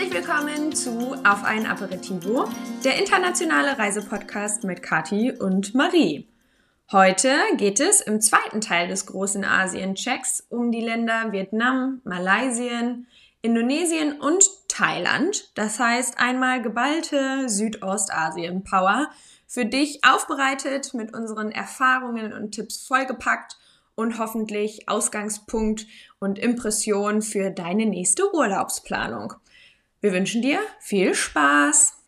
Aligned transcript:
Herzlich 0.00 0.26
willkommen 0.26 0.74
zu 0.74 1.12
Auf 1.24 1.44
ein 1.44 1.66
Aperitivo, 1.66 2.48
der 2.82 2.98
internationale 2.98 3.78
Reisepodcast 3.78 4.64
mit 4.64 4.82
Kati 4.82 5.30
und 5.30 5.74
Marie. 5.74 6.26
Heute 6.90 7.34
geht 7.58 7.80
es 7.80 8.00
im 8.00 8.22
zweiten 8.22 8.62
Teil 8.62 8.88
des 8.88 9.04
großen 9.04 9.44
Asien-Checks 9.44 10.46
um 10.48 10.72
die 10.72 10.80
Länder 10.80 11.32
Vietnam, 11.32 12.00
Malaysien, 12.04 13.08
Indonesien 13.42 14.18
und 14.18 14.42
Thailand. 14.68 15.50
Das 15.54 15.78
heißt 15.78 16.18
einmal 16.18 16.62
geballte 16.62 17.50
Südostasien-Power 17.50 19.10
für 19.46 19.66
dich 19.66 20.00
aufbereitet 20.02 20.94
mit 20.94 21.14
unseren 21.14 21.52
Erfahrungen 21.52 22.32
und 22.32 22.52
Tipps 22.52 22.86
vollgepackt 22.86 23.58
und 23.96 24.18
hoffentlich 24.18 24.88
Ausgangspunkt 24.88 25.86
und 26.20 26.38
Impression 26.38 27.20
für 27.20 27.50
deine 27.50 27.84
nächste 27.84 28.34
Urlaubsplanung. 28.34 29.34
Wir 30.02 30.14
wünschen 30.14 30.40
dir 30.40 30.60
viel 30.78 31.14
Spaß! 31.14 31.98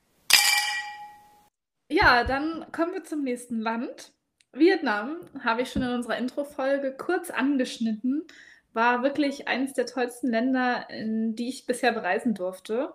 Ja, 1.90 2.24
dann 2.24 2.64
kommen 2.72 2.94
wir 2.94 3.04
zum 3.04 3.22
nächsten 3.22 3.60
Land. 3.60 4.14
Vietnam 4.54 5.18
habe 5.44 5.60
ich 5.60 5.70
schon 5.70 5.82
in 5.82 5.90
unserer 5.90 6.16
Intro-Folge 6.16 6.96
kurz 6.96 7.28
angeschnitten. 7.28 8.26
War 8.72 9.02
wirklich 9.02 9.46
eines 9.46 9.74
der 9.74 9.84
tollsten 9.84 10.28
Länder, 10.28 10.88
in 10.88 11.36
die 11.36 11.50
ich 11.50 11.66
bisher 11.66 11.92
bereisen 11.92 12.32
durfte. 12.32 12.94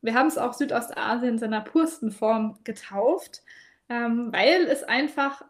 Wir 0.00 0.14
haben 0.14 0.28
es 0.28 0.38
auch 0.38 0.54
Südostasien 0.54 1.34
in 1.34 1.38
seiner 1.38 1.60
pursten 1.60 2.10
Form 2.10 2.58
getauft, 2.64 3.42
ähm, 3.90 4.32
weil 4.32 4.64
es 4.64 4.82
einfach 4.82 5.42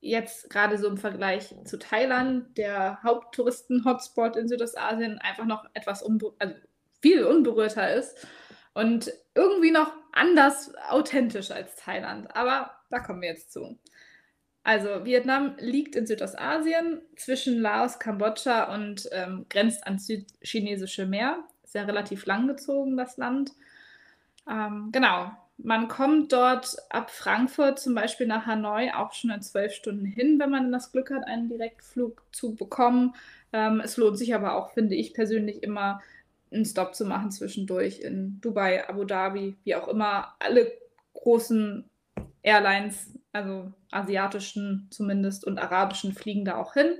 jetzt 0.00 0.48
gerade 0.48 0.78
so 0.78 0.88
im 0.88 0.96
Vergleich 0.96 1.54
zu 1.64 1.78
Thailand, 1.78 2.56
der 2.56 3.02
Haupttouristen-Hotspot 3.02 4.36
in 4.36 4.48
Südostasien, 4.48 5.18
einfach 5.18 5.44
noch 5.44 5.66
etwas 5.74 6.02
also 6.02 6.54
viel 7.00 7.24
unberührter 7.24 7.94
ist 7.94 8.26
und 8.74 9.12
irgendwie 9.34 9.70
noch 9.70 9.92
anders 10.12 10.72
authentisch 10.88 11.50
als 11.50 11.76
Thailand. 11.76 12.34
Aber 12.36 12.72
da 12.90 12.98
kommen 13.00 13.22
wir 13.22 13.28
jetzt 13.28 13.52
zu. 13.52 13.78
Also 14.64 15.04
Vietnam 15.04 15.54
liegt 15.58 15.96
in 15.96 16.06
Südostasien 16.06 17.00
zwischen 17.16 17.60
Laos, 17.60 17.98
Kambodscha 17.98 18.74
und 18.74 19.08
ähm, 19.12 19.46
grenzt 19.48 19.84
ans 19.84 20.06
südchinesische 20.06 21.06
Meer. 21.06 21.44
Ist 21.64 21.74
ja 21.74 21.84
relativ 21.84 22.26
langgezogen, 22.26 22.96
das 22.96 23.16
Land. 23.16 23.52
Ähm, 24.46 24.90
genau, 24.92 25.30
man 25.58 25.88
kommt 25.88 26.32
dort 26.32 26.76
ab 26.88 27.10
Frankfurt 27.10 27.78
zum 27.78 27.94
Beispiel 27.94 28.26
nach 28.26 28.46
Hanoi 28.46 28.90
auch 28.94 29.12
schon 29.12 29.30
in 29.30 29.42
zwölf 29.42 29.72
Stunden 29.72 30.04
hin, 30.04 30.38
wenn 30.38 30.50
man 30.50 30.70
das 30.70 30.92
Glück 30.92 31.10
hat, 31.10 31.26
einen 31.26 31.48
Direktflug 31.48 32.22
zu 32.32 32.54
bekommen. 32.54 33.14
Ähm, 33.52 33.80
es 33.80 33.96
lohnt 33.96 34.18
sich 34.18 34.34
aber 34.34 34.54
auch, 34.54 34.72
finde 34.72 34.94
ich 34.94 35.14
persönlich, 35.14 35.62
immer 35.62 36.00
einen 36.52 36.64
Stop 36.64 36.94
zu 36.94 37.04
machen 37.04 37.30
zwischendurch 37.30 38.00
in 38.00 38.40
Dubai, 38.40 38.88
Abu 38.88 39.04
Dhabi, 39.04 39.56
wie 39.64 39.74
auch 39.74 39.88
immer. 39.88 40.34
Alle 40.38 40.72
großen 41.14 41.88
Airlines, 42.42 43.14
also 43.32 43.72
asiatischen 43.90 44.88
zumindest 44.90 45.44
und 45.44 45.58
arabischen, 45.58 46.12
fliegen 46.12 46.44
da 46.44 46.56
auch 46.56 46.74
hin. 46.74 46.94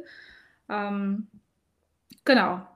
Ähm, 0.68 1.28
genau. 2.24 2.66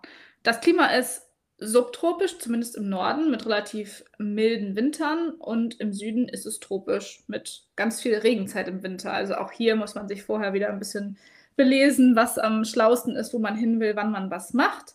Das 0.43 0.61
Klima 0.61 0.87
ist 0.87 1.29
subtropisch, 1.59 2.39
zumindest 2.39 2.77
im 2.77 2.89
Norden, 2.89 3.31
mit 3.31 3.47
relativ 3.47 4.05
milden 4.19 4.75
Wintern 4.75 5.31
und 5.31 5.79
im 5.81 5.93
Süden 5.93 6.29
ist 6.29 6.45
es 6.45 6.59
tropisch 6.59 7.23
mit 7.29 7.63
ganz 7.77 8.01
viel 8.01 8.17
Regenzeit 8.17 8.67
im 8.67 8.83
Winter. 8.83 9.13
Also 9.13 9.37
auch 9.37 9.53
hier 9.53 9.77
muss 9.77 9.95
man 9.95 10.09
sich 10.09 10.25
vorher 10.25 10.53
wieder 10.55 10.71
ein 10.71 10.81
bisschen 10.81 11.17
belesen, 11.57 12.17
was 12.17 12.39
am 12.39 12.65
schlausten 12.65 13.15
ist, 13.15 13.33
wo 13.33 13.39
man 13.39 13.55
hin 13.55 13.79
will, 13.79 13.95
wann 13.95 14.11
man 14.11 14.31
was 14.31 14.55
macht. 14.55 14.95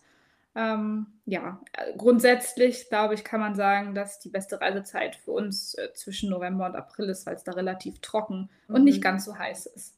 Ähm, 0.57 1.05
ja, 1.25 1.61
grundsätzlich 1.97 2.89
glaube 2.89 3.13
ich, 3.13 3.23
kann 3.23 3.39
man 3.39 3.53
sagen, 3.53 3.93
dass 3.93 4.19
die 4.19 4.29
beste 4.29 4.59
Reisezeit 4.59 5.15
für 5.15 5.31
uns 5.31 5.75
äh, 5.75 5.93
zwischen 5.93 6.31
November 6.31 6.65
und 6.65 6.75
April 6.75 7.09
ist, 7.09 7.27
weil 7.27 7.35
es 7.35 7.43
da 7.43 7.51
relativ 7.51 7.99
trocken 7.99 8.49
mhm. 8.67 8.75
und 8.75 8.83
nicht 8.83 8.97
mhm. 8.97 9.03
ganz 9.03 9.25
so 9.25 9.37
heiß 9.37 9.67
ist. 9.67 9.95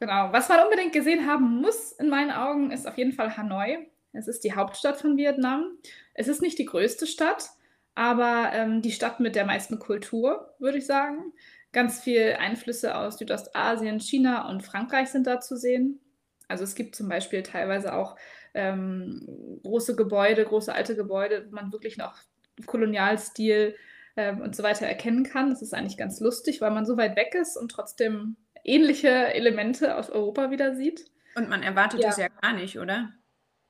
Genau. 0.00 0.32
Was 0.32 0.48
man 0.48 0.64
unbedingt 0.64 0.92
gesehen 0.92 1.28
haben 1.28 1.60
muss, 1.60 1.92
in 1.92 2.08
meinen 2.08 2.32
Augen, 2.32 2.72
ist 2.72 2.88
auf 2.88 2.98
jeden 2.98 3.12
Fall 3.12 3.36
Hanoi. 3.36 3.86
Es 4.12 4.26
ist 4.26 4.42
die 4.42 4.54
Hauptstadt 4.54 4.96
von 4.96 5.16
Vietnam. 5.16 5.78
Es 6.12 6.26
ist 6.26 6.42
nicht 6.42 6.58
die 6.58 6.64
größte 6.64 7.06
Stadt, 7.06 7.50
aber 7.94 8.50
ähm, 8.52 8.82
die 8.82 8.90
Stadt 8.90 9.20
mit 9.20 9.36
der 9.36 9.46
meisten 9.46 9.78
Kultur, 9.78 10.54
würde 10.58 10.78
ich 10.78 10.86
sagen. 10.86 11.32
Ganz 11.72 12.00
viele 12.00 12.40
Einflüsse 12.40 12.96
aus 12.96 13.18
Südostasien, 13.18 14.00
China 14.00 14.48
und 14.48 14.64
Frankreich 14.64 15.10
sind 15.10 15.28
da 15.28 15.40
zu 15.40 15.56
sehen. 15.56 16.00
Also 16.48 16.64
es 16.64 16.74
gibt 16.74 16.96
zum 16.96 17.08
Beispiel 17.08 17.42
teilweise 17.42 17.94
auch 17.94 18.16
ähm, 18.56 19.60
große 19.62 19.94
Gebäude, 19.94 20.44
große 20.44 20.74
alte 20.74 20.96
Gebäude, 20.96 21.46
wo 21.48 21.54
man 21.54 21.72
wirklich 21.72 21.98
noch 21.98 22.18
Kolonialstil 22.64 23.76
ähm, 24.16 24.40
und 24.40 24.56
so 24.56 24.62
weiter 24.62 24.86
erkennen 24.86 25.24
kann. 25.24 25.50
Das 25.50 25.62
ist 25.62 25.74
eigentlich 25.74 25.98
ganz 25.98 26.20
lustig, 26.20 26.60
weil 26.60 26.70
man 26.70 26.86
so 26.86 26.96
weit 26.96 27.16
weg 27.16 27.34
ist 27.34 27.56
und 27.56 27.70
trotzdem 27.70 28.36
ähnliche 28.64 29.08
Elemente 29.08 29.96
aus 29.96 30.10
Europa 30.10 30.50
wieder 30.50 30.74
sieht. 30.74 31.04
Und 31.34 31.48
man 31.48 31.62
erwartet 31.62 32.00
ja. 32.00 32.08
das 32.08 32.16
ja 32.16 32.28
gar 32.28 32.54
nicht, 32.54 32.78
oder? 32.78 33.12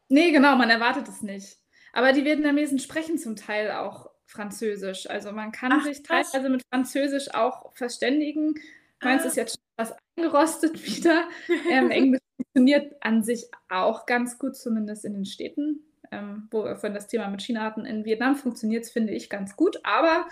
Nee, 0.08 0.30
genau, 0.30 0.56
man 0.56 0.70
erwartet 0.70 1.08
es 1.08 1.22
nicht. 1.22 1.58
Aber 1.92 2.12
die 2.12 2.24
Vietnamesen 2.24 2.78
sprechen 2.78 3.18
zum 3.18 3.34
Teil 3.36 3.72
auch 3.72 4.10
Französisch. 4.26 5.10
Also 5.10 5.32
man 5.32 5.50
kann 5.50 5.72
Ach, 5.72 5.84
sich 5.84 6.02
teilweise 6.02 6.48
mit 6.48 6.62
Französisch 6.72 7.34
auch 7.34 7.74
verständigen. 7.74 8.54
Meins 9.02 9.24
ah. 9.24 9.26
ist 9.26 9.36
jetzt 9.36 9.56
schon 9.56 9.64
was 9.76 9.94
eingerostet 10.16 10.84
wieder. 10.86 11.28
Ähm, 11.68 11.90
Englisch 11.90 12.20
funktioniert 12.36 12.94
an 13.00 13.22
sich 13.22 13.46
auch 13.68 14.06
ganz 14.06 14.38
gut, 14.38 14.56
zumindest 14.56 15.04
in 15.04 15.14
den 15.14 15.24
Städten, 15.24 15.80
ähm, 16.10 16.48
wo 16.50 16.64
wir 16.64 16.76
von 16.76 16.94
das 16.94 17.06
Thema 17.06 17.28
mit 17.28 17.42
China 17.42 17.62
hatten. 17.62 17.84
In 17.84 18.04
Vietnam 18.04 18.36
funktioniert 18.36 18.84
es, 18.84 18.90
finde 18.90 19.12
ich, 19.12 19.30
ganz 19.30 19.56
gut, 19.56 19.80
aber 19.82 20.26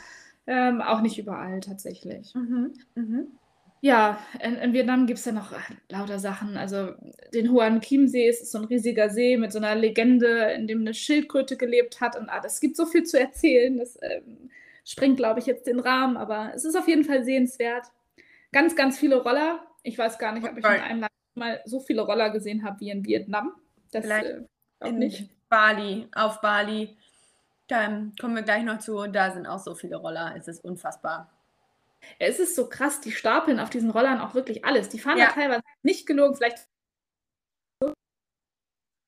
ähm, 0.47 0.81
auch 0.83 1.01
nicht 1.01 1.19
überall 1.19 1.61
tatsächlich. 1.61 2.35
Mhm. 2.35 2.75
Mhm. 2.95 3.27
Ja, 3.81 4.19
in, 4.41 4.55
in 4.57 4.73
Vietnam 4.73 5.07
gibt 5.07 5.19
es 5.19 5.27
ja 5.27 5.33
noch 5.33 5.53
äh, 5.53 5.57
lauter 5.91 6.19
Sachen. 6.19 6.57
Also 6.57 6.93
den 7.35 7.53
Huan 7.53 7.81
Kim 7.81 8.09
See 8.09 8.29
ist 8.29 8.51
so 8.51 8.59
ein 8.59 8.65
riesiger 8.65 9.11
See 9.11 9.37
mit 9.37 9.53
so 9.53 9.59
einer 9.59 9.75
Legende, 9.75 10.53
in 10.53 10.67
dem 10.67 10.81
eine 10.81 10.95
Schildkröte 10.95 11.59
gelebt 11.59 12.01
hat. 12.01 12.17
Und 12.17 12.31
ah, 12.31 12.41
es 12.45 12.61
gibt 12.61 12.77
so 12.77 12.87
viel 12.87 13.05
zu 13.05 13.21
erzählen. 13.21 13.77
Das 13.77 13.99
ähm, 14.01 14.51
sprengt, 14.87 15.19
glaube 15.19 15.41
ich, 15.41 15.47
jetzt 15.47 15.67
den 15.67 15.81
Rahmen, 15.81 16.17
aber 16.17 16.53
es 16.55 16.65
ist 16.65 16.77
auf 16.77 16.89
jeden 16.89 17.05
Fall 17.05 17.25
sehenswert. 17.25 17.87
Ganz, 18.53 18.75
ganz 18.75 18.99
viele 18.99 19.17
Roller. 19.17 19.67
Ich 19.83 19.99
weiß 19.99 20.19
gar 20.19 20.33
nicht, 20.33 20.49
ob 20.49 20.57
ich 20.57 20.65
in 20.65 20.71
einem 20.71 21.01
Land 21.01 21.13
mal 21.37 21.61
so 21.65 21.81
viele 21.81 22.03
Roller 22.03 22.31
gesehen 22.31 22.65
habe 22.65 22.81
wie 22.81 22.91
in 22.91 23.05
Vietnam. 23.05 23.55
Das 23.91 24.05
Vielleicht 24.05 24.27
äh, 24.27 24.89
in 24.89 24.99
nicht. 24.99 25.31
Bali, 25.49 26.09
auf 26.15 26.41
Bali. 26.41 26.97
Dann 27.69 28.15
kommen 28.21 28.35
wir 28.35 28.43
gleich 28.43 28.65
noch 28.65 28.79
zu. 28.79 29.07
Da 29.07 29.33
sind 29.33 29.47
auch 29.47 29.59
so 29.59 29.75
viele 29.75 29.97
Roller. 29.97 30.35
Es 30.37 30.49
ist 30.49 30.65
unfassbar. 30.65 31.31
Es 32.19 32.39
ist 32.39 32.55
so 32.55 32.69
krass, 32.69 33.01
die 33.01 33.13
stapeln 33.13 33.59
auf 33.59 33.71
diesen 33.71 33.91
Rollern 33.91 34.21
auch 34.21 34.35
wirklich 34.35 34.65
alles. 34.65 34.89
Die 34.91 34.99
fahren 34.99 35.17
ja, 35.17 35.31
teilweise 35.31 35.63
nicht 35.83 36.07
gelogen, 36.07 36.37
vielleicht 36.37 36.69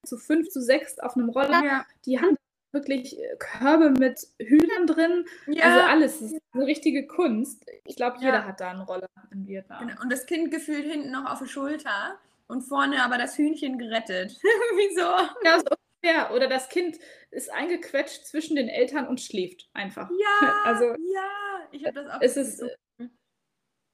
zu 0.07 0.17
fünf, 0.17 0.49
zu 0.49 0.63
sechs 0.63 0.99
auf 0.99 1.17
einem 1.17 1.29
Roller. 1.29 1.65
Ja. 1.65 1.87
Die 2.07 2.21
haben 2.21 2.36
wirklich 2.77 3.19
äh, 3.19 3.37
Körbe 3.39 3.91
mit 3.91 4.27
Hühnern 4.39 4.87
drin. 4.87 5.25
Ja. 5.49 5.65
Also 5.65 5.81
alles. 5.81 6.21
Das 6.21 6.33
ist 6.33 6.43
eine 6.53 6.67
richtige 6.67 7.07
Kunst. 7.07 7.65
Ich 7.85 7.97
glaube, 7.97 8.19
jeder 8.21 8.35
ja. 8.35 8.45
hat 8.45 8.61
da 8.61 8.71
einen 8.71 8.83
Roller 8.83 9.09
in 9.33 9.47
Vietnam. 9.49 9.89
Genau. 9.89 10.01
Und 10.03 10.13
das 10.13 10.27
Kind 10.27 10.51
gefühlt 10.51 10.85
hinten 10.85 11.11
noch 11.11 11.31
auf 11.31 11.41
der 11.41 11.47
Schulter 11.47 12.19
und 12.47 12.63
vorne 12.63 13.03
aber 13.03 13.19
das 13.19 13.37
Hühnchen 13.37 13.79
gerettet. 13.79 14.39
Wieso? 14.43 15.09
Ja, 15.45 15.59
so 15.59 15.75
ungefähr. 16.07 16.35
Oder 16.35 16.49
das 16.49 16.69
Kind 16.69 16.99
ist 17.31 17.53
eingequetscht 17.53 18.27
zwischen 18.27 18.57
den 18.57 18.69
Eltern 18.69 19.07
und 19.09 19.21
schläft 19.21 19.69
einfach. 19.73 20.11
Ja, 20.11 20.55
also, 20.65 20.85
ja, 20.85 21.69
ich 21.73 21.85
habe 21.85 21.95
das 21.95 22.09
auch. 22.09 22.21
Es 22.21 22.37
ist, 22.37 22.63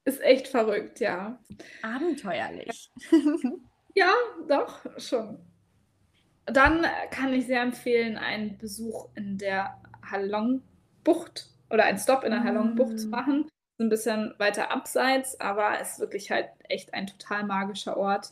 ist 0.05 0.21
echt 0.21 0.47
verrückt, 0.47 0.99
ja. 0.99 1.41
Abenteuerlich. 1.81 2.91
ja, 3.95 4.13
doch, 4.47 4.79
schon. 4.99 5.39
Dann 6.45 6.85
kann 7.09 7.33
ich 7.33 7.47
sehr 7.47 7.61
empfehlen, 7.61 8.17
einen 8.17 8.57
Besuch 8.57 9.07
in 9.15 9.37
der 9.37 9.77
Halong-Bucht 10.09 11.49
oder 11.69 11.85
einen 11.85 11.97
Stop 11.97 12.23
in 12.23 12.31
der 12.31 12.43
Halong-Bucht 12.43 12.99
zu 12.99 13.07
machen. 13.07 13.47
Ein 13.79 13.89
bisschen 13.89 14.33
weiter 14.37 14.71
abseits, 14.71 15.39
aber 15.39 15.79
es 15.81 15.93
ist 15.93 15.99
wirklich 15.99 16.31
halt 16.31 16.49
echt 16.69 16.93
ein 16.93 17.07
total 17.07 17.45
magischer 17.45 17.97
Ort. 17.97 18.31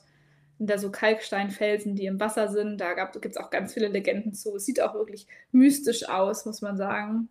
In 0.59 0.67
der 0.67 0.77
so 0.77 0.91
Kalksteinfelsen, 0.91 1.95
die 1.95 2.05
im 2.05 2.19
Wasser 2.19 2.49
sind, 2.49 2.79
da 2.79 2.93
gibt 2.93 3.25
es 3.25 3.37
auch 3.37 3.49
ganz 3.49 3.73
viele 3.73 3.87
Legenden 3.87 4.33
zu. 4.33 4.55
Es 4.55 4.65
sieht 4.65 4.81
auch 4.81 4.93
wirklich 4.93 5.25
mystisch 5.51 6.07
aus, 6.07 6.45
muss 6.45 6.61
man 6.61 6.77
sagen. 6.77 7.29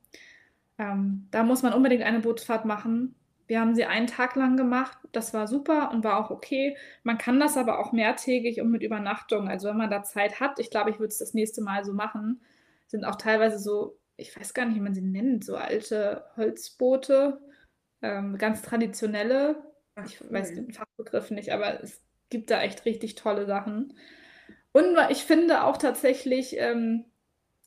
Ähm, 0.79 1.29
da 1.31 1.45
muss 1.45 1.63
man 1.63 1.75
unbedingt 1.75 2.03
eine 2.03 2.21
Bootsfahrt 2.21 2.65
machen. 2.65 3.15
Wir 3.51 3.61
haben 3.61 3.75
sie 3.75 3.85
einen 3.85 4.07
Tag 4.07 4.37
lang 4.37 4.57
gemacht. 4.57 4.97
Das 5.11 5.35
war 5.35 5.49
super 5.49 5.91
und 5.91 6.05
war 6.05 6.25
auch 6.25 6.31
okay. 6.31 6.77
Man 7.03 7.19
kann 7.19 7.41
das 7.41 7.57
aber 7.57 7.81
auch 7.81 7.91
mehrtägig 7.91 8.61
und 8.61 8.71
mit 8.71 8.85
Übernachtung. 8.85 9.49
Also 9.49 9.69
wenn 9.69 9.77
man 9.77 9.91
da 9.91 10.05
Zeit 10.05 10.39
hat, 10.39 10.61
ich 10.61 10.71
glaube, 10.71 10.91
ich 10.91 11.01
würde 11.01 11.09
es 11.09 11.19
das 11.19 11.35
nächste 11.35 11.61
Mal 11.61 11.85
so 11.85 11.93
machen. 11.93 12.41
Sind 12.87 13.05
auch 13.05 13.17
teilweise 13.17 13.59
so, 13.59 13.99
ich 14.17 14.39
weiß 14.39 14.55
gar 14.55 14.67
nicht, 14.67 14.77
wie 14.77 14.81
man 14.81 14.95
sie 14.95 15.01
nennt, 15.03 15.45
so 15.45 15.57
alte 15.57 16.27
Holzboote, 16.37 17.41
ähm, 18.03 18.39
ganz 18.39 18.63
traditionelle. 18.63 19.57
Ich 20.07 20.21
weiß 20.33 20.55
den 20.55 20.71
Fachbegriff 20.71 21.33
nicht, 21.33 21.53
aber 21.53 21.83
es 21.83 22.01
gibt 22.29 22.53
da 22.53 22.63
echt 22.63 22.85
richtig 22.85 23.17
tolle 23.17 23.47
Sachen. 23.47 23.95
Und 24.71 24.97
ich 25.09 25.25
finde 25.25 25.65
auch 25.65 25.77
tatsächlich, 25.77 26.57
ähm, 26.57 27.05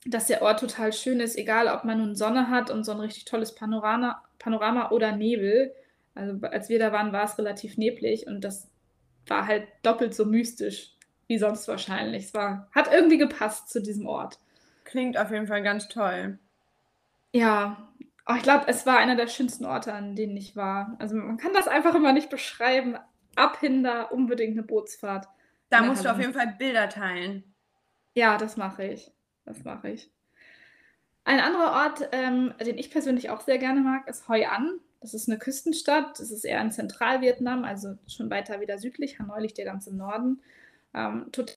dass 0.06 0.28
der 0.28 0.44
Ort 0.44 0.62
total 0.62 0.94
schön 0.94 1.20
ist, 1.20 1.38
egal 1.38 1.68
ob 1.68 1.84
man 1.84 1.98
nun 1.98 2.16
Sonne 2.16 2.50
hat 2.50 2.72
und 2.72 2.86
so 2.86 2.94
ein 2.94 3.02
richtig 3.02 3.26
tolles 3.26 3.54
Panorama, 3.54 4.23
Panorama 4.40 4.92
oder 4.92 5.16
Nebel. 5.16 5.74
Also 6.16 6.46
als 6.48 6.70
wir 6.70 6.80
da 6.80 6.92
waren, 6.92 7.14
war 7.14 7.26
es 7.26 7.38
relativ 7.38 7.78
neblig 7.78 8.28
und 8.28 8.42
das 8.42 8.70
war 9.28 9.48
halt 9.48 9.68
doppelt 9.84 10.14
so 10.14 10.26
mystisch 10.26 10.92
wie 11.28 11.38
sonst 11.38 11.68
wahrscheinlich. 11.68 12.26
Es 12.26 12.34
war, 12.34 12.70
hat 12.74 12.92
irgendwie 12.92 13.18
gepasst 13.18 13.70
zu 13.70 13.82
diesem 13.82 14.06
Ort. 14.06 14.40
Klingt 14.84 15.18
auf 15.18 15.32
jeden 15.32 15.48
Fall 15.48 15.64
ganz 15.64 15.88
toll. 15.88 16.38
Ja, 17.32 17.90
oh, 18.28 18.34
ich 18.36 18.44
glaube, 18.44 18.66
es 18.68 18.86
war 18.86 18.98
einer 18.98 19.16
der 19.16 19.28
schönsten 19.28 19.66
Orte, 19.66 19.94
an 19.94 20.16
denen 20.16 20.38
ich 20.38 20.56
war. 20.56 20.96
Also 21.00 21.16
man 21.16 21.38
kann 21.38 21.54
das 21.54 21.68
einfach 21.68 21.96
immer 21.96 22.14
nicht 22.14 22.30
beschreiben. 22.30 22.98
Abhinder, 23.36 24.12
unbedingt 24.12 24.52
eine 24.52 24.64
Bootsfahrt. 24.64 25.28
Da 25.70 25.82
musst 25.82 26.06
du 26.06 26.12
auf 26.12 26.20
jeden 26.20 26.34
Fall 26.34 26.56
Bilder 26.60 26.88
teilen. 26.90 27.44
Ja, 28.14 28.38
das 28.38 28.58
mache 28.58 28.84
ich. 28.86 29.12
Das 29.46 29.64
mache 29.64 29.90
ich. 29.90 30.12
Ein 31.26 31.40
anderer 31.40 31.86
Ort, 31.86 32.10
ähm, 32.12 32.54
den 32.60 32.78
ich 32.78 32.92
persönlich 32.92 33.30
auch 33.30 33.42
sehr 33.42 33.58
gerne 33.58 33.82
mag, 33.82 34.08
ist 34.08 34.28
Hoi 34.28 34.46
An. 34.46 34.80
Das 35.00 35.14
ist 35.14 35.30
eine 35.30 35.38
Küstenstadt. 35.38 36.20
Das 36.20 36.32
ist 36.32 36.46
eher 36.46 36.62
in 36.62 36.72
Zentralvietnam, 36.72 37.64
also 37.64 37.98
schon 38.08 38.30
weiter 38.30 38.62
wieder 38.62 38.78
südlich. 38.78 39.20
Hanoi 39.20 39.42
liegt 39.42 39.58
ja 39.58 39.66
ganz 39.66 39.88
im 39.88 39.98
Norden. 39.98 40.42
Ähm, 40.94 41.30
total 41.32 41.56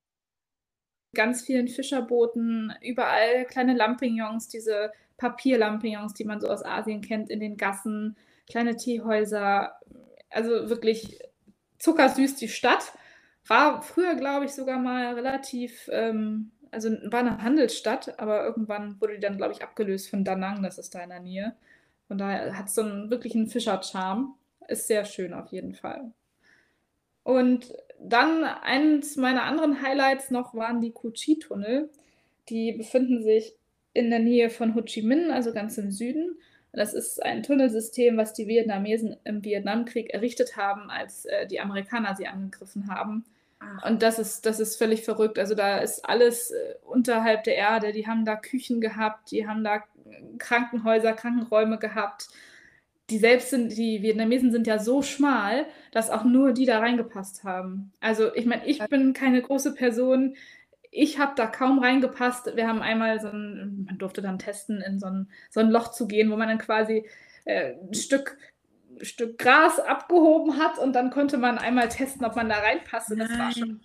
ganz 1.15 1.43
vielen 1.43 1.67
Fischerbooten, 1.67 2.75
überall 2.83 3.47
kleine 3.47 3.75
Lampignons, 3.75 4.49
diese 4.49 4.93
Papierlampignons, 5.17 6.15
die 6.15 6.25
man 6.25 6.41
so 6.41 6.49
aus 6.49 6.65
Asien 6.65 7.01
kennt, 7.01 7.31
in 7.31 7.41
den 7.41 7.57
Gassen, 7.57 8.17
kleine 8.49 8.77
Teehäuser. 8.77 9.81
Also 10.31 10.69
wirklich 10.69 11.21
zuckersüß 11.79 12.37
die 12.37 12.49
Stadt. 12.49 12.93
War 13.47 13.83
früher, 13.83 14.15
glaube 14.17 14.45
ich, 14.45 14.53
sogar 14.53 14.79
mal 14.79 15.15
relativ, 15.15 15.89
ähm, 15.93 16.51
also 16.71 16.91
war 17.05 17.21
eine 17.21 17.43
Handelsstadt, 17.43 18.19
aber 18.19 18.45
irgendwann 18.45 19.01
wurde 19.01 19.15
die 19.15 19.21
dann, 19.21 19.37
glaube 19.37 19.53
ich, 19.55 19.63
abgelöst 19.63 20.11
von 20.11 20.25
Da 20.25 20.37
Nang, 20.37 20.63
das 20.63 20.79
ist 20.79 20.95
da 20.95 21.03
in 21.03 21.11
der 21.11 21.21
Nähe. 21.21 21.55
Von 22.09 22.19
daher 22.19 22.57
hat 22.57 22.67
es 22.67 22.75
so 22.75 22.83
einen 22.83 23.11
wirklichen 23.11 23.47
Fischercharme. 23.47 24.29
Ist 24.69 24.87
sehr 24.87 25.05
schön 25.05 25.33
auf 25.33 25.53
jeden 25.53 25.75
Fall. 25.75 26.13
Und 27.23 27.73
dann 28.01 28.45
eines 28.45 29.17
meiner 29.17 29.45
anderen 29.45 29.83
Highlights 29.83 30.31
noch 30.31 30.55
waren 30.55 30.81
die 30.81 30.93
Cu-Chi-Tunnel. 30.93 31.91
Die 32.49 32.73
befinden 32.73 33.23
sich 33.23 33.57
in 33.93 34.11
der 34.11 34.21
Nähe 34.21 34.51
von 34.51 34.75
Ho 34.75 34.83
Chi 34.83 35.03
Minh, 35.03 35.31
also 35.31 35.53
ganz 35.53 35.79
im 35.79 35.91
Süden. 35.91 36.39
Das 36.73 36.93
ist 36.93 37.23
ein 37.23 37.43
Tunnelsystem, 37.43 38.17
was 38.19 38.35
die 38.35 38.47
Vietnamesen 38.47 39.17
im 39.25 39.43
Vietnamkrieg 39.43 40.13
errichtet 40.13 40.57
haben, 40.57 40.91
als 40.91 41.25
äh, 41.25 41.47
die 41.47 41.59
Amerikaner 41.59 42.15
sie 42.15 42.27
angegriffen 42.27 42.89
haben. 42.89 43.25
Ach. 43.67 43.91
Und 43.91 44.03
das 44.03 44.19
ist, 44.19 44.47
das 44.47 44.61
ist 44.61 44.77
völlig 44.77 45.05
verrückt. 45.05 45.39
Also 45.39 45.55
da 45.55 45.79
ist 45.79 46.09
alles 46.09 46.51
äh, 46.51 46.75
unterhalb 46.85 47.45
der 47.45 47.57
Erde. 47.57 47.93
Die 47.93 48.07
haben 48.07 48.25
da 48.25 48.37
Küchen 48.37 48.81
gehabt, 48.81 49.31
die 49.31 49.47
haben 49.47 49.65
da 49.65 49.83
Krankenhäuser, 50.39 51.13
Krankenräume 51.13 51.79
gehabt 51.79 52.29
die 53.11 53.19
selbst 53.19 53.51
sind, 53.51 53.77
die 53.77 54.03
Vietnamesen 54.03 54.51
sind 54.51 54.67
ja 54.67 54.79
so 54.79 55.03
schmal, 55.03 55.67
dass 55.93 56.11
auch 56.11 56.25
nur 56.25 56.53
die 56.53 56.67
da 56.67 56.81
reingepasst 56.81 57.45
haben. 57.45 57.93
Also 58.01 58.35
ich 58.35 58.47
meine, 58.47 58.67
ich 58.67 58.81
bin 58.89 59.13
keine 59.13 59.43
große 59.43 59.75
Person. 59.75 60.35
Ich 60.91 61.19
habe 61.19 61.33
da 61.37 61.47
kaum 61.47 61.79
reingepasst. 61.79 62.57
Wir 62.57 62.67
haben 62.67 62.83
einmal 62.83 63.21
so 63.21 63.29
ein, 63.29 63.85
man 63.87 63.99
durfte 63.99 64.23
dann 64.23 64.39
testen, 64.39 64.81
in 64.81 64.99
so 64.99 65.07
ein, 65.07 65.29
so 65.51 65.61
ein 65.61 65.71
Loch 65.71 65.93
zu 65.93 66.09
gehen, 66.09 66.31
wo 66.31 66.37
man 66.37 66.49
dann 66.49 66.59
quasi 66.59 67.09
äh, 67.45 67.75
ein 67.75 67.95
Stück, 67.95 68.39
Stück 69.02 69.38
Gras 69.38 69.78
abgehoben 69.78 70.58
hat 70.58 70.78
und 70.78 70.93
dann 70.94 71.10
konnte 71.10 71.38
man 71.38 71.58
einmal 71.58 71.88
testen, 71.88 72.25
ob 72.25 72.37
man 72.37 72.48
da 72.48 72.56
reinpasst. 72.56 73.10
Und 73.10 73.19
das 73.19 73.38
war 73.38 73.52
schon 73.52 73.81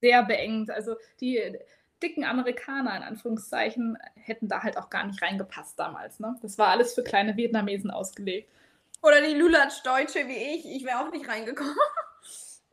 sehr 0.00 0.22
beengt. 0.22 0.70
Also 0.70 0.96
die 1.20 1.58
dicken 2.02 2.24
Amerikaner 2.24 2.96
in 2.96 3.02
Anführungszeichen 3.02 3.96
hätten 4.14 4.48
da 4.48 4.62
halt 4.62 4.76
auch 4.76 4.90
gar 4.90 5.06
nicht 5.06 5.22
reingepasst 5.22 5.78
damals. 5.78 6.20
Ne? 6.20 6.36
Das 6.42 6.58
war 6.58 6.68
alles 6.68 6.94
für 6.94 7.02
kleine 7.02 7.36
Vietnamesen 7.36 7.90
ausgelegt. 7.90 8.50
Oder 9.02 9.20
die 9.20 9.34
Lulatsch-Deutsche 9.34 10.28
wie 10.28 10.56
ich. 10.56 10.66
Ich 10.66 10.84
wäre 10.84 11.00
auch 11.00 11.10
nicht 11.10 11.28
reingekommen. 11.28 11.76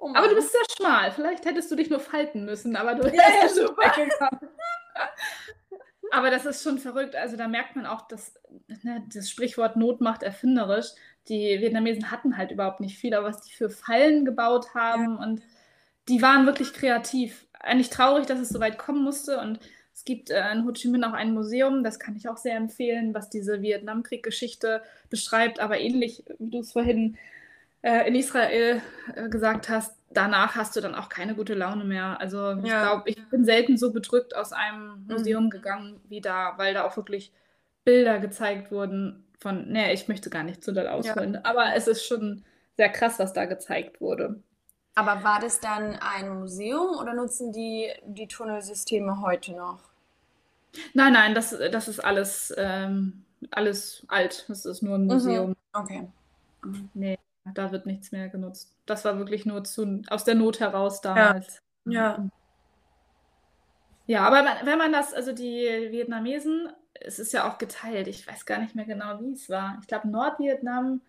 Oh 0.03 0.11
aber 0.15 0.29
du 0.29 0.33
bist 0.33 0.51
sehr 0.51 0.63
schmal. 0.75 1.11
Vielleicht 1.11 1.45
hättest 1.45 1.69
du 1.69 1.75
dich 1.75 1.91
nur 1.91 1.99
falten 1.99 2.43
müssen, 2.43 2.75
aber 2.75 2.95
du 2.95 3.07
ja, 3.07 3.13
wärst 3.13 3.55
ja, 3.55 3.65
weggekommen. 3.65 4.49
aber 6.11 6.31
das 6.31 6.47
ist 6.47 6.63
schon 6.63 6.79
verrückt. 6.79 7.15
Also 7.15 7.37
da 7.37 7.47
merkt 7.47 7.75
man 7.75 7.85
auch, 7.85 8.07
dass 8.07 8.33
ne, 8.81 9.05
das 9.13 9.29
Sprichwort 9.29 9.75
Not 9.75 10.01
macht 10.01 10.23
erfinderisch. 10.23 10.87
Die 11.27 11.59
Vietnamesen 11.61 12.11
hatten 12.11 12.37
halt 12.37 12.51
überhaupt 12.51 12.79
nicht 12.79 12.97
viel, 12.97 13.13
aber 13.13 13.27
was 13.27 13.41
die 13.41 13.53
für 13.53 13.69
Fallen 13.69 14.25
gebaut 14.25 14.73
haben 14.73 15.17
ja. 15.17 15.23
und 15.23 15.41
die 16.09 16.21
waren 16.21 16.45
wirklich 16.45 16.73
kreativ. 16.73 17.47
Eigentlich 17.53 17.89
traurig, 17.89 18.25
dass 18.25 18.39
es 18.39 18.49
so 18.49 18.59
weit 18.59 18.77
kommen 18.77 19.03
musste 19.03 19.39
und 19.39 19.59
es 19.93 20.03
gibt 20.03 20.31
äh, 20.31 20.51
in 20.51 20.65
Ho 20.65 20.71
Chi 20.71 20.87
Minh 20.87 21.03
auch 21.03 21.13
ein 21.13 21.33
Museum, 21.33 21.83
das 21.83 21.99
kann 21.99 22.15
ich 22.15 22.27
auch 22.27 22.37
sehr 22.37 22.55
empfehlen, 22.55 23.13
was 23.13 23.29
diese 23.29 23.61
Vietnamkrieg-Geschichte 23.61 24.81
beschreibt, 25.09 25.59
aber 25.59 25.79
ähnlich, 25.79 26.23
wie 26.39 26.49
du 26.49 26.59
es 26.59 26.71
vorhin 26.71 27.17
äh, 27.83 28.07
in 28.07 28.15
Israel 28.15 28.81
äh, 29.15 29.29
gesagt 29.29 29.69
hast, 29.69 29.95
danach 30.09 30.55
hast 30.55 30.75
du 30.75 30.81
dann 30.81 30.95
auch 30.95 31.09
keine 31.09 31.35
gute 31.35 31.53
Laune 31.53 31.83
mehr. 31.83 32.19
Also 32.19 32.37
ja. 32.37 32.57
ich 32.57 32.63
glaube, 32.63 33.09
ich 33.09 33.29
bin 33.29 33.45
selten 33.45 33.77
so 33.77 33.91
bedrückt 33.91 34.35
aus 34.35 34.53
einem 34.53 35.03
mhm. 35.03 35.13
Museum 35.13 35.45
mhm. 35.45 35.49
gegangen 35.51 35.99
wie 36.09 36.21
da, 36.21 36.53
weil 36.57 36.73
da 36.73 36.83
auch 36.83 36.97
wirklich 36.97 37.31
Bilder 37.83 38.19
gezeigt 38.19 38.71
wurden 38.71 39.23
von, 39.41 39.67
nee, 39.71 39.91
ich 39.91 40.07
möchte 40.07 40.29
gar 40.29 40.43
nicht 40.43 40.63
zu 40.63 40.71
doll 40.71 40.87
ausholen, 40.87 41.33
ja. 41.33 41.41
aber 41.43 41.75
es 41.75 41.87
ist 41.87 42.05
schon 42.05 42.45
sehr 42.77 42.89
krass, 42.89 43.19
was 43.19 43.33
da 43.33 43.45
gezeigt 43.45 43.99
wurde. 43.99 44.41
Aber 44.93 45.23
war 45.23 45.39
das 45.39 45.59
dann 45.59 45.97
ein 45.99 46.39
Museum 46.39 46.97
oder 46.97 47.13
nutzen 47.13 47.51
die 47.51 47.91
die 48.05 48.27
Tunnelsysteme 48.27 49.21
heute 49.21 49.53
noch? 49.53 49.79
Nein, 50.93 51.13
nein, 51.13 51.33
das, 51.33 51.57
das 51.71 51.87
ist 51.87 51.99
alles, 51.99 52.53
ähm, 52.57 53.25
alles 53.49 54.05
alt. 54.07 54.45
Das 54.47 54.65
ist 54.65 54.81
nur 54.81 54.95
ein 54.95 55.03
mhm. 55.03 55.07
Museum. 55.07 55.49
Mhm. 55.49 55.55
Okay. 55.73 56.07
Nee, 56.93 57.17
da 57.55 57.71
wird 57.71 57.85
nichts 57.85 58.11
mehr 58.11 58.29
genutzt. 58.29 58.75
Das 58.85 59.03
war 59.05 59.17
wirklich 59.17 59.45
nur 59.45 59.63
zu, 59.63 60.03
aus 60.09 60.23
der 60.23 60.35
Not 60.35 60.59
heraus 60.59 61.01
damals. 61.01 61.61
Ja. 61.85 61.91
ja. 61.91 62.29
Ja, 64.07 64.27
aber 64.27 64.43
wenn 64.65 64.77
man 64.77 64.91
das, 64.91 65.13
also 65.13 65.31
die 65.31 65.87
Vietnamesen, 65.89 66.69
es 66.93 67.19
ist 67.19 67.33
ja 67.33 67.49
auch 67.49 67.57
geteilt. 67.57 68.07
Ich 68.07 68.27
weiß 68.27 68.45
gar 68.45 68.59
nicht 68.59 68.75
mehr 68.75 68.85
genau, 68.85 69.19
wie 69.21 69.33
es 69.33 69.49
war. 69.49 69.77
Ich 69.81 69.87
glaube, 69.87 70.09
Nordvietnam 70.09 71.01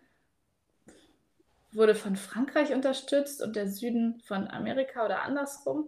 wurde 1.71 1.95
von 1.95 2.15
Frankreich 2.15 2.73
unterstützt 2.73 3.41
und 3.41 3.55
der 3.55 3.67
Süden 3.67 4.21
von 4.25 4.47
Amerika 4.47 5.05
oder 5.05 5.23
andersrum. 5.23 5.87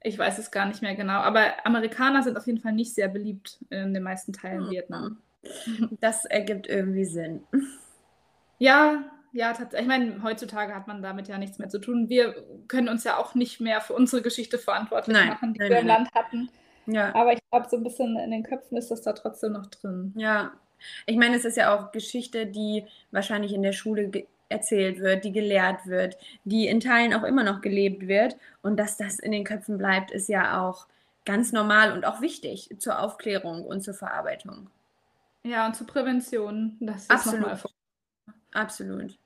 Ich 0.00 0.18
weiß 0.18 0.38
es 0.38 0.50
gar 0.50 0.66
nicht 0.66 0.82
mehr 0.82 0.96
genau, 0.96 1.20
aber 1.20 1.64
Amerikaner 1.64 2.22
sind 2.22 2.36
auf 2.36 2.46
jeden 2.46 2.60
Fall 2.60 2.72
nicht 2.72 2.94
sehr 2.94 3.08
beliebt 3.08 3.58
in 3.70 3.94
den 3.94 4.02
meisten 4.02 4.32
Teilen 4.32 4.66
mhm. 4.66 4.70
Vietnam. 4.70 5.22
Das 6.00 6.24
ergibt 6.24 6.68
irgendwie 6.68 7.04
Sinn. 7.04 7.42
Ja, 8.58 9.02
ja, 9.32 9.52
tatsächlich. 9.52 9.80
Ich 9.80 9.88
meine, 9.88 10.22
heutzutage 10.22 10.72
hat 10.72 10.86
man 10.86 11.02
damit 11.02 11.26
ja 11.26 11.36
nichts 11.36 11.58
mehr 11.58 11.68
zu 11.68 11.80
tun. 11.80 12.08
Wir 12.08 12.34
können 12.68 12.88
uns 12.88 13.02
ja 13.02 13.16
auch 13.16 13.34
nicht 13.34 13.60
mehr 13.60 13.80
für 13.80 13.94
unsere 13.94 14.22
Geschichte 14.22 14.58
verantwortlich 14.58 15.16
nein, 15.16 15.28
machen, 15.30 15.54
die 15.54 15.58
nein, 15.58 15.70
wir 15.70 15.78
im 15.80 15.86
Land 15.86 16.14
hatten. 16.14 16.48
Ja. 16.86 17.14
Aber 17.14 17.32
ich 17.32 17.40
glaube, 17.50 17.68
so 17.68 17.76
ein 17.76 17.82
bisschen 17.82 18.16
in 18.18 18.30
den 18.30 18.42
Köpfen 18.42 18.76
ist 18.76 18.90
das 18.90 19.02
da 19.02 19.12
trotzdem 19.12 19.52
noch 19.52 19.66
drin. 19.66 20.12
Ja. 20.16 20.52
Ich 21.06 21.16
meine, 21.16 21.36
es 21.36 21.44
ist 21.44 21.56
ja 21.56 21.76
auch 21.76 21.92
Geschichte, 21.92 22.46
die 22.46 22.84
wahrscheinlich 23.12 23.52
in 23.52 23.62
der 23.62 23.72
Schule 23.72 24.10
erzählt 24.48 25.00
wird, 25.00 25.24
die 25.24 25.32
gelehrt 25.32 25.86
wird, 25.86 26.18
die 26.44 26.66
in 26.66 26.80
Teilen 26.80 27.14
auch 27.14 27.22
immer 27.22 27.44
noch 27.44 27.60
gelebt 27.60 28.08
wird. 28.08 28.36
Und 28.62 28.76
dass 28.78 28.96
das 28.96 29.18
in 29.18 29.32
den 29.32 29.44
Köpfen 29.44 29.78
bleibt, 29.78 30.10
ist 30.10 30.28
ja 30.28 30.60
auch 30.60 30.86
ganz 31.24 31.52
normal 31.52 31.92
und 31.92 32.04
auch 32.04 32.20
wichtig 32.20 32.68
zur 32.78 33.00
Aufklärung 33.00 33.64
und 33.64 33.82
zur 33.82 33.94
Verarbeitung. 33.94 34.68
Ja, 35.44 35.66
und 35.66 35.74
zur 35.74 35.86
Prävention. 35.86 36.76
Das 36.80 37.02
ist 37.02 37.10
Absolut. 37.10 37.64
Absolut. 38.52 39.18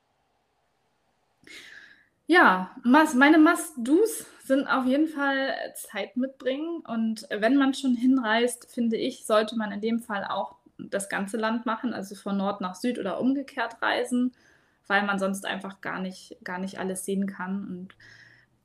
Ja, 2.27 2.71
meine 2.83 3.39
Must-Dos 3.39 4.27
sind 4.45 4.67
auf 4.67 4.85
jeden 4.87 5.09
Fall 5.09 5.55
Zeit 5.75 6.17
mitbringen. 6.17 6.83
Und 6.87 7.27
wenn 7.31 7.57
man 7.57 7.75
schon 7.75 7.95
hinreist, 7.95 8.71
finde 8.73 8.97
ich, 8.97 9.27
sollte 9.27 9.57
man 9.57 9.73
in 9.73 9.81
dem 9.81 10.01
Fall 10.01 10.25
auch 10.25 10.57
das 10.79 11.09
ganze 11.09 11.37
Land 11.37 11.67
machen, 11.67 11.95
also 11.95 12.15
von 12.15 12.37
Nord 12.37 12.61
nach 12.61 12.75
Süd 12.75 12.99
oder 12.99 13.21
umgekehrt 13.21 13.81
reisen 13.81 14.33
weil 14.87 15.05
man 15.05 15.19
sonst 15.19 15.45
einfach 15.45 15.81
gar 15.81 16.01
nicht, 16.01 16.37
gar 16.45 16.59
nicht 16.59 16.79
alles 16.79 17.05
sehen 17.05 17.27
kann. 17.27 17.67
Und 17.69 17.97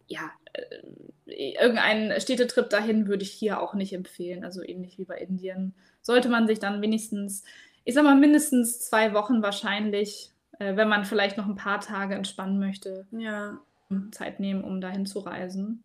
ja, 0.08 0.32
äh, 0.54 1.52
irgendeinen 1.54 2.20
Städtetrip 2.20 2.70
dahin 2.70 3.08
würde 3.08 3.24
ich 3.24 3.32
hier 3.32 3.62
auch 3.62 3.74
nicht 3.74 3.94
empfehlen. 3.94 4.44
Also 4.44 4.62
ähnlich 4.64 4.98
wie 4.98 5.06
bei 5.06 5.18
Indien. 5.18 5.74
Sollte 6.02 6.30
man 6.30 6.48
sich 6.48 6.60
dann 6.60 6.82
wenigstens, 6.82 7.44
ich 7.86 7.94
sag 7.94 8.04
mal, 8.04 8.16
mindestens 8.16 8.80
zwei 8.82 9.14
Wochen 9.14 9.42
wahrscheinlich, 9.42 10.32
äh, 10.62 10.76
wenn 10.76 10.88
man 10.88 11.06
vielleicht 11.06 11.38
noch 11.38 11.48
ein 11.48 11.56
paar 11.56 11.80
Tage 11.80 12.14
entspannen 12.14 12.60
möchte, 12.60 13.08
ja. 13.12 13.58
Zeit 14.12 14.40
nehmen, 14.40 14.64
um 14.64 14.80
dahin 14.80 15.06
zu 15.06 15.20
reisen. 15.20 15.84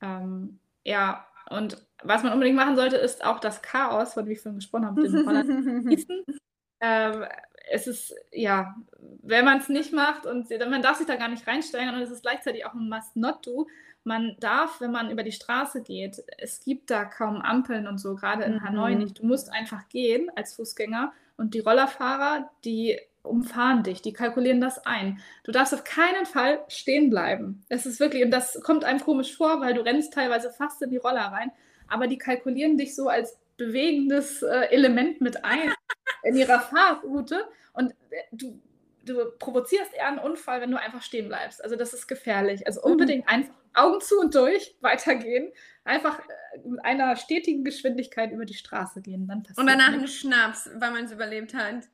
Ähm, 0.00 0.58
ja, 0.84 1.26
und 1.50 1.84
was 2.02 2.22
man 2.22 2.32
unbedingt 2.32 2.56
machen 2.56 2.76
sollte, 2.76 2.96
ist 2.96 3.22
auch 3.24 3.40
das 3.40 3.60
Chaos, 3.60 4.14
von 4.14 4.24
dem 4.24 4.32
ich 4.32 4.40
vorhin 4.40 4.58
gesprochen 4.58 4.86
habe, 4.86 5.02
mit 5.02 6.08
den 6.08 6.24
ähm, 6.80 7.24
es 7.70 7.86
ist, 7.86 8.14
ja, 8.32 8.74
wenn 9.22 9.44
man 9.44 9.58
es 9.58 9.68
nicht 9.68 9.92
macht 9.92 10.26
und 10.26 10.48
man 10.50 10.82
darf 10.82 10.96
sich 10.96 11.06
da 11.06 11.16
gar 11.16 11.28
nicht 11.28 11.46
reinsteigern 11.46 11.94
und 11.94 12.00
es 12.00 12.10
ist 12.10 12.22
gleichzeitig 12.22 12.64
auch 12.64 12.74
ein 12.74 12.88
Must-Not-Do. 12.88 13.68
Man 14.02 14.34
darf, 14.40 14.80
wenn 14.80 14.90
man 14.90 15.10
über 15.10 15.22
die 15.22 15.30
Straße 15.30 15.82
geht, 15.82 16.22
es 16.38 16.64
gibt 16.64 16.90
da 16.90 17.04
kaum 17.04 17.36
Ampeln 17.42 17.86
und 17.86 17.98
so, 17.98 18.16
gerade 18.16 18.44
in 18.44 18.54
mhm. 18.54 18.62
Hanoi 18.62 18.94
nicht. 18.94 19.18
Du 19.18 19.26
musst 19.26 19.52
einfach 19.52 19.88
gehen 19.88 20.30
als 20.34 20.54
Fußgänger 20.54 21.12
und 21.36 21.54
die 21.54 21.60
Rollerfahrer, 21.60 22.50
die 22.64 22.98
umfahren 23.22 23.82
dich, 23.82 24.02
die 24.02 24.12
kalkulieren 24.12 24.60
das 24.60 24.84
ein. 24.86 25.20
Du 25.44 25.52
darfst 25.52 25.74
auf 25.74 25.84
keinen 25.84 26.26
Fall 26.26 26.64
stehen 26.68 27.10
bleiben. 27.10 27.64
Es 27.68 27.86
ist 27.86 28.00
wirklich, 28.00 28.24
und 28.24 28.30
das 28.30 28.60
kommt 28.62 28.84
einem 28.84 29.00
komisch 29.00 29.36
vor, 29.36 29.60
weil 29.60 29.74
du 29.74 29.82
rennst 29.82 30.14
teilweise 30.14 30.50
fast 30.50 30.82
in 30.82 30.90
die 30.90 30.96
Roller 30.96 31.26
rein, 31.26 31.52
aber 31.88 32.06
die 32.06 32.18
kalkulieren 32.18 32.76
dich 32.76 32.94
so 32.94 33.08
als 33.08 33.38
bewegendes 33.56 34.42
äh, 34.42 34.68
Element 34.70 35.20
mit 35.20 35.44
ein 35.44 35.72
in 36.22 36.36
ihrer 36.36 36.60
Fahrroute 36.60 37.46
und 37.74 37.92
äh, 38.10 38.22
du, 38.32 38.60
du 39.04 39.30
provozierst 39.38 39.92
eher 39.94 40.08
einen 40.08 40.18
Unfall, 40.18 40.60
wenn 40.60 40.70
du 40.70 40.80
einfach 40.80 41.02
stehen 41.02 41.28
bleibst. 41.28 41.62
Also 41.62 41.76
das 41.76 41.92
ist 41.92 42.06
gefährlich. 42.06 42.66
Also 42.66 42.80
mhm. 42.80 42.92
unbedingt 42.92 43.28
einfach 43.28 43.54
Augen 43.74 44.00
zu 44.00 44.18
und 44.18 44.34
durch 44.34 44.76
weitergehen. 44.80 45.52
Einfach 45.84 46.18
äh, 46.20 46.68
mit 46.68 46.84
einer 46.84 47.16
stetigen 47.16 47.64
Geschwindigkeit 47.64 48.32
über 48.32 48.44
die 48.44 48.54
Straße 48.54 49.02
gehen. 49.02 49.26
Dann 49.26 49.44
und 49.56 49.66
danach 49.66 49.92
einen 49.92 50.08
Schnaps, 50.08 50.70
weil 50.74 50.90
man 50.90 51.04
es 51.04 51.12
überlebt 51.12 51.54
hat. 51.54 51.88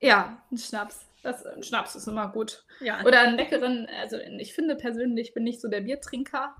Ja, 0.00 0.42
ein 0.50 0.58
Schnaps. 0.58 1.06
Das, 1.22 1.44
ein 1.46 1.62
Schnaps 1.62 1.94
ist 1.94 2.06
immer 2.06 2.28
gut. 2.28 2.64
Ja. 2.80 3.02
Oder 3.04 3.20
einen 3.20 3.36
leckeren, 3.36 3.88
also 4.00 4.18
ich 4.18 4.52
finde 4.52 4.76
persönlich, 4.76 5.28
ich 5.28 5.34
bin 5.34 5.44
nicht 5.44 5.60
so 5.60 5.68
der 5.68 5.80
Biertrinker. 5.80 6.54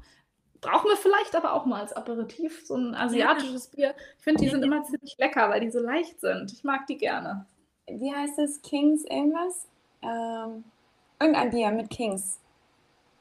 Brauchen 0.62 0.88
wir 0.88 0.96
vielleicht 0.96 1.36
aber 1.36 1.52
auch 1.52 1.66
mal 1.66 1.82
als 1.82 1.92
Aperitif 1.92 2.66
so 2.66 2.74
ein 2.74 2.94
asiatisches 2.94 3.70
ja. 3.72 3.76
Bier. 3.76 3.94
Ich 4.16 4.24
finde, 4.24 4.42
die 4.42 4.48
sind 4.48 4.62
immer 4.62 4.82
ziemlich 4.84 5.18
lecker, 5.18 5.50
weil 5.50 5.60
die 5.60 5.70
so 5.70 5.80
leicht 5.80 6.18
sind. 6.20 6.50
Ich 6.50 6.64
mag 6.64 6.86
die 6.86 6.96
gerne. 6.96 7.44
Wie 7.86 8.14
heißt 8.14 8.38
es? 8.38 8.62
Kings 8.62 9.04
irgendwas? 9.04 9.66
Ähm, 10.00 10.64
irgendein 11.20 11.50
Bier 11.50 11.70
mit 11.70 11.90
Kings. 11.90 12.40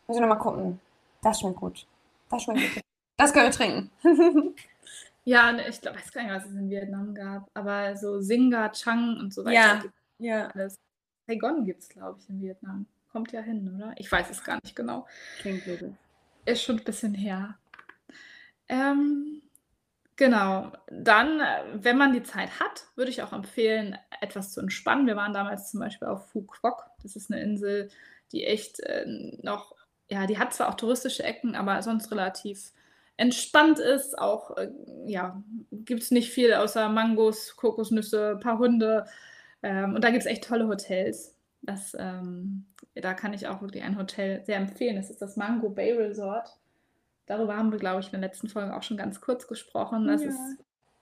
Muss 0.08 0.15
ich 0.15 0.22
nochmal 0.22 0.39
gucken. 0.39 0.79
Das 1.22 1.41
schmeckt 1.41 1.58
gut. 1.58 1.86
Das 2.29 2.43
schmeckt 2.43 2.75
gut. 2.75 2.84
Das 3.15 3.32
können 3.32 3.46
wir 3.46 3.51
trinken. 3.51 4.55
ja, 5.24 5.51
ne, 5.51 5.70
ich 5.70 5.79
glaube, 5.79 6.00
weiß 6.00 6.12
gar 6.12 6.24
nicht, 6.24 6.34
was 6.34 6.46
es 6.46 6.55
in 6.55 6.67
Vietnam 6.67 7.13
gab. 7.13 7.48
Aber 7.53 7.96
so 7.96 8.20
Singa, 8.22 8.70
Chang 8.70 9.17
und 9.17 9.32
so 9.32 9.46
weiter. 9.46 9.53
Ja, 9.53 9.84
ja. 10.23 10.47
Alles. 10.47 10.75
Saigon 11.27 11.65
gibt 11.65 11.81
es, 11.81 11.89
glaube 11.89 12.19
ich, 12.19 12.29
in 12.29 12.41
Vietnam. 12.41 12.85
Kommt 13.11 13.31
ja 13.31 13.41
hin, 13.41 13.71
oder? 13.75 13.93
Ich 13.97 14.11
weiß 14.11 14.29
es 14.29 14.43
gar 14.43 14.59
nicht 14.63 14.75
genau. 14.75 15.07
Klingt 15.39 15.63
blöd. 15.63 15.93
Ist 16.45 16.63
schon 16.63 16.77
ein 16.77 16.83
bisschen 16.83 17.13
her. 17.13 17.57
Ähm, 18.67 19.41
genau. 20.15 20.71
Dann, 20.89 21.41
wenn 21.75 21.97
man 21.97 22.13
die 22.13 22.23
Zeit 22.23 22.59
hat, 22.59 22.87
würde 22.95 23.11
ich 23.11 23.21
auch 23.21 23.33
empfehlen, 23.33 23.97
etwas 24.19 24.51
zu 24.51 24.59
entspannen. 24.59 25.07
Wir 25.07 25.15
waren 25.15 25.33
damals 25.33 25.71
zum 25.71 25.79
Beispiel 25.79 26.07
auf 26.07 26.29
Phu 26.29 26.41
Quoc. 26.43 26.85
Das 27.03 27.15
ist 27.15 27.31
eine 27.31 27.41
Insel, 27.41 27.89
die 28.31 28.45
echt 28.45 28.79
äh, 28.81 29.05
noch, 29.41 29.75
ja, 30.09 30.25
die 30.25 30.39
hat 30.39 30.53
zwar 30.53 30.69
auch 30.69 30.75
touristische 30.75 31.23
Ecken, 31.23 31.55
aber 31.55 31.81
sonst 31.83 32.11
relativ 32.11 32.73
entspannt 33.17 33.79
ist. 33.79 34.17
Auch, 34.17 34.57
äh, 34.57 34.71
ja, 35.05 35.41
gibt 35.71 36.01
es 36.01 36.11
nicht 36.11 36.31
viel 36.31 36.53
außer 36.53 36.89
Mangos, 36.89 37.55
Kokosnüsse, 37.55 38.31
ein 38.31 38.39
paar 38.39 38.57
Hunde. 38.57 39.05
Ähm, 39.63 39.96
und 39.96 40.03
da 40.03 40.10
gibt 40.12 40.22
es 40.22 40.29
echt 40.29 40.43
tolle 40.43 40.67
Hotels. 40.67 41.36
Das, 41.62 41.96
ähm, 41.98 42.65
da 42.93 43.13
kann 43.13 43.34
ich 43.34 43.48
auch 43.48 43.62
wirklich 43.62 43.84
ein 43.84 43.98
Hotel 43.98 44.43
sehr 44.46 44.58
empfehlen. 44.58 44.98
Das 44.98 45.10
ist 45.10 45.22
das 45.22 45.38
Mango 45.38 45.70
Bay 45.70 45.93
Resort. 45.93 46.50
Darüber 47.25 47.55
haben 47.55 47.72
wir, 47.72 47.79
glaube 47.79 48.01
ich, 48.01 48.08
in 48.08 48.12
der 48.12 48.22
letzten 48.22 48.50
Folge 48.50 48.75
auch 48.75 48.84
schon 48.84 48.98
ganz 48.98 49.22
kurz 49.22 49.48
gesprochen. 49.48 50.08
Das 50.08 50.22
ja. 50.22 50.29
ist 50.29 50.58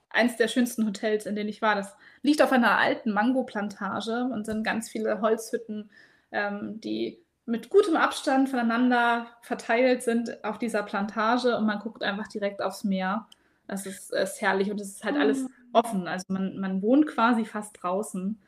eins 0.10 0.38
der 0.38 0.48
schönsten 0.48 0.86
Hotels, 0.86 1.25
in 1.25 1.36
denen 1.36 1.50
ich 1.50 1.62
war. 1.62 1.75
Das 1.75 1.96
liegt 2.22 2.41
auf 2.41 2.51
einer 2.51 2.77
alten 2.77 3.12
Mango-Plantage 3.12 4.30
und 4.32 4.46
sind 4.46 4.63
ganz 4.63 4.89
viele 4.89 5.22
Holzhütten, 5.22 5.89
ähm, 6.32 6.80
die 6.82 7.20
mit 7.46 7.70
gutem 7.70 7.96
Abstand 7.96 8.50
voneinander 8.50 9.27
verteilt 9.41 10.03
sind 10.03 10.44
auf 10.44 10.60
dieser 10.60 10.84
Plantage 10.84 11.58
und 11.58 11.65
man 11.65 11.80
guckt 11.80 12.03
einfach 12.03 12.27
direkt 12.27 12.62
aufs 12.62 12.84
Meer. 12.84 13.27
Das 13.68 13.86
ist, 13.86 14.13
ist 14.13 14.41
herrlich 14.41 14.70
und 14.70 14.80
es 14.80 14.89
ist 14.89 15.03
halt 15.03 15.18
alles 15.18 15.46
ah. 15.46 15.80
offen. 15.80 16.08
Also 16.08 16.25
man, 16.27 16.58
man 16.58 16.82
wohnt 16.82 17.08
quasi 17.08 17.46
fast 17.46 17.82
draußen. 17.82 18.39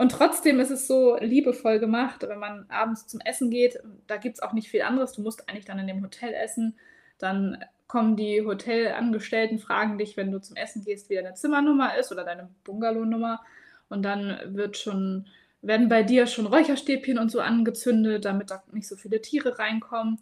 Und 0.00 0.12
trotzdem 0.12 0.60
ist 0.60 0.70
es 0.70 0.86
so 0.86 1.18
liebevoll 1.20 1.78
gemacht, 1.78 2.24
wenn 2.26 2.38
man 2.38 2.64
abends 2.70 3.06
zum 3.06 3.20
Essen 3.20 3.50
geht, 3.50 3.78
da 4.06 4.16
gibt 4.16 4.36
es 4.36 4.42
auch 4.42 4.54
nicht 4.54 4.70
viel 4.70 4.80
anderes. 4.80 5.12
Du 5.12 5.20
musst 5.20 5.46
eigentlich 5.46 5.66
dann 5.66 5.78
in 5.78 5.86
dem 5.86 6.02
Hotel 6.02 6.32
essen. 6.32 6.78
Dann 7.18 7.62
kommen 7.86 8.16
die 8.16 8.40
Hotelangestellten, 8.40 9.58
fragen 9.58 9.98
dich, 9.98 10.16
wenn 10.16 10.32
du 10.32 10.40
zum 10.40 10.56
Essen 10.56 10.84
gehst, 10.84 11.10
wie 11.10 11.16
deine 11.16 11.34
Zimmernummer 11.34 11.98
ist 11.98 12.10
oder 12.12 12.24
deine 12.24 12.48
Bungalownummer. 12.64 13.42
Und 13.90 14.02
dann 14.02 14.40
wird 14.46 14.78
schon, 14.78 15.26
werden 15.60 15.90
bei 15.90 16.02
dir 16.02 16.26
schon 16.26 16.46
Räucherstäbchen 16.46 17.18
und 17.18 17.30
so 17.30 17.42
angezündet, 17.42 18.24
damit 18.24 18.50
da 18.50 18.62
nicht 18.72 18.88
so 18.88 18.96
viele 18.96 19.20
Tiere 19.20 19.58
reinkommen. 19.58 20.18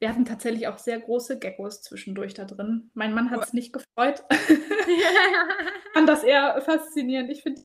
Wir 0.00 0.08
hatten 0.08 0.24
tatsächlich 0.24 0.66
auch 0.66 0.78
sehr 0.78 0.98
große 0.98 1.38
Geckos 1.38 1.82
zwischendurch 1.82 2.34
da 2.34 2.46
drin. 2.46 2.90
Mein 2.94 3.14
Mann 3.14 3.30
hat 3.30 3.44
es 3.44 3.52
nicht 3.52 3.72
gefreut. 3.72 4.24
Fand 5.94 6.08
das 6.08 6.24
eher 6.24 6.60
faszinierend. 6.62 7.30
Ich 7.30 7.44
finde 7.44 7.62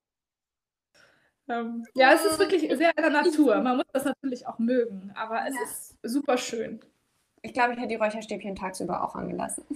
ja, 1.47 2.13
es 2.13 2.25
ist 2.25 2.39
wirklich 2.39 2.61
sehr 2.75 2.95
in 2.97 3.03
der 3.03 3.09
Natur. 3.09 3.55
Man 3.61 3.77
muss 3.77 3.85
das 3.93 4.05
natürlich 4.05 4.47
auch 4.47 4.59
mögen, 4.59 5.11
aber 5.15 5.41
es 5.47 5.55
ja. 5.55 5.63
ist 5.63 5.95
super 6.03 6.37
schön. 6.37 6.79
Ich 7.41 7.53
glaube, 7.53 7.73
ich 7.73 7.77
hätte 7.77 7.89
die 7.89 7.95
Räucherstäbchen 7.95 8.55
tagsüber 8.55 9.03
auch 9.03 9.15
angelassen. 9.15 9.63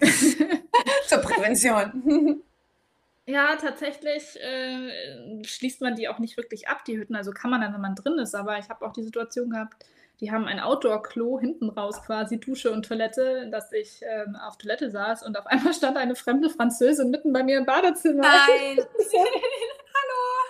Zur 1.06 1.18
Prävention. 1.18 2.42
Ja, 3.26 3.54
tatsächlich 3.56 4.40
äh, 4.40 5.44
schließt 5.44 5.82
man 5.82 5.94
die 5.94 6.08
auch 6.08 6.18
nicht 6.18 6.36
wirklich 6.36 6.68
ab, 6.68 6.84
die 6.84 6.96
Hütten. 6.96 7.14
Also 7.14 7.32
kann 7.32 7.50
man 7.50 7.60
dann, 7.60 7.74
wenn 7.74 7.80
man 7.80 7.94
drin 7.94 8.18
ist. 8.18 8.34
Aber 8.34 8.58
ich 8.58 8.68
habe 8.70 8.86
auch 8.86 8.92
die 8.92 9.02
Situation 9.02 9.50
gehabt, 9.50 9.84
die 10.20 10.30
haben 10.30 10.46
ein 10.46 10.60
Outdoor-Klo 10.60 11.38
hinten 11.38 11.70
raus, 11.70 12.02
quasi 12.02 12.38
Dusche 12.38 12.72
und 12.72 12.84
Toilette, 12.84 13.48
dass 13.50 13.72
ich 13.72 14.02
ähm, 14.02 14.36
auf 14.36 14.58
Toilette 14.58 14.90
saß 14.90 15.22
und 15.22 15.38
auf 15.38 15.46
einmal 15.46 15.72
stand 15.72 15.96
eine 15.96 16.14
fremde 16.14 16.50
Französin 16.50 17.10
mitten 17.10 17.32
bei 17.32 17.42
mir 17.42 17.58
im 17.58 17.66
Badezimmer. 17.66 18.22
Nein! 18.22 18.84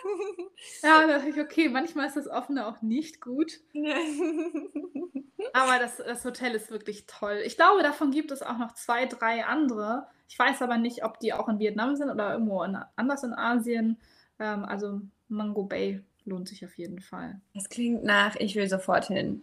Ja, 0.83 1.07
da 1.07 1.07
dachte 1.07 1.30
ich, 1.30 1.40
okay, 1.40 1.69
manchmal 1.69 2.07
ist 2.07 2.16
das 2.16 2.28
Offene 2.28 2.66
auch 2.66 2.83
nicht 2.83 3.21
gut. 3.21 3.61
Aber 5.52 5.78
das, 5.78 5.97
das 5.97 6.25
Hotel 6.25 6.54
ist 6.54 6.71
wirklich 6.71 7.07
toll. 7.07 7.42
Ich 7.45 7.57
glaube, 7.57 7.83
davon 7.83 8.11
gibt 8.11 8.30
es 8.30 8.42
auch 8.42 8.59
noch 8.59 8.75
zwei, 8.75 9.07
drei 9.07 9.45
andere. 9.45 10.07
Ich 10.28 10.38
weiß 10.38 10.62
aber 10.62 10.76
nicht, 10.76 11.02
ob 11.04 11.19
die 11.19 11.33
auch 11.33 11.49
in 11.49 11.59
Vietnam 11.59 11.97
sind 11.97 12.11
oder 12.11 12.33
irgendwo 12.33 12.62
in, 12.62 12.78
anders 12.97 13.25
in 13.25 13.33
Asien. 13.33 13.99
Ähm, 14.38 14.64
also 14.64 15.00
Mango 15.28 15.64
Bay 15.64 16.04
lohnt 16.25 16.49
sich 16.49 16.64
auf 16.64 16.76
jeden 16.76 17.00
Fall. 17.00 17.40
Das 17.54 17.69
klingt 17.69 18.04
nach, 18.04 18.37
ich 18.37 18.54
will 18.54 18.69
sofort 18.69 19.07
hin. 19.07 19.42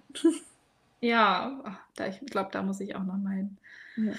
ja, 1.01 1.59
ach, 1.63 1.79
da, 1.95 2.07
ich 2.07 2.19
glaube, 2.21 2.49
da 2.51 2.61
muss 2.61 2.79
ich 2.79 2.95
auch 2.95 3.03
noch 3.03 3.17
mal 3.17 3.35
hin. 3.35 3.57
Ja. 3.97 4.13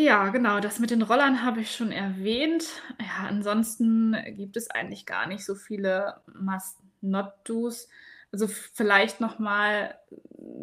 Ja, 0.00 0.28
genau, 0.28 0.60
das 0.60 0.78
mit 0.78 0.90
den 0.92 1.02
Rollern 1.02 1.42
habe 1.44 1.60
ich 1.60 1.74
schon 1.74 1.90
erwähnt. 1.90 2.64
Ja, 3.00 3.26
ansonsten 3.28 4.16
gibt 4.28 4.56
es 4.56 4.70
eigentlich 4.70 5.06
gar 5.06 5.26
nicht 5.26 5.44
so 5.44 5.56
viele 5.56 6.20
Must-Not-Dos. 6.38 7.88
Also 8.30 8.46
vielleicht 8.46 9.20
noch 9.20 9.40
mal 9.40 9.98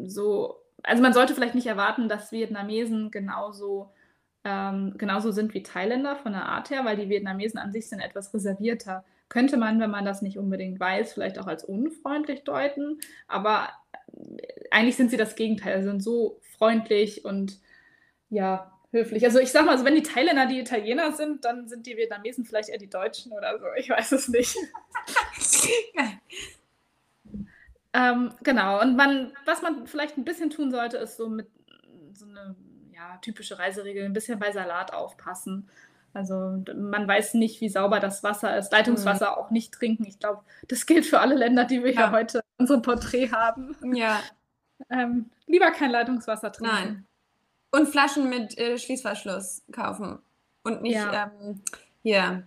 so 0.06 0.62
also 0.84 1.01
man 1.01 1.13
sollte 1.13 1.34
vielleicht 1.34 1.56
nicht 1.56 1.68
erwarten, 1.68 2.08
dass 2.08 2.32
Vietnamesen 2.32 3.12
genauso 3.12 3.92
ähm, 4.46 4.94
genauso 4.98 5.32
sind 5.32 5.54
wie 5.54 5.63
Thailänder 5.63 6.15
von 6.15 6.32
der 6.32 6.46
Art 6.46 6.70
her, 6.70 6.86
weil 6.86 6.96
die 6.96 7.10
Vietnamesen 7.10 7.60
an 7.60 7.74
sich 7.74 7.89
sind 7.89 8.00
etwas 8.00 8.34
reservierter. 8.34 9.04
Könnte 9.27 9.58
man, 9.58 9.82
wenn 9.82 9.89
man 9.89 10.06
das 10.06 10.22
nicht 10.22 10.38
unbedingt 10.38 10.80
weiß, 10.80 11.13
vielleicht 11.13 11.39
auch 11.39 11.48
als 11.48 11.65
unfreundlich 11.65 12.44
deuten, 12.46 13.00
aber 13.27 13.70
eigentlich 14.72 14.96
sind 14.96 15.10
sie 15.12 15.18
das 15.18 15.36
Gegenteil, 15.36 15.84
sind 15.84 16.01
so 16.01 16.39
freundlich 16.58 17.25
und 17.25 17.60
ja, 18.30 18.75
höflich. 18.95 19.23
Also 19.25 19.39
ich 19.39 19.51
sag 19.51 19.65
mal, 19.65 19.73
also 19.73 19.85
wenn 19.85 19.95
die 19.95 20.03
Thailänder 20.03 20.47
die 20.47 20.59
Italiener 20.59 21.11
sind, 21.11 21.45
dann 21.45 21.67
sind 21.67 21.85
die 21.85 21.97
Vietnamesen 21.97 22.45
vielleicht 22.45 22.69
eher 22.69 22.77
die 22.77 22.89
Deutschen 22.89 23.31
oder 23.31 23.59
so. 23.59 23.65
Ich 23.77 23.89
weiß 23.89 24.13
es 24.13 24.27
nicht. 24.29 24.55
ähm, 27.93 28.33
genau. 28.41 28.81
Und 28.81 28.95
man, 28.95 29.33
was 29.45 29.61
man 29.61 29.85
vielleicht 29.85 30.17
ein 30.17 30.25
bisschen 30.25 30.49
tun 30.49 30.71
sollte, 30.71 30.97
ist 30.97 31.17
so 31.17 31.29
mit 31.29 31.47
so 32.13 32.25
eine 32.25 32.55
ja, 32.93 33.17
typische 33.21 33.59
Reiseregel, 33.59 34.05
ein 34.05 34.13
bisschen 34.13 34.39
bei 34.39 34.51
Salat 34.51 34.93
aufpassen. 34.93 35.69
Also 36.13 36.63
man 36.73 37.07
weiß 37.07 37.33
nicht, 37.33 37.59
wie 37.59 37.67
sauber 37.67 37.99
das 37.99 38.23
Wasser 38.23 38.57
ist. 38.57 38.71
Leitungswasser 38.71 39.31
mhm. 39.31 39.35
auch 39.35 39.51
nicht 39.51 39.73
trinken. 39.73 40.05
Ich 40.05 40.17
glaube, 40.17 40.43
das 40.69 40.85
gilt 40.85 41.05
für 41.05 41.19
alle 41.19 41.35
Länder, 41.35 41.65
die 41.65 41.83
wir 41.83 41.91
ja. 41.91 42.07
hier 42.07 42.11
heute 42.11 42.37
in 42.37 42.63
unserem 42.63 42.81
Porträt 42.81 43.31
haben. 43.31 43.75
Ja. 43.93 44.19
Ähm, 44.89 45.29
lieber 45.47 45.71
kein 45.71 45.89
Leitungswasser 45.89 46.51
trinken. 46.51 46.75
Nein. 46.75 47.05
Und 47.75 47.88
Flaschen 47.88 48.29
mit 48.29 48.58
äh, 48.58 48.77
Schließverschluss 48.77 49.63
kaufen. 49.74 50.20
Und 50.63 50.82
nicht 50.82 50.96
ja. 50.96 51.29
ähm, 51.41 51.62
hier. 52.03 52.44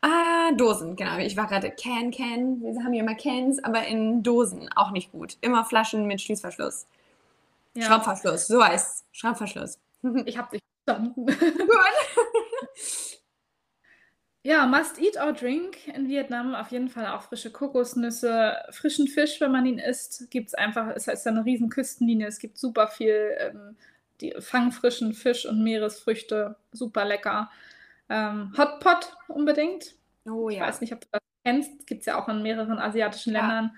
Ah, 0.00 0.50
Dosen, 0.52 0.96
genau. 0.96 1.18
Ich 1.18 1.36
war 1.36 1.46
gerade 1.46 1.70
Can, 1.70 2.10
Can. 2.10 2.62
Wir 2.62 2.82
haben 2.82 2.92
hier 2.92 3.02
immer 3.02 3.14
Cans, 3.14 3.62
aber 3.62 3.86
in 3.86 4.22
Dosen 4.22 4.70
auch 4.74 4.90
nicht 4.90 5.12
gut. 5.12 5.36
Immer 5.42 5.66
Flaschen 5.66 6.06
mit 6.06 6.22
Schließverschluss. 6.22 6.86
Ja. 7.74 7.86
Schraubverschluss, 7.86 8.46
so 8.46 8.64
heißt 8.64 9.04
Schraubverschluss. 9.12 9.78
Ich 10.24 10.36
habe 10.36 10.50
dich 10.52 10.62
verstanden. 10.84 11.26
Gut. 11.26 11.36
Ja, 14.44 14.66
must 14.66 14.98
eat 14.98 15.16
or 15.16 15.32
drink 15.32 15.86
in 15.86 16.08
Vietnam. 16.08 16.56
Auf 16.56 16.72
jeden 16.72 16.88
Fall 16.88 17.06
auch 17.06 17.22
frische 17.22 17.52
Kokosnüsse, 17.52 18.56
frischen 18.70 19.06
Fisch, 19.06 19.40
wenn 19.40 19.52
man 19.52 19.66
ihn 19.66 19.78
isst. 19.78 20.32
Gibt 20.32 20.48
es 20.48 20.54
einfach, 20.54 20.88
es 20.96 21.06
ist 21.06 21.28
eine 21.28 21.44
riesen 21.44 21.68
Küstenlinie. 21.68 22.26
Es 22.26 22.40
gibt 22.40 22.58
super 22.58 22.88
viel 22.88 23.36
ähm, 23.38 23.76
die 24.22 24.34
fangfrischen 24.40 25.12
Fisch 25.14 25.44
und 25.46 25.62
Meeresfrüchte. 25.62 26.56
Super 26.72 27.04
lecker. 27.04 27.50
Ähm, 28.08 28.52
Hotpot 28.56 29.16
unbedingt. 29.28 29.94
Oh 30.26 30.48
Ich 30.48 30.56
ja. 30.56 30.66
weiß 30.66 30.80
nicht, 30.80 30.92
ob 30.92 31.00
du 31.00 31.08
das 31.12 31.20
kennst. 31.44 31.86
Gibt 31.86 32.00
es 32.00 32.06
ja 32.06 32.22
auch 32.22 32.28
in 32.28 32.42
mehreren 32.42 32.78
asiatischen 32.78 33.34
Ja. 33.34 33.40
Ländern. 33.40 33.76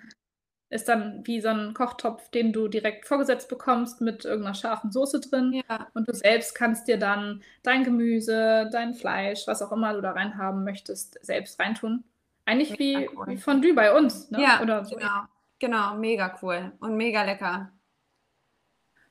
Ist 0.71 0.89
dann 0.89 1.25
wie 1.27 1.41
so 1.41 1.49
ein 1.49 1.73
Kochtopf, 1.73 2.31
den 2.31 2.53
du 2.53 2.69
direkt 2.69 3.07
vorgesetzt 3.07 3.49
bekommst 3.49 4.01
mit 4.01 4.25
irgendeiner 4.25 4.55
scharfen 4.55 4.91
Soße 4.91 5.21
drin. 5.21 5.63
Ja. 5.69 5.87
Und 5.95 6.09
du 6.09 6.15
selbst 6.15 6.55
kannst 6.55 6.89
dir 6.89 6.99
dann 6.99 7.43
dein 7.63 7.85
Gemüse, 7.85 8.69
dein 8.73 8.95
Fleisch, 8.95 9.47
was 9.47 9.63
auch 9.63 9.73
immer 9.73 9.93
du 9.93 10.01
da 10.01 10.13
rein 10.13 10.37
haben 10.37 10.65
möchtest, 10.65 11.19
selbst 11.25 11.61
reintun. 11.61 12.03
Eigentlich 12.47 12.79
wie, 12.79 13.09
cool. 13.15 13.27
wie 13.29 13.37
Fondue 13.37 13.73
bei 13.75 13.97
uns, 13.97 14.31
ne? 14.31 14.43
Ja, 14.43 14.61
Oder 14.63 14.85
so. 14.85 14.97
genau. 14.97 15.23
Genau, 15.61 15.95
mega 15.95 16.37
cool 16.43 16.73
und 16.81 16.97
mega 16.97 17.23
lecker. 17.23 17.71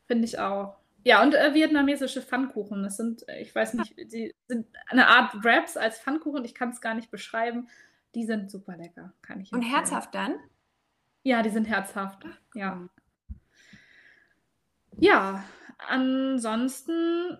Finde 0.06 0.26
ich 0.26 0.38
auch. 0.38 0.76
Ja, 1.04 1.22
und 1.22 1.34
äh, 1.36 1.54
vietnamesische 1.54 2.22
Pfannkuchen. 2.22 2.84
Das 2.84 2.98
sind, 2.98 3.28
äh, 3.28 3.42
ich 3.42 3.54
weiß 3.54 3.74
nicht, 3.74 3.98
die 4.12 4.34
sind 4.48 4.68
eine 4.88 5.08
Art 5.08 5.44
Wraps 5.44 5.76
als 5.78 6.00
Pfannkuchen. 6.00 6.46
Ich 6.46 6.56
kann 6.56 6.70
es 6.70 6.82
gar 6.82 6.94
nicht 6.94 7.12
beschreiben. 7.12 7.68
Die 8.16 8.26
sind 8.26 8.50
super 8.52 8.78
lecker, 8.78 9.14
kann 9.22 9.42
ich 9.42 9.52
Und 9.52 9.60
empfehlen. 9.62 9.76
herzhaft 9.76 10.16
dann? 10.16 10.36
Ja, 11.24 11.42
die 11.42 11.50
sind 11.50 11.66
herzhaft. 11.68 12.26
Ja. 12.54 12.88
Ja, 14.98 15.44
ansonsten, 15.78 17.38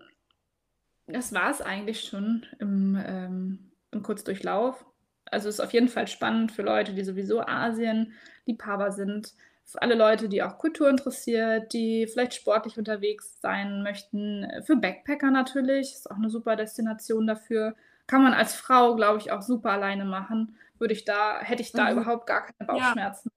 das 1.06 1.32
war 1.32 1.50
es 1.50 1.60
eigentlich 1.60 2.00
schon 2.04 2.44
im, 2.58 3.00
ähm, 3.06 3.70
im 3.92 4.02
Kurzdurchlauf. 4.02 4.84
Also 5.26 5.48
ist 5.48 5.60
auf 5.60 5.72
jeden 5.72 5.88
Fall 5.88 6.06
spannend 6.08 6.52
für 6.52 6.62
Leute, 6.62 6.92
die 6.94 7.04
sowieso 7.04 7.40
Asien-Liebhaber 7.40 8.90
sind, 8.92 9.34
für 9.64 9.82
alle 9.82 9.94
Leute, 9.94 10.28
die 10.28 10.42
auch 10.42 10.58
Kultur 10.58 10.88
interessiert, 10.88 11.72
die 11.72 12.06
vielleicht 12.06 12.34
sportlich 12.34 12.78
unterwegs 12.78 13.40
sein 13.40 13.82
möchten, 13.82 14.46
für 14.64 14.76
Backpacker 14.76 15.30
natürlich, 15.30 15.92
ist 15.92 16.10
auch 16.10 16.16
eine 16.16 16.30
super 16.30 16.56
Destination 16.56 17.26
dafür. 17.26 17.74
Kann 18.06 18.22
man 18.22 18.34
als 18.34 18.54
Frau, 18.54 18.94
glaube 18.96 19.18
ich, 19.18 19.32
auch 19.32 19.42
super 19.42 19.70
alleine 19.72 20.04
machen. 20.04 20.56
Würde 20.78 20.92
ich 20.94 21.04
da, 21.04 21.40
hätte 21.40 21.62
ich 21.62 21.72
da 21.72 21.90
Mhm. 21.90 21.98
überhaupt 21.98 22.26
gar 22.26 22.42
keine 22.46 22.56
Ja. 22.60 22.66
Bauchschmerzen 22.66 23.30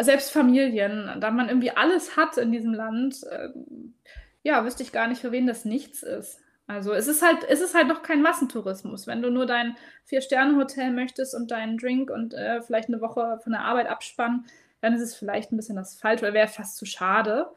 selbst 0.00 0.30
Familien, 0.32 1.10
da 1.20 1.30
man 1.30 1.48
irgendwie 1.48 1.72
alles 1.72 2.16
hat 2.16 2.36
in 2.38 2.52
diesem 2.52 2.72
Land, 2.74 3.22
ähm, 3.30 3.94
ja, 4.42 4.64
wüsste 4.64 4.82
ich 4.82 4.92
gar 4.92 5.08
nicht, 5.08 5.20
für 5.20 5.32
wen 5.32 5.46
das 5.46 5.64
nichts 5.64 6.02
ist. 6.02 6.40
Also 6.66 6.92
es 6.92 7.08
ist 7.08 7.22
halt, 7.26 7.38
es 7.48 7.60
ist 7.60 7.74
halt 7.74 7.88
noch 7.88 8.02
kein 8.02 8.22
Massentourismus. 8.22 9.08
Wenn 9.08 9.22
du 9.22 9.30
nur 9.30 9.46
dein 9.46 9.76
Vier-Sterne-Hotel 10.04 10.92
möchtest 10.92 11.34
und 11.34 11.50
deinen 11.50 11.76
Drink 11.78 12.10
und 12.10 12.32
äh, 12.34 12.62
vielleicht 12.62 12.88
eine 12.88 13.00
Woche 13.00 13.40
von 13.42 13.52
der 13.52 13.62
Arbeit 13.62 13.88
abspannen, 13.88 14.46
dann 14.80 14.94
ist 14.94 15.02
es 15.02 15.14
vielleicht 15.14 15.52
ein 15.52 15.56
bisschen 15.56 15.76
das 15.76 15.94
Falsche, 15.94 16.24
weil 16.24 16.34
wäre 16.34 16.48
fast 16.48 16.76
zu 16.76 16.86
schade. 16.86 17.50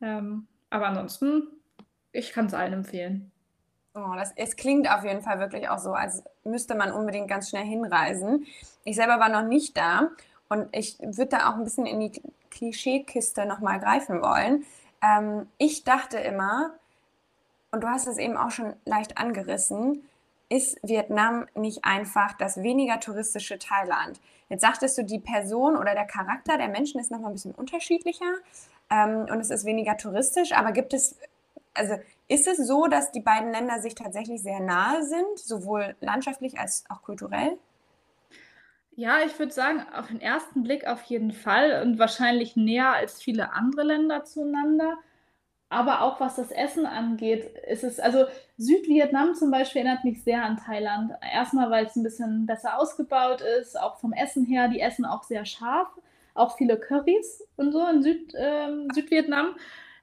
Ähm, 0.00 0.46
aber 0.70 0.86
ansonsten, 0.86 1.48
ich 2.12 2.32
kann 2.32 2.46
es 2.46 2.54
allen 2.54 2.72
empfehlen. 2.72 3.30
Oh, 3.94 4.14
das, 4.14 4.32
es 4.36 4.56
klingt 4.56 4.88
auf 4.90 5.04
jeden 5.04 5.22
Fall 5.22 5.40
wirklich 5.40 5.68
auch 5.68 5.78
so, 5.78 5.92
als 5.92 6.22
müsste 6.44 6.74
man 6.74 6.92
unbedingt 6.92 7.28
ganz 7.28 7.48
schnell 7.48 7.64
hinreisen. 7.64 8.46
Ich 8.84 8.96
selber 8.96 9.18
war 9.18 9.28
noch 9.28 9.42
nicht 9.42 9.76
da 9.76 10.10
und 10.48 10.68
ich 10.72 10.98
würde 11.00 11.36
da 11.36 11.50
auch 11.50 11.56
ein 11.56 11.64
bisschen 11.64 11.86
in 11.86 12.00
die 12.00 12.22
Klischeekiste 12.50 13.44
nochmal 13.46 13.80
greifen 13.80 14.22
wollen. 14.22 14.64
Ähm, 15.02 15.48
ich 15.58 15.84
dachte 15.84 16.18
immer, 16.18 16.74
und 17.70 17.82
du 17.82 17.88
hast 17.88 18.06
es 18.06 18.18
eben 18.18 18.36
auch 18.36 18.50
schon 18.50 18.74
leicht 18.84 19.18
angerissen, 19.18 20.02
ist 20.48 20.78
Vietnam 20.82 21.46
nicht 21.54 21.84
einfach 21.84 22.32
das 22.32 22.62
weniger 22.62 23.00
touristische 23.00 23.58
Thailand? 23.58 24.20
Jetzt 24.48 24.62
sagtest 24.62 24.96
du, 24.96 25.04
die 25.04 25.18
Person 25.18 25.76
oder 25.76 25.94
der 25.94 26.06
Charakter 26.06 26.56
der 26.56 26.68
Menschen 26.68 27.00
ist 27.00 27.10
nochmal 27.10 27.30
ein 27.30 27.34
bisschen 27.34 27.54
unterschiedlicher 27.54 28.32
ähm, 28.90 29.26
und 29.30 29.40
es 29.40 29.50
ist 29.50 29.64
weniger 29.64 29.96
touristisch, 29.96 30.52
aber 30.52 30.72
gibt 30.72 30.94
es, 30.94 31.18
also 31.74 31.96
ist 32.28 32.46
es 32.46 32.66
so, 32.66 32.86
dass 32.86 33.12
die 33.12 33.20
beiden 33.20 33.52
Länder 33.52 33.80
sich 33.80 33.94
tatsächlich 33.94 34.42
sehr 34.42 34.60
nahe 34.60 35.04
sind, 35.04 35.38
sowohl 35.38 35.96
landschaftlich 36.00 36.58
als 36.58 36.84
auch 36.88 37.02
kulturell? 37.02 37.58
Ja, 38.96 39.18
ich 39.24 39.38
würde 39.38 39.52
sagen, 39.52 39.86
auf 39.94 40.08
den 40.08 40.20
ersten 40.20 40.64
Blick 40.64 40.86
auf 40.86 41.02
jeden 41.04 41.30
Fall 41.30 41.82
und 41.82 41.98
wahrscheinlich 41.98 42.56
näher 42.56 42.94
als 42.94 43.22
viele 43.22 43.52
andere 43.52 43.84
Länder 43.84 44.24
zueinander. 44.24 44.98
Aber 45.70 46.00
auch 46.02 46.18
was 46.18 46.36
das 46.36 46.50
Essen 46.50 46.86
angeht, 46.86 47.44
ist 47.68 47.84
es, 47.84 48.00
also 48.00 48.24
Südvietnam 48.56 49.34
zum 49.34 49.50
Beispiel 49.50 49.82
erinnert 49.82 50.04
mich 50.04 50.22
sehr 50.22 50.42
an 50.42 50.56
Thailand. 50.56 51.12
Erstmal, 51.32 51.70
weil 51.70 51.84
es 51.84 51.94
ein 51.94 52.02
bisschen 52.02 52.46
besser 52.46 52.78
ausgebaut 52.78 53.42
ist, 53.42 53.78
auch 53.78 53.98
vom 53.98 54.12
Essen 54.14 54.46
her, 54.46 54.68
die 54.68 54.80
essen 54.80 55.04
auch 55.04 55.24
sehr 55.24 55.44
scharf, 55.44 55.88
auch 56.34 56.56
viele 56.56 56.78
Currys 56.78 57.42
und 57.56 57.72
so 57.72 57.86
in 57.86 58.02
Süd, 58.02 58.32
ähm, 58.36 58.88
Südvietnam. 58.94 59.56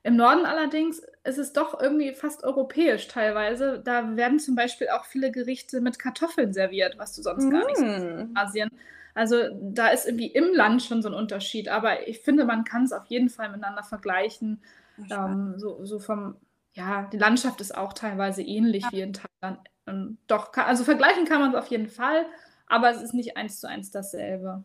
Im 0.04 0.18
Norden 0.18 0.46
allerdings 0.46 1.02
ist 1.24 1.40
es 1.40 1.52
doch 1.52 1.80
irgendwie 1.82 2.14
fast 2.14 2.44
europäisch 2.44 3.08
teilweise. 3.08 3.82
Da 3.84 4.16
werden 4.16 4.38
zum 4.38 4.56
Beispiel 4.56 4.90
auch 4.90 5.06
viele 5.06 5.32
Gerichte 5.32 5.82
mit 5.82 5.98
Kartoffeln 5.98 6.54
serviert, 6.54 7.00
was 7.00 7.16
du 7.16 7.24
sonst 7.24 7.50
gar 7.50 7.66
nicht 7.66 7.78
siehst 7.78 8.06
in 8.06 8.32
Mm. 8.34 8.38
Asien. 8.38 8.70
Also 9.16 9.38
da 9.62 9.88
ist 9.88 10.06
irgendwie 10.06 10.28
im 10.28 10.54
Land 10.54 10.84
schon 10.84 11.02
so 11.02 11.10
ein 11.10 11.16
Unterschied. 11.16 11.70
Aber 11.70 12.08
ich 12.08 12.20
finde, 12.20 12.46
man 12.46 12.66
kann 12.66 12.84
es 12.84 12.94
auf 12.94 13.06
jeden 13.08 13.30
Fall 13.30 13.50
miteinander 13.50 13.82
vergleichen. 13.82 14.62
Ähm, 15.10 15.56
so, 15.58 15.84
so 15.86 16.00
vom, 16.00 16.36
ja, 16.74 17.04
die 17.12 17.18
Landschaft 17.18 17.62
ist 17.62 17.76
auch 17.78 17.94
teilweise 17.94 18.42
ähnlich 18.42 18.86
wie 18.92 19.02
in 19.02 19.14
Thailand. 19.14 19.60
Ähm, 19.88 20.18
doch, 20.28 20.52
kann, 20.52 20.66
also 20.66 20.84
vergleichen 20.84 21.26
kann 21.26 21.42
man 21.42 21.52
es 21.52 21.58
auf 21.58 21.68
jeden 21.68 21.90
Fall, 21.90 22.26
aber 22.68 22.90
es 22.90 23.02
ist 23.02 23.14
nicht 23.14 23.38
eins 23.38 23.60
zu 23.60 23.68
eins 23.68 23.92
dasselbe. 23.92 24.64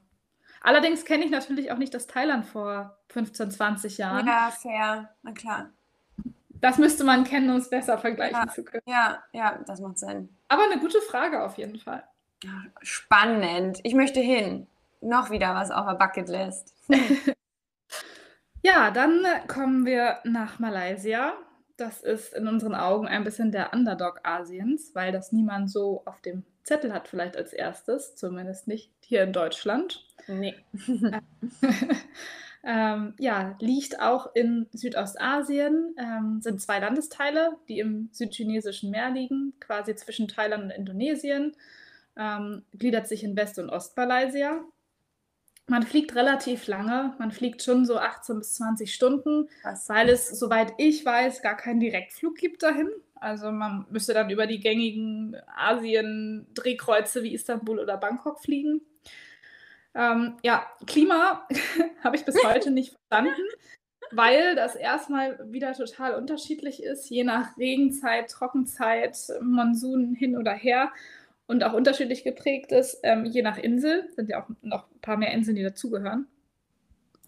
Allerdings 0.63 1.05
kenne 1.05 1.25
ich 1.25 1.31
natürlich 1.31 1.73
auch 1.73 1.79
nicht 1.79 1.95
das 1.95 2.07
Thailand 2.07 2.45
vor 2.47 2.99
15, 3.09 3.51
20 3.51 3.99
Jahren. 3.99 4.27
Ja, 4.27 4.51
fair, 4.51 5.11
na 5.23 5.33
klar. 5.33 5.71
Das 6.61 6.77
müsste 6.77 7.05
man 7.05 7.25
kennen, 7.25 7.49
um 7.49 7.57
es 7.57 7.71
besser 7.71 7.97
vergleichen 7.97 8.37
Ja. 8.47 8.53
zu 8.53 8.63
können. 8.65 8.83
Ja, 8.87 9.23
ja, 9.33 9.59
das 9.67 9.81
macht 9.81 9.99
Sinn. 9.99 10.29
Aber 10.49 10.65
eine 10.65 10.79
gute 10.79 11.01
Frage 11.01 11.43
auf 11.43 11.57
jeden 11.57 11.79
Fall. 11.79 12.05
Ja, 12.45 12.51
Spannend. 12.83 13.81
Ich 13.83 13.95
möchte 13.95 14.21
hin. 14.21 14.67
Noch 15.01 15.31
wieder 15.31 15.55
was 15.55 15.71
auf 15.71 15.87
der 15.87 15.95
Bucketlist. 15.95 16.75
Ja, 18.63 18.91
dann 18.91 19.25
äh, 19.25 19.47
kommen 19.47 19.87
wir 19.87 20.19
nach 20.25 20.59
Malaysia. 20.59 21.35
Das 21.77 22.03
ist 22.03 22.35
in 22.35 22.47
unseren 22.47 22.75
Augen 22.75 23.09
ein 23.09 23.25
bisschen 23.25 23.53
der 23.53 23.73
Underdog 23.73 24.21
Asiens, 24.23 24.95
weil 24.95 25.13
das 25.13 25.33
niemand 25.33 25.71
so 25.71 26.03
auf 26.05 26.21
dem 26.21 26.45
Zettel 26.63 26.93
hat, 26.93 27.09
vielleicht 27.09 27.37
als 27.37 27.55
erstes, 27.55 28.17
zumindest 28.17 28.69
nicht 28.69 28.93
hier 29.01 29.23
in 29.23 29.33
Deutschland. 29.33 30.05
Nee. 30.29 30.55
ähm, 32.65 33.15
ja, 33.19 33.57
liegt 33.61 34.01
auch 34.01 34.35
in 34.35 34.69
Südostasien, 34.73 35.95
ähm, 35.99 36.41
sind 36.43 36.61
zwei 36.61 36.79
Landesteile, 36.79 37.57
die 37.69 37.79
im 37.79 38.11
südchinesischen 38.13 38.91
Meer 38.91 39.11
liegen, 39.11 39.55
quasi 39.59 39.95
zwischen 39.95 40.29
Thailand 40.29 40.65
und 40.65 40.71
Indonesien, 40.71 41.57
ähm, 42.17 42.63
gliedert 42.79 43.09
sich 43.09 43.25
in 43.25 43.37
West- 43.37 43.59
und 43.59 43.71
Ostmalaysia. 43.71 44.63
Man 45.71 45.85
fliegt 45.85 46.17
relativ 46.17 46.67
lange, 46.67 47.15
man 47.21 47.31
fliegt 47.31 47.63
schon 47.63 47.87
so 47.87 47.97
18 47.97 48.41
bis 48.41 48.55
20 48.55 48.93
Stunden, 48.93 49.49
Was? 49.63 49.89
weil 49.89 50.09
es, 50.09 50.29
soweit 50.29 50.73
ich 50.79 51.07
weiß, 51.07 51.43
gar 51.43 51.57
keinen 51.57 51.79
Direktflug 51.79 52.35
gibt 52.35 52.65
dahin. 52.65 52.91
Also 53.15 53.53
man 53.53 53.87
müsste 53.89 54.13
dann 54.13 54.31
über 54.31 54.49
die 54.49 54.59
gängigen 54.59 55.37
Asien-Drehkreuze 55.55 57.23
wie 57.23 57.35
Istanbul 57.35 57.79
oder 57.79 57.99
Bangkok 57.99 58.41
fliegen. 58.41 58.81
Ähm, 59.95 60.39
ja, 60.43 60.67
Klima 60.89 61.47
habe 62.03 62.17
ich 62.17 62.25
bis 62.25 62.43
heute 62.43 62.71
nicht 62.73 62.97
verstanden, 63.09 63.47
weil 64.11 64.57
das 64.57 64.75
erstmal 64.75 65.39
wieder 65.53 65.73
total 65.75 66.17
unterschiedlich 66.17 66.83
ist, 66.83 67.09
je 67.09 67.23
nach 67.23 67.57
Regenzeit, 67.57 68.29
Trockenzeit, 68.29 69.17
Monsun 69.41 70.17
hin 70.17 70.37
oder 70.37 70.53
her 70.53 70.91
und 71.51 71.65
auch 71.65 71.73
unterschiedlich 71.73 72.23
geprägt 72.23 72.71
ist, 72.71 73.01
ähm, 73.03 73.25
je 73.25 73.43
nach 73.43 73.59
Insel. 73.59 74.09
Sind 74.15 74.29
ja 74.29 74.41
auch 74.41 74.49
noch 74.63 74.89
ein 74.89 75.01
paar 75.01 75.17
mehr 75.17 75.33
Inseln, 75.33 75.57
die 75.57 75.65
dazugehören. 75.65 76.29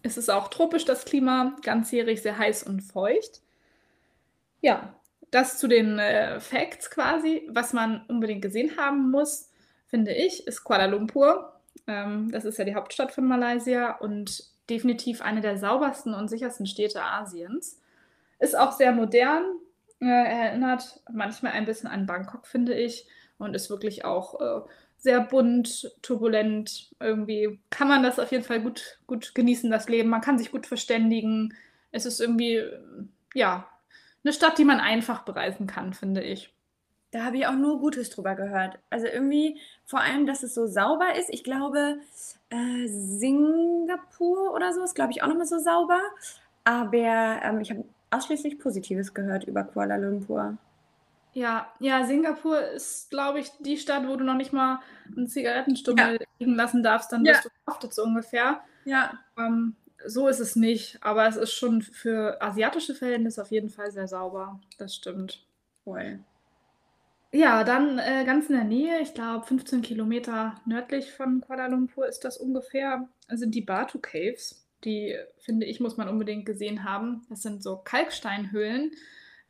Es 0.01 0.17
ist 0.17 0.29
auch 0.29 0.47
tropisch, 0.47 0.85
das 0.85 1.03
Klima, 1.03 1.57
ganzjährig 1.61 2.21
sehr 2.21 2.37
heiß 2.37 2.63
und 2.63 2.79
feucht. 2.79 3.41
Ja, 4.61 4.95
das 5.29 5.57
zu 5.57 5.67
den 5.67 5.99
äh, 5.99 6.39
Facts 6.39 6.89
quasi. 6.89 7.45
Was 7.49 7.73
man 7.73 8.05
unbedingt 8.07 8.41
gesehen 8.41 8.77
haben 8.77 9.11
muss, 9.11 9.51
finde 9.87 10.13
ich, 10.13 10.47
ist 10.47 10.63
Kuala 10.63 10.85
Lumpur. 10.85 11.59
Ähm, 11.85 12.31
das 12.31 12.45
ist 12.45 12.57
ja 12.57 12.63
die 12.63 12.75
Hauptstadt 12.75 13.11
von 13.11 13.25
Malaysia 13.25 13.97
und 13.97 14.45
definitiv 14.69 15.21
eine 15.21 15.41
der 15.41 15.57
saubersten 15.57 16.13
und 16.13 16.29
sichersten 16.29 16.65
Städte 16.65 17.03
Asiens. 17.03 17.81
Ist 18.39 18.57
auch 18.57 18.71
sehr 18.71 18.93
modern, 18.93 19.43
äh, 19.99 20.05
erinnert 20.05 21.01
manchmal 21.11 21.51
ein 21.51 21.65
bisschen 21.65 21.89
an 21.89 22.05
Bangkok, 22.05 22.47
finde 22.47 22.73
ich. 22.73 23.05
Und 23.37 23.55
ist 23.55 23.69
wirklich 23.69 24.05
auch 24.05 24.39
äh, 24.39 24.61
sehr 24.97 25.21
bunt, 25.21 25.91
turbulent. 26.01 26.91
Irgendwie 26.99 27.59
kann 27.69 27.87
man 27.87 28.03
das 28.03 28.19
auf 28.19 28.31
jeden 28.31 28.43
Fall 28.43 28.61
gut, 28.61 28.99
gut 29.05 29.35
genießen, 29.35 29.69
das 29.69 29.89
Leben. 29.89 30.09
Man 30.09 30.21
kann 30.21 30.37
sich 30.37 30.51
gut 30.51 30.65
verständigen. 30.65 31.53
Es 31.91 32.05
ist 32.05 32.21
irgendwie, 32.21 32.55
äh, 32.55 32.79
ja, 33.33 33.67
eine 34.23 34.33
Stadt, 34.33 34.57
die 34.57 34.65
man 34.65 34.79
einfach 34.79 35.23
bereisen 35.23 35.67
kann, 35.67 35.93
finde 35.93 36.23
ich. 36.23 36.53
Da 37.11 37.25
habe 37.25 37.37
ich 37.37 37.45
auch 37.45 37.53
nur 37.53 37.79
Gutes 37.79 38.09
drüber 38.09 38.33
gehört. 38.33 38.79
Also 38.89 39.05
irgendwie, 39.05 39.59
vor 39.85 39.99
allem, 39.99 40.25
dass 40.25 40.41
es 40.41 40.55
so 40.55 40.65
sauber 40.65 41.15
ist. 41.19 41.29
Ich 41.29 41.43
glaube, 41.43 41.97
äh, 42.49 42.87
Singapur 42.87 44.53
oder 44.53 44.73
so 44.73 44.83
ist, 44.83 44.95
glaube 44.95 45.11
ich, 45.11 45.21
auch 45.21 45.27
nochmal 45.27 45.45
so 45.45 45.59
sauber. 45.59 45.99
Aber 46.63 47.41
ähm, 47.43 47.59
ich 47.61 47.71
habe 47.71 47.83
ausschließlich 48.09 48.57
Positives 48.57 49.13
gehört 49.13 49.43
über 49.43 49.63
Kuala 49.63 49.97
Lumpur. 49.97 50.57
Ja, 51.33 51.73
ja, 51.79 52.05
Singapur 52.05 52.61
ist, 52.61 53.09
glaube 53.09 53.39
ich, 53.39 53.49
die 53.59 53.77
Stadt, 53.77 54.07
wo 54.07 54.15
du 54.15 54.23
noch 54.23 54.35
nicht 54.35 54.53
mal 54.53 54.79
einen 55.15 55.27
Zigarettenstummel 55.27 56.19
ja. 56.19 56.27
liegen 56.39 56.55
lassen 56.55 56.83
darfst, 56.83 57.11
dann 57.11 57.25
ja. 57.25 57.33
bist 57.33 57.45
du 57.45 57.49
verhaftet 57.65 57.93
so 57.93 58.03
ungefähr. 58.03 58.61
Ja. 58.85 59.19
Ähm, 59.37 59.75
so 60.05 60.27
ist 60.27 60.39
es 60.39 60.55
nicht, 60.55 60.99
aber 61.01 61.27
es 61.27 61.35
ist 61.35 61.53
schon 61.53 61.81
für 61.81 62.41
asiatische 62.41 62.93
Verhältnisse 62.93 63.41
auf 63.41 63.51
jeden 63.51 63.69
Fall 63.69 63.91
sehr 63.91 64.07
sauber. 64.07 64.59
Das 64.77 64.95
stimmt. 64.95 65.45
Cool. 65.85 66.19
Ja, 67.31 67.63
dann 67.63 67.97
äh, 67.97 68.23
ganz 68.25 68.49
in 68.49 68.55
der 68.55 68.65
Nähe, 68.65 68.99
ich 69.01 69.15
glaube 69.15 69.45
15 69.47 69.81
Kilometer 69.81 70.55
nördlich 70.65 71.11
von 71.11 71.41
Kuala 71.41 71.65
Lumpur 71.65 72.07
ist 72.07 72.19
das 72.19 72.37
ungefähr, 72.37 73.09
sind 73.29 73.55
die 73.55 73.61
Batu 73.61 73.97
Caves. 73.97 74.67
Die, 74.83 75.17
finde 75.39 75.65
ich, 75.65 75.79
muss 75.79 75.97
man 75.97 76.09
unbedingt 76.09 76.45
gesehen 76.45 76.83
haben. 76.83 77.25
Das 77.29 77.41
sind 77.41 77.63
so 77.63 77.77
Kalksteinhöhlen 77.77 78.91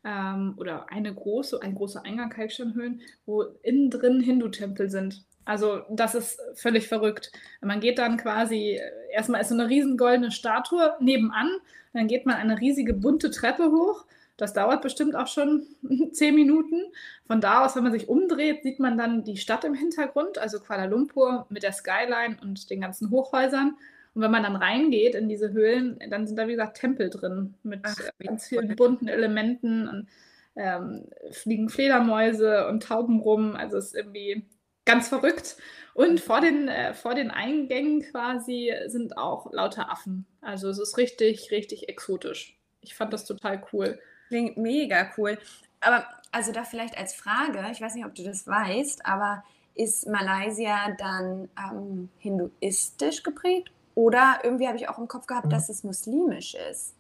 ähm, 0.04 0.56
oder 0.58 0.90
eine 0.90 1.14
große, 1.14 1.62
ein 1.62 1.76
großer 1.76 2.06
Eingang 2.06 2.30
Kalksteinhöhlen, 2.30 3.02
wo 3.26 3.44
innen 3.62 3.90
drin 3.90 4.22
Hindu-Tempel 4.22 4.90
sind. 4.90 5.24
Also 5.46 5.82
das 5.90 6.16
ist 6.16 6.40
völlig 6.56 6.88
verrückt. 6.88 7.32
Man 7.62 7.80
geht 7.80 7.98
dann 7.98 8.18
quasi, 8.18 8.80
erstmal 9.12 9.42
ist 9.42 9.50
so 9.50 9.56
eine 9.56 9.70
riesen 9.70 9.98
goldene 9.98 10.32
Statue 10.32 10.94
nebenan, 11.00 11.50
dann 11.94 12.08
geht 12.08 12.26
man 12.26 12.36
eine 12.36 12.60
riesige 12.60 12.94
bunte 12.94 13.30
Treppe 13.30 13.72
hoch. 13.72 14.06
Das 14.38 14.54
dauert 14.54 14.82
bestimmt 14.82 15.16
auch 15.16 15.28
schon 15.28 15.68
zehn 16.12 16.34
Minuten. 16.34 16.82
Von 17.28 17.40
da 17.40 17.66
aus, 17.66 17.76
wenn 17.76 17.84
man 17.84 17.92
sich 17.92 18.10
umdreht, 18.10 18.64
sieht 18.64 18.80
man 18.80 18.98
dann 18.98 19.24
die 19.24 19.38
Stadt 19.38 19.64
im 19.64 19.76
Hintergrund, 19.76 20.38
also 20.38 20.60
Kuala 20.60 20.86
Lumpur 20.86 21.46
mit 21.50 21.64
der 21.64 21.72
Skyline 21.72 22.38
und 22.42 22.70
den 22.70 22.82
ganzen 22.82 23.12
Hochhäusern. 23.12 23.78
Und 24.14 24.22
wenn 24.22 24.32
man 24.32 24.44
dann 24.44 24.56
reingeht 24.56 25.16
in 25.16 25.28
diese 25.28 25.52
Höhlen, 25.52 26.00
dann 26.10 26.28
sind 26.28 26.38
da, 26.38 26.48
wie 26.48 26.52
gesagt, 26.52 26.78
Tempel 26.78 27.10
drin 27.10 27.56
mit 27.64 27.82
Ach, 27.84 27.96
ganz 28.20 28.48
vielen 28.48 28.76
bunten 28.76 29.08
Elementen 29.08 29.88
und 29.88 30.08
ähm, 30.56 31.08
fliegen 31.32 31.70
Fledermäuse 31.70 32.68
und 32.68 32.84
Tauben 32.84 33.20
rum. 33.20 33.56
Also 33.56 33.78
es 33.78 33.88
ist 33.88 33.96
irgendwie 33.96 34.46
ganz 34.86 35.08
verrückt. 35.10 35.58
Und 35.96 36.20
vor 36.20 36.42
den, 36.42 36.68
äh, 36.68 36.94
vor 36.94 37.16
den 37.16 37.32
Eingängen 37.32 38.02
quasi 38.04 38.72
sind 38.88 39.18
auch 39.18 39.52
lauter 39.52 39.92
Affen. 39.92 40.26
Also 40.42 40.70
es 40.70 40.80
ist 40.80 40.98
richtig, 40.98 41.50
richtig 41.52 41.90
exotisch. 41.90 42.60
Ich 42.82 42.94
fand 42.94 43.14
das 43.14 43.26
total 43.26 43.64
cool. 43.74 44.00
Klingt 44.28 44.58
mega 44.58 45.12
cool. 45.18 45.40
Aber 45.80 46.06
also 46.32 46.52
da 46.52 46.64
vielleicht 46.64 46.98
als 46.98 47.16
Frage, 47.16 47.64
ich 47.72 47.82
weiß 47.82 47.96
nicht, 47.96 48.06
ob 48.06 48.14
du 48.14 48.24
das 48.24 48.46
weißt, 48.46 49.06
aber 49.06 49.44
ist 49.76 50.08
Malaysia 50.08 50.96
dann 51.00 51.50
ähm, 51.58 52.10
hinduistisch 52.20 53.24
geprägt 53.24 53.72
oder 53.96 54.40
irgendwie 54.44 54.68
habe 54.68 54.78
ich 54.78 54.90
auch 54.90 54.98
im 54.98 55.08
Kopf 55.08 55.28
gehabt, 55.28 55.52
dass 55.52 55.70
es 55.70 55.84
muslimisch 55.84 56.56
ist. 56.72 56.96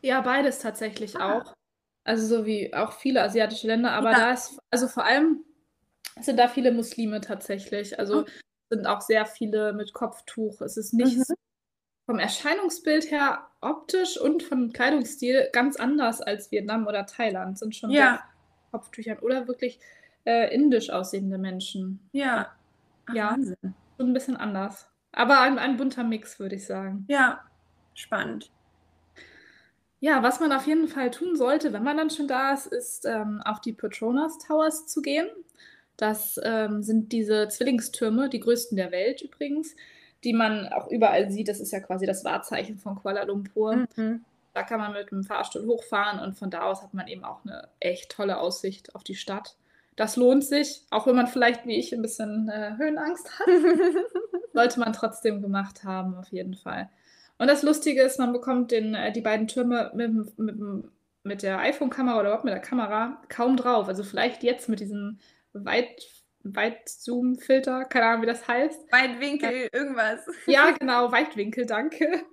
Ja, 0.00 0.20
beides 0.20 0.60
tatsächlich 0.60 1.16
ah. 1.16 1.38
auch. 1.38 1.54
Also 2.04 2.26
so 2.26 2.46
wie 2.46 2.72
auch 2.72 2.92
viele 2.92 3.22
asiatische 3.22 3.66
Länder, 3.66 3.92
aber 3.92 4.12
ja. 4.12 4.18
da 4.18 4.32
ist, 4.32 4.58
also 4.70 4.88
vor 4.88 5.04
allem 5.04 5.44
sind 6.20 6.38
da 6.38 6.48
viele 6.48 6.72
Muslime 6.72 7.20
tatsächlich. 7.20 7.98
Also 7.98 8.20
okay. 8.20 8.32
sind 8.70 8.86
auch 8.86 9.00
sehr 9.00 9.26
viele 9.26 9.72
mit 9.72 9.92
Kopftuch. 9.92 10.60
Es 10.62 10.76
ist 10.76 10.94
nicht 10.94 11.18
mhm. 11.18 11.34
vom 12.06 12.18
Erscheinungsbild 12.18 13.10
her 13.10 13.46
optisch 13.60 14.18
und 14.18 14.42
vom 14.42 14.72
Kleidungsstil 14.72 15.48
ganz 15.52 15.76
anders 15.76 16.20
als 16.20 16.50
Vietnam 16.50 16.86
oder 16.86 17.06
Thailand. 17.06 17.58
Sind 17.58 17.76
schon 17.76 17.90
ja. 17.90 18.22
Kopftüchern 18.70 19.18
oder 19.18 19.46
wirklich 19.46 19.78
äh, 20.24 20.54
indisch 20.54 20.90
aussehende 20.90 21.38
Menschen. 21.38 22.08
Ja. 22.12 22.52
Ach, 23.06 23.14
ja. 23.14 23.30
Wahnsinn. 23.32 23.74
Schon 23.96 24.10
ein 24.10 24.14
bisschen 24.14 24.36
anders. 24.36 24.88
Aber 25.18 25.40
ein, 25.40 25.58
ein 25.58 25.76
bunter 25.76 26.04
Mix, 26.04 26.38
würde 26.38 26.54
ich 26.54 26.64
sagen. 26.64 27.04
Ja, 27.08 27.40
spannend. 27.92 28.52
Ja, 29.98 30.22
was 30.22 30.38
man 30.38 30.52
auf 30.52 30.68
jeden 30.68 30.86
Fall 30.86 31.10
tun 31.10 31.34
sollte, 31.34 31.72
wenn 31.72 31.82
man 31.82 31.96
dann 31.96 32.08
schon 32.08 32.28
da 32.28 32.52
ist, 32.52 32.66
ist 32.66 33.04
ähm, 33.04 33.42
auf 33.44 33.60
die 33.60 33.72
Petronas 33.72 34.38
Towers 34.38 34.86
zu 34.86 35.02
gehen. 35.02 35.28
Das 35.96 36.40
ähm, 36.44 36.84
sind 36.84 37.10
diese 37.10 37.48
Zwillingstürme, 37.48 38.28
die 38.28 38.38
größten 38.38 38.76
der 38.76 38.92
Welt 38.92 39.20
übrigens, 39.20 39.74
die 40.22 40.32
man 40.32 40.68
auch 40.68 40.86
überall 40.86 41.28
sieht. 41.32 41.48
Das 41.48 41.58
ist 41.58 41.72
ja 41.72 41.80
quasi 41.80 42.06
das 42.06 42.24
Wahrzeichen 42.24 42.78
von 42.78 42.94
Kuala 42.94 43.24
Lumpur. 43.24 43.86
Mhm. 43.96 44.24
Da 44.54 44.62
kann 44.62 44.78
man 44.78 44.92
mit 44.92 45.10
dem 45.10 45.24
Fahrstuhl 45.24 45.66
hochfahren 45.66 46.20
und 46.20 46.38
von 46.38 46.50
da 46.50 46.62
aus 46.62 46.80
hat 46.80 46.94
man 46.94 47.08
eben 47.08 47.24
auch 47.24 47.44
eine 47.44 47.66
echt 47.80 48.12
tolle 48.12 48.38
Aussicht 48.38 48.94
auf 48.94 49.02
die 49.02 49.16
Stadt. 49.16 49.56
Das 49.98 50.14
lohnt 50.14 50.44
sich, 50.44 50.86
auch 50.90 51.08
wenn 51.08 51.16
man 51.16 51.26
vielleicht 51.26 51.66
wie 51.66 51.76
ich 51.76 51.92
ein 51.92 52.02
bisschen 52.02 52.48
äh, 52.48 52.76
Höhenangst 52.78 53.38
hat. 53.40 53.48
sollte 54.58 54.80
man 54.80 54.92
trotzdem 54.92 55.42
gemacht 55.42 55.82
haben, 55.84 56.14
auf 56.14 56.28
jeden 56.28 56.54
Fall. 56.54 56.88
Und 57.38 57.48
das 57.48 57.62
Lustige 57.62 58.02
ist, 58.02 58.18
man 58.18 58.32
bekommt 58.32 58.70
den, 58.70 58.94
äh, 58.94 59.12
die 59.12 59.20
beiden 59.20 59.48
Türme 59.48 59.90
mit, 59.94 60.38
mit, 60.38 60.56
mit 61.22 61.42
der 61.42 61.58
iPhone-Kamera 61.58 62.18
oder 62.18 62.28
überhaupt 62.28 62.44
mit 62.44 62.54
der 62.54 62.60
Kamera 62.60 63.20
kaum 63.28 63.56
drauf. 63.56 63.88
Also 63.88 64.02
vielleicht 64.04 64.42
jetzt 64.42 64.68
mit 64.68 64.80
diesem 64.80 65.18
Weit, 65.52 66.06
Weitzoom-Filter, 66.42 67.84
keine 67.86 68.06
Ahnung, 68.06 68.22
wie 68.22 68.26
das 68.26 68.46
heißt. 68.46 68.92
Weitwinkel, 68.92 69.52
ja. 69.52 69.68
irgendwas. 69.72 70.20
Ja, 70.46 70.70
genau, 70.78 71.12
Weitwinkel, 71.12 71.66
danke. 71.66 72.24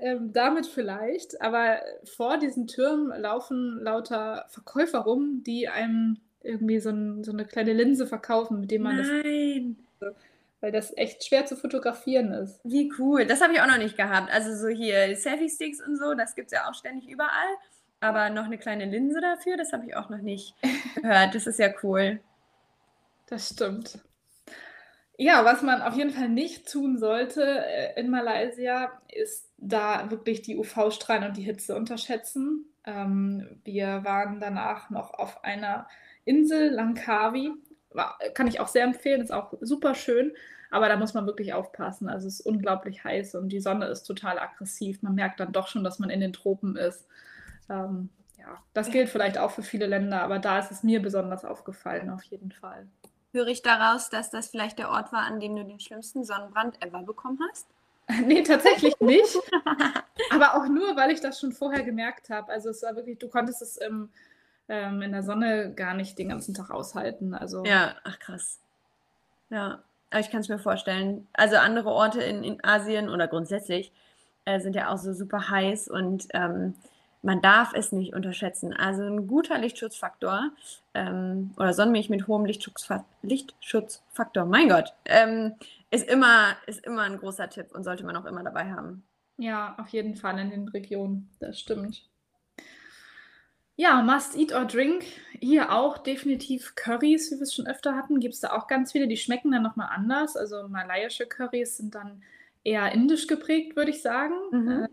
ähm, 0.00 0.32
damit 0.32 0.66
vielleicht, 0.66 1.40
aber 1.40 1.80
vor 2.04 2.38
diesen 2.38 2.66
Türmen 2.66 3.20
laufen 3.20 3.78
lauter 3.80 4.46
Verkäufer 4.48 5.00
rum, 5.00 5.42
die 5.44 5.68
einem 5.68 6.18
irgendwie 6.44 6.80
so, 6.80 6.90
ein, 6.90 7.24
so 7.24 7.32
eine 7.32 7.44
kleine 7.44 7.72
Linse 7.72 8.06
verkaufen, 8.06 8.60
mit 8.60 8.70
dem 8.70 8.82
man 8.82 8.96
Nein. 8.96 9.76
das 10.00 10.14
weil 10.62 10.72
das 10.72 10.96
echt 10.96 11.24
schwer 11.24 11.44
zu 11.44 11.56
fotografieren 11.56 12.32
ist. 12.32 12.60
Wie 12.62 12.90
cool. 12.98 13.26
Das 13.26 13.42
habe 13.42 13.52
ich 13.52 13.60
auch 13.60 13.66
noch 13.66 13.78
nicht 13.78 13.96
gehabt. 13.96 14.32
Also 14.32 14.54
so 14.54 14.68
hier 14.68 15.14
Selfie-Sticks 15.16 15.84
und 15.84 15.98
so, 15.98 16.14
das 16.14 16.36
gibt 16.36 16.46
es 16.46 16.52
ja 16.52 16.70
auch 16.70 16.74
ständig 16.74 17.10
überall. 17.10 17.56
Aber 18.00 18.30
noch 18.30 18.44
eine 18.44 18.58
kleine 18.58 18.86
Linse 18.86 19.20
dafür, 19.20 19.56
das 19.56 19.72
habe 19.72 19.86
ich 19.86 19.96
auch 19.96 20.08
noch 20.08 20.22
nicht 20.22 20.54
gehört. 20.94 21.34
Das 21.34 21.48
ist 21.48 21.58
ja 21.58 21.68
cool. 21.82 22.20
Das 23.26 23.50
stimmt. 23.50 23.98
Ja, 25.18 25.44
was 25.44 25.62
man 25.62 25.82
auf 25.82 25.96
jeden 25.96 26.10
Fall 26.10 26.28
nicht 26.28 26.70
tun 26.70 26.96
sollte 26.98 27.42
äh, 27.42 28.00
in 28.00 28.08
Malaysia, 28.10 28.92
ist 29.08 29.50
da 29.58 30.10
wirklich 30.10 30.42
die 30.42 30.56
UV-Strahlen 30.56 31.24
und 31.24 31.36
die 31.36 31.42
Hitze 31.42 31.74
unterschätzen. 31.74 32.66
Ähm, 32.84 33.60
wir 33.64 34.04
waren 34.04 34.38
danach 34.38 34.90
noch 34.90 35.14
auf 35.14 35.42
einer 35.42 35.88
Insel, 36.24 36.70
Langkawi, 36.70 37.52
kann 38.34 38.46
ich 38.46 38.60
auch 38.60 38.68
sehr 38.68 38.84
empfehlen, 38.84 39.20
ist 39.20 39.32
auch 39.32 39.54
super 39.60 39.94
schön. 39.94 40.32
Aber 40.70 40.88
da 40.88 40.96
muss 40.96 41.12
man 41.12 41.26
wirklich 41.26 41.52
aufpassen. 41.52 42.08
Also 42.08 42.28
es 42.28 42.40
ist 42.40 42.46
unglaublich 42.46 43.04
heiß 43.04 43.34
und 43.34 43.50
die 43.50 43.60
Sonne 43.60 43.86
ist 43.86 44.04
total 44.04 44.38
aggressiv. 44.38 45.02
Man 45.02 45.14
merkt 45.14 45.38
dann 45.38 45.52
doch 45.52 45.68
schon, 45.68 45.84
dass 45.84 45.98
man 45.98 46.08
in 46.08 46.20
den 46.20 46.32
Tropen 46.32 46.76
ist. 46.76 47.06
Ähm, 47.68 48.08
ja, 48.38 48.58
das 48.72 48.90
gilt 48.90 49.10
vielleicht 49.10 49.36
auch 49.36 49.50
für 49.50 49.62
viele 49.62 49.86
Länder, 49.86 50.22
aber 50.22 50.38
da 50.38 50.58
ist 50.58 50.70
es 50.70 50.82
mir 50.82 51.02
besonders 51.02 51.44
aufgefallen, 51.44 52.08
auf 52.08 52.22
jeden 52.24 52.52
Fall. 52.52 52.86
Höre 53.32 53.48
ich 53.48 53.60
daraus, 53.60 54.08
dass 54.08 54.30
das 54.30 54.48
vielleicht 54.48 54.78
der 54.78 54.88
Ort 54.88 55.12
war, 55.12 55.22
an 55.22 55.40
dem 55.40 55.56
du 55.56 55.64
den 55.64 55.78
schlimmsten 55.78 56.24
Sonnenbrand 56.24 56.82
ever 56.82 57.02
bekommen 57.02 57.38
hast? 57.50 57.66
nee, 58.26 58.42
tatsächlich 58.42 58.98
nicht. 59.00 59.38
aber 60.30 60.54
auch 60.54 60.66
nur, 60.68 60.96
weil 60.96 61.10
ich 61.10 61.20
das 61.20 61.38
schon 61.38 61.52
vorher 61.52 61.82
gemerkt 61.82 62.30
habe. 62.30 62.50
Also 62.50 62.70
es 62.70 62.82
war 62.82 62.96
wirklich, 62.96 63.18
du 63.18 63.28
konntest 63.28 63.60
es 63.60 63.76
im 63.76 64.08
ähm, 64.68 65.02
in 65.02 65.12
der 65.12 65.22
Sonne 65.22 65.72
gar 65.74 65.94
nicht 65.94 66.18
den 66.18 66.28
ganzen 66.28 66.54
Tag 66.54 66.70
aushalten. 66.70 67.34
Also 67.34 67.64
ja, 67.64 67.94
ach 68.04 68.18
krass. 68.18 68.58
Ja, 69.50 69.82
aber 70.10 70.20
ich 70.20 70.30
kann 70.30 70.40
es 70.40 70.48
mir 70.48 70.58
vorstellen. 70.58 71.26
Also 71.32 71.56
andere 71.56 71.90
Orte 71.90 72.22
in, 72.22 72.42
in 72.42 72.64
Asien 72.64 73.08
oder 73.08 73.28
grundsätzlich 73.28 73.92
äh, 74.44 74.60
sind 74.60 74.74
ja 74.74 74.92
auch 74.92 74.98
so 74.98 75.12
super 75.12 75.50
heiß 75.50 75.88
und 75.88 76.26
ähm, 76.32 76.74
man 77.22 77.40
darf 77.40 77.72
es 77.72 77.92
nicht 77.92 78.14
unterschätzen. 78.14 78.72
Also 78.74 79.02
ein 79.04 79.26
guter 79.26 79.58
Lichtschutzfaktor 79.58 80.50
ähm, 80.94 81.52
oder 81.56 81.72
Sonnenmilch 81.72 82.10
mit 82.10 82.26
hohem 82.26 82.44
Lichtschutzfa 82.44 83.04
Lichtschutzfaktor, 83.22 84.44
mein 84.44 84.68
Gott, 84.68 84.92
ähm, 85.04 85.54
ist, 85.90 86.08
immer, 86.08 86.56
ist 86.66 86.84
immer 86.84 87.02
ein 87.02 87.18
großer 87.18 87.48
Tipp 87.48 87.72
und 87.72 87.84
sollte 87.84 88.04
man 88.04 88.16
auch 88.16 88.24
immer 88.24 88.42
dabei 88.42 88.72
haben. 88.72 89.04
Ja, 89.38 89.76
auf 89.78 89.88
jeden 89.88 90.16
Fall 90.16 90.38
in 90.38 90.50
den 90.50 90.68
Regionen, 90.68 91.30
das 91.38 91.60
stimmt. 91.60 92.04
Ja, 93.82 94.00
Must 94.00 94.36
Eat 94.36 94.52
or 94.52 94.64
Drink. 94.64 95.02
Hier 95.40 95.72
auch 95.72 95.98
definitiv 95.98 96.76
Currys, 96.76 97.32
wie 97.32 97.34
wir 97.34 97.42
es 97.42 97.52
schon 97.52 97.66
öfter 97.66 97.96
hatten. 97.96 98.20
Gibt 98.20 98.34
es 98.34 98.38
da 98.38 98.52
auch 98.52 98.68
ganz 98.68 98.92
viele, 98.92 99.08
die 99.08 99.16
schmecken 99.16 99.50
dann 99.50 99.64
nochmal 99.64 99.88
anders. 99.92 100.36
Also 100.36 100.68
malayische 100.68 101.26
Currys 101.26 101.78
sind 101.78 101.96
dann 101.96 102.22
eher 102.62 102.92
indisch 102.92 103.26
geprägt, 103.26 103.74
würde 103.74 103.90
ich 103.90 104.00
sagen. 104.00 104.34
Mhm. 104.52 104.84
Äh, 104.84 104.88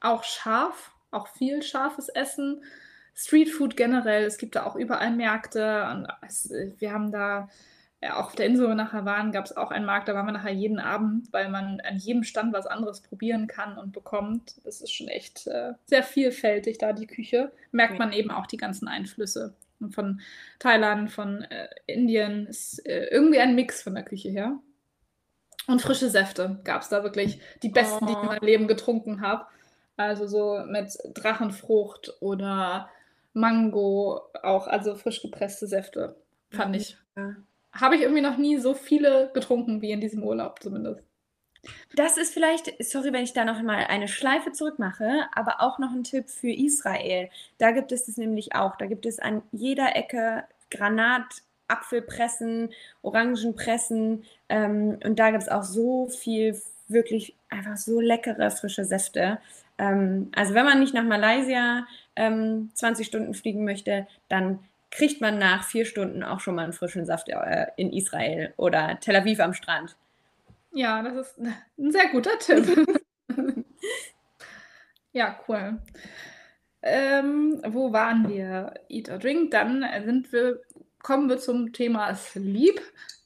auch 0.00 0.24
scharf, 0.24 0.92
auch 1.10 1.28
viel 1.28 1.62
scharfes 1.62 2.08
Essen. 2.08 2.64
Streetfood 3.14 3.76
generell, 3.76 4.24
es 4.24 4.38
gibt 4.38 4.56
da 4.56 4.64
auch 4.64 4.76
überall 4.76 5.10
Märkte. 5.10 5.86
Und 5.92 6.08
es, 6.26 6.50
wir 6.78 6.90
haben 6.90 7.12
da 7.12 7.50
ja, 8.02 8.16
auch 8.16 8.26
auf 8.26 8.34
der 8.34 8.46
Insel, 8.46 8.64
wo 8.64 8.68
wir 8.70 8.74
nachher 8.74 9.04
waren, 9.04 9.30
gab 9.30 9.44
es 9.44 9.56
auch 9.56 9.70
einen 9.70 9.86
Markt, 9.86 10.08
da 10.08 10.14
waren 10.14 10.26
wir 10.26 10.32
nachher 10.32 10.52
jeden 10.52 10.80
Abend, 10.80 11.32
weil 11.32 11.48
man 11.48 11.80
an 11.80 11.98
jedem 11.98 12.24
Stand 12.24 12.52
was 12.52 12.66
anderes 12.66 13.00
probieren 13.00 13.46
kann 13.46 13.78
und 13.78 13.92
bekommt. 13.92 14.56
Das 14.64 14.80
ist 14.80 14.92
schon 14.92 15.06
echt 15.06 15.46
äh, 15.46 15.74
sehr 15.86 16.02
vielfältig 16.02 16.78
da, 16.78 16.92
die 16.92 17.06
Küche. 17.06 17.52
Merkt 17.70 18.00
man 18.00 18.12
eben 18.12 18.32
auch 18.32 18.46
die 18.48 18.56
ganzen 18.56 18.88
Einflüsse 18.88 19.54
von 19.90 20.20
Thailand, 20.58 21.12
von 21.12 21.42
äh, 21.42 21.68
Indien. 21.86 22.46
Ist 22.48 22.84
äh, 22.86 23.06
irgendwie 23.06 23.38
ein 23.38 23.54
Mix 23.54 23.82
von 23.82 23.94
der 23.94 24.04
Küche 24.04 24.30
her. 24.30 24.58
Und 25.68 25.80
frische 25.80 26.10
Säfte 26.10 26.60
gab 26.64 26.82
es 26.82 26.88
da 26.88 27.04
wirklich 27.04 27.40
die 27.62 27.68
besten, 27.68 28.04
oh. 28.04 28.06
die 28.06 28.12
ich 28.14 28.18
in 28.18 28.26
meinem 28.26 28.44
Leben 28.44 28.66
getrunken 28.66 29.20
habe. 29.20 29.46
Also 29.96 30.26
so 30.26 30.64
mit 30.66 30.98
Drachenfrucht 31.14 32.16
oder 32.20 32.90
Mango 33.32 34.22
auch, 34.42 34.66
also 34.66 34.96
frisch 34.96 35.22
gepresste 35.22 35.68
Säfte, 35.68 36.16
fand 36.50 36.74
ich. 36.74 36.96
Ja. 37.16 37.36
Habe 37.72 37.96
ich 37.96 38.02
irgendwie 38.02 38.22
noch 38.22 38.36
nie 38.36 38.58
so 38.58 38.74
viele 38.74 39.30
getrunken 39.32 39.80
wie 39.80 39.92
in 39.92 40.00
diesem 40.00 40.22
Urlaub 40.22 40.62
zumindest. 40.62 41.02
Das 41.94 42.16
ist 42.16 42.34
vielleicht, 42.34 42.72
sorry, 42.82 43.12
wenn 43.12 43.22
ich 43.22 43.34
da 43.34 43.44
noch 43.44 43.62
mal 43.62 43.86
eine 43.86 44.08
Schleife 44.08 44.50
zurückmache, 44.52 45.26
aber 45.32 45.60
auch 45.60 45.78
noch 45.78 45.92
ein 45.92 46.04
Tipp 46.04 46.28
für 46.28 46.50
Israel. 46.50 47.30
Da 47.58 47.70
gibt 47.70 47.92
es 47.92 48.08
es 48.08 48.16
nämlich 48.16 48.54
auch. 48.54 48.76
Da 48.76 48.86
gibt 48.86 49.06
es 49.06 49.20
an 49.20 49.42
jeder 49.52 49.94
Ecke 49.94 50.44
Granatapfelpressen, 50.70 52.70
Orangenpressen 53.02 54.24
ähm, 54.48 54.98
und 55.04 55.18
da 55.18 55.30
gibt 55.30 55.44
es 55.44 55.48
auch 55.48 55.62
so 55.62 56.08
viel 56.08 56.60
wirklich 56.88 57.36
einfach 57.48 57.76
so 57.76 58.00
leckere 58.00 58.50
frische 58.50 58.84
Säfte. 58.84 59.38
Ähm, 59.78 60.30
also 60.34 60.54
wenn 60.54 60.64
man 60.64 60.80
nicht 60.80 60.94
nach 60.94 61.04
Malaysia 61.04 61.86
ähm, 62.16 62.70
20 62.74 63.06
Stunden 63.06 63.34
fliegen 63.34 63.64
möchte, 63.64 64.08
dann 64.28 64.58
kriegt 64.92 65.20
man 65.20 65.38
nach 65.38 65.64
vier 65.64 65.86
Stunden 65.86 66.22
auch 66.22 66.38
schon 66.38 66.54
mal 66.54 66.64
einen 66.64 66.74
frischen 66.74 67.06
Saft 67.06 67.28
äh, 67.30 67.66
in 67.76 67.92
Israel 67.92 68.52
oder 68.56 68.98
Tel 69.00 69.16
Aviv 69.16 69.40
am 69.40 69.54
Strand. 69.54 69.96
Ja, 70.70 71.02
das 71.02 71.28
ist 71.28 71.38
ein 71.38 71.90
sehr 71.90 72.08
guter 72.10 72.38
Tipp. 72.38 72.86
ja, 75.12 75.38
cool. 75.48 75.78
Ähm, 76.82 77.60
wo 77.66 77.92
waren 77.92 78.28
wir? 78.28 78.74
Eat 78.88 79.10
or 79.10 79.18
Drink. 79.18 79.50
Dann 79.50 79.84
sind 80.04 80.32
wir, 80.32 80.60
kommen 81.02 81.28
wir 81.28 81.38
zum 81.38 81.72
Thema 81.72 82.14
Sleep. 82.14 82.80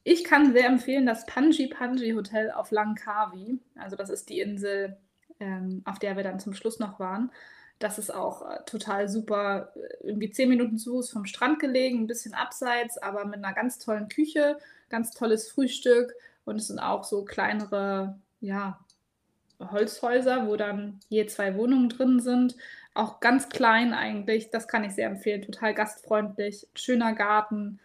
Ich 0.04 0.22
kann 0.22 0.52
sehr 0.52 0.66
empfehlen 0.66 1.04
das 1.04 1.26
Panji 1.26 1.66
Panji 1.66 2.12
Hotel 2.12 2.52
auf 2.52 2.70
Langkawi. 2.70 3.58
Also 3.76 3.96
das 3.96 4.08
ist 4.08 4.28
die 4.28 4.40
Insel, 4.40 4.96
ähm, 5.40 5.82
auf 5.84 5.98
der 5.98 6.16
wir 6.16 6.22
dann 6.22 6.38
zum 6.38 6.54
Schluss 6.54 6.78
noch 6.78 7.00
waren. 7.00 7.32
Das 7.78 7.98
ist 7.98 8.14
auch 8.14 8.48
äh, 8.48 8.64
total 8.64 9.08
super. 9.08 9.72
Irgendwie 10.02 10.30
zehn 10.30 10.48
Minuten 10.48 10.78
zu 10.78 10.92
Fuß 10.92 11.10
vom 11.10 11.26
Strand 11.26 11.58
gelegen, 11.58 12.00
ein 12.00 12.06
bisschen 12.06 12.34
abseits, 12.34 12.98
aber 12.98 13.24
mit 13.24 13.44
einer 13.44 13.52
ganz 13.52 13.78
tollen 13.78 14.08
Küche, 14.08 14.58
ganz 14.88 15.10
tolles 15.12 15.50
Frühstück 15.50 16.14
und 16.44 16.56
es 16.56 16.68
sind 16.68 16.78
auch 16.78 17.04
so 17.04 17.24
kleinere, 17.24 18.18
ja, 18.40 18.78
Holzhäuser, 19.60 20.46
wo 20.46 20.56
dann 20.56 21.00
je 21.08 21.26
zwei 21.26 21.56
Wohnungen 21.56 21.88
drin 21.88 22.20
sind. 22.20 22.56
Auch 22.94 23.20
ganz 23.20 23.48
klein 23.48 23.92
eigentlich. 23.92 24.50
Das 24.50 24.68
kann 24.68 24.84
ich 24.84 24.92
sehr 24.94 25.08
empfehlen. 25.08 25.42
Total 25.42 25.74
gastfreundlich. 25.74 26.66
Schöner 26.74 27.14
Garten. 27.14 27.80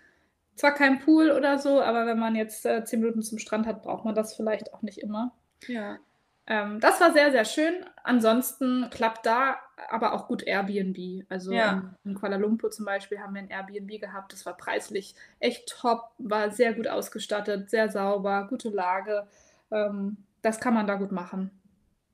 Zwar 0.56 0.74
kein 0.74 1.00
Pool 1.00 1.32
oder 1.32 1.60
so, 1.60 1.82
aber 1.82 2.06
wenn 2.06 2.20
man 2.20 2.36
jetzt 2.36 2.66
äh, 2.66 2.84
zehn 2.84 3.00
Minuten 3.00 3.22
zum 3.22 3.40
Strand 3.40 3.66
hat, 3.66 3.84
braucht 3.84 4.06
man 4.06 4.16
das 4.16 4.36
vielleicht 4.36 4.74
auch 4.74 4.82
nicht 4.82 5.00
immer. 5.00 5.34
Ja. 5.68 5.98
Ähm, 6.46 6.80
das 6.80 7.00
war 7.00 7.14
sehr, 7.14 7.32
sehr 7.32 7.46
schön. 7.46 7.74
Ansonsten 8.04 8.88
klappt 8.92 9.26
da 9.26 9.58
aber 9.90 10.14
auch 10.14 10.28
gut 10.28 10.44
Airbnb. 10.44 11.26
Also 11.30 11.52
ja. 11.52 11.94
in, 12.04 12.12
in, 12.12 12.16
Kuala 12.16 12.38
Lumpur 12.38 12.72
zum 12.72 12.86
Beispiel 12.86 13.20
haben 13.20 13.34
wir 13.34 13.42
ein 13.42 13.50
Airbnb 13.50 14.00
gehabt. 14.00 14.34
Das 14.34 14.46
war 14.46 14.56
preislich 14.56 15.16
echt 15.40 15.70
top, 15.70 16.12
war 16.18 16.52
sehr 16.52 16.74
gut 16.74 16.88
ausgestattet, 16.88 17.70
sehr 17.70 17.90
sauber, 17.90 18.48
gute 18.50 18.70
Lage. 18.70 19.28
Ähm, 19.72 20.18
das 20.42 20.60
kann 20.60 20.74
man 20.74 20.88
da 20.88 20.96
gut 20.96 21.12
machen. 21.12 21.52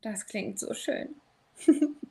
Das 0.01 0.25
klingt 0.25 0.60
so 0.60 0.73
schön. 0.73 1.15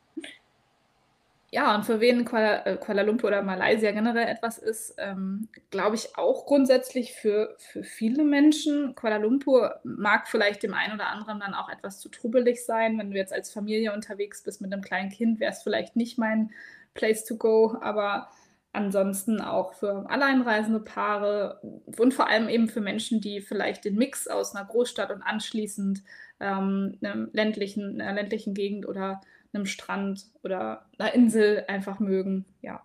Ja, 1.52 1.74
und 1.76 1.84
für 1.84 2.00
wen 2.00 2.24
Kuala, 2.24 2.66
äh, 2.66 2.76
Kuala 2.76 3.02
Lumpur 3.02 3.28
oder 3.28 3.42
Malaysia 3.42 3.92
generell 3.92 4.26
etwas 4.26 4.58
ist, 4.58 4.94
ähm, 4.98 5.48
glaube 5.70 5.94
ich 5.94 6.18
auch 6.18 6.44
grundsätzlich 6.44 7.12
für, 7.12 7.54
für 7.58 7.84
viele 7.84 8.24
Menschen. 8.24 8.94
Kuala 8.96 9.18
Lumpur 9.18 9.78
mag 9.84 10.26
vielleicht 10.26 10.64
dem 10.64 10.74
einen 10.74 10.94
oder 10.94 11.06
anderen 11.06 11.38
dann 11.38 11.54
auch 11.54 11.68
etwas 11.68 12.00
zu 12.00 12.08
trubelig 12.08 12.64
sein. 12.64 12.98
Wenn 12.98 13.12
du 13.12 13.16
jetzt 13.16 13.32
als 13.32 13.52
Familie 13.52 13.92
unterwegs 13.92 14.42
bist 14.42 14.60
mit 14.60 14.72
einem 14.72 14.82
kleinen 14.82 15.10
Kind, 15.10 15.38
wäre 15.38 15.52
es 15.52 15.62
vielleicht 15.62 15.94
nicht 15.94 16.18
mein 16.18 16.50
Place 16.94 17.24
to 17.24 17.36
go, 17.36 17.76
aber 17.80 18.28
ansonsten 18.72 19.40
auch 19.40 19.72
für 19.74 20.04
alleinreisende 20.10 20.80
Paare 20.80 21.60
und 21.96 22.12
vor 22.12 22.28
allem 22.28 22.48
eben 22.48 22.68
für 22.68 22.80
Menschen, 22.80 23.20
die 23.20 23.40
vielleicht 23.40 23.84
den 23.84 23.94
Mix 23.94 24.26
aus 24.28 24.54
einer 24.54 24.66
Großstadt 24.66 25.10
und 25.10 25.22
anschließend 25.22 26.02
ähm, 26.40 26.98
einem 27.00 27.30
ländlichen, 27.32 28.00
einer 28.00 28.12
ländlichen 28.12 28.52
Gegend 28.52 28.86
oder 28.86 29.20
einem 29.56 29.66
Strand 29.66 30.26
oder 30.42 30.86
einer 30.98 31.12
Insel 31.14 31.64
einfach 31.68 31.98
mögen. 31.98 32.44
Ja. 32.62 32.84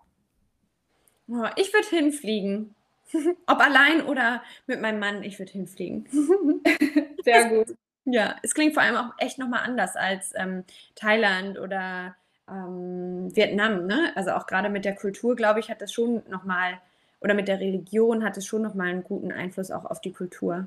Ich 1.56 1.72
würde 1.72 1.88
hinfliegen. 1.88 2.74
Ob 3.46 3.60
allein 3.60 4.02
oder 4.02 4.42
mit 4.66 4.80
meinem 4.80 4.98
Mann, 4.98 5.22
ich 5.22 5.38
würde 5.38 5.52
hinfliegen. 5.52 6.08
Sehr 7.24 7.48
gut. 7.48 7.76
Ja, 8.04 8.36
es 8.42 8.54
klingt 8.54 8.74
vor 8.74 8.82
allem 8.82 8.96
auch 8.96 9.12
echt 9.18 9.38
nochmal 9.38 9.62
anders 9.64 9.96
als 9.96 10.32
ähm, 10.36 10.64
Thailand 10.96 11.58
oder 11.58 12.16
ähm, 12.48 13.34
Vietnam. 13.34 13.86
Ne? 13.86 14.12
Also 14.16 14.32
auch 14.32 14.46
gerade 14.46 14.70
mit 14.70 14.84
der 14.84 14.96
Kultur, 14.96 15.36
glaube 15.36 15.60
ich, 15.60 15.70
hat 15.70 15.80
das 15.80 15.92
schon 15.92 16.22
nochmal, 16.28 16.80
oder 17.20 17.34
mit 17.34 17.46
der 17.46 17.60
Religion 17.60 18.24
hat 18.24 18.36
es 18.36 18.46
schon 18.46 18.62
nochmal 18.62 18.88
einen 18.88 19.04
guten 19.04 19.30
Einfluss 19.30 19.70
auch 19.70 19.84
auf 19.84 20.00
die 20.00 20.12
Kultur. 20.12 20.66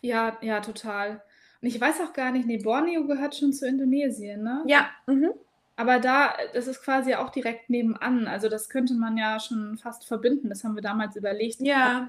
Ja, 0.00 0.36
ja, 0.40 0.60
total. 0.60 1.22
Ich 1.64 1.80
weiß 1.80 2.00
auch 2.02 2.12
gar 2.12 2.30
nicht, 2.30 2.46
nee, 2.46 2.58
Borneo 2.58 3.06
gehört 3.06 3.34
schon 3.34 3.52
zu 3.52 3.66
Indonesien, 3.66 4.42
ne? 4.42 4.62
Ja. 4.66 4.90
Mhm. 5.06 5.32
Aber 5.76 5.98
da, 5.98 6.34
das 6.52 6.68
ist 6.68 6.82
quasi 6.82 7.14
auch 7.14 7.30
direkt 7.30 7.68
nebenan. 7.68 8.28
Also 8.28 8.48
das 8.48 8.68
könnte 8.68 8.94
man 8.94 9.16
ja 9.16 9.40
schon 9.40 9.76
fast 9.76 10.06
verbinden. 10.06 10.48
Das 10.48 10.62
haben 10.62 10.76
wir 10.76 10.82
damals 10.82 11.16
überlegt. 11.16 11.60
Ja. 11.60 12.08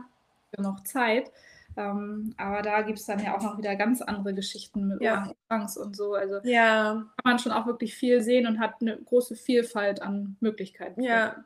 Noch 0.58 0.84
Zeit. 0.84 1.32
Ähm, 1.78 2.34
aber 2.38 2.62
da 2.62 2.82
gibt 2.84 3.00
es 3.00 3.06
dann 3.06 3.22
ja 3.22 3.36
auch 3.36 3.42
noch 3.42 3.58
wieder 3.58 3.76
ganz 3.76 4.02
andere 4.02 4.34
Geschichten 4.34 4.88
mit 4.88 5.02
ja. 5.02 5.34
Orangs 5.50 5.78
und 5.78 5.96
so. 5.96 6.14
Also 6.14 6.40
ja. 6.44 6.94
kann 6.94 7.08
man 7.24 7.40
schon 7.40 7.52
auch 7.52 7.66
wirklich 7.66 7.96
viel 7.96 8.22
sehen 8.22 8.48
und 8.48 8.60
hat 8.60 8.76
eine 8.82 8.98
große 8.98 9.36
Vielfalt 9.36 10.02
an 10.02 10.38
Möglichkeiten. 10.40 11.02
Ja. 11.02 11.44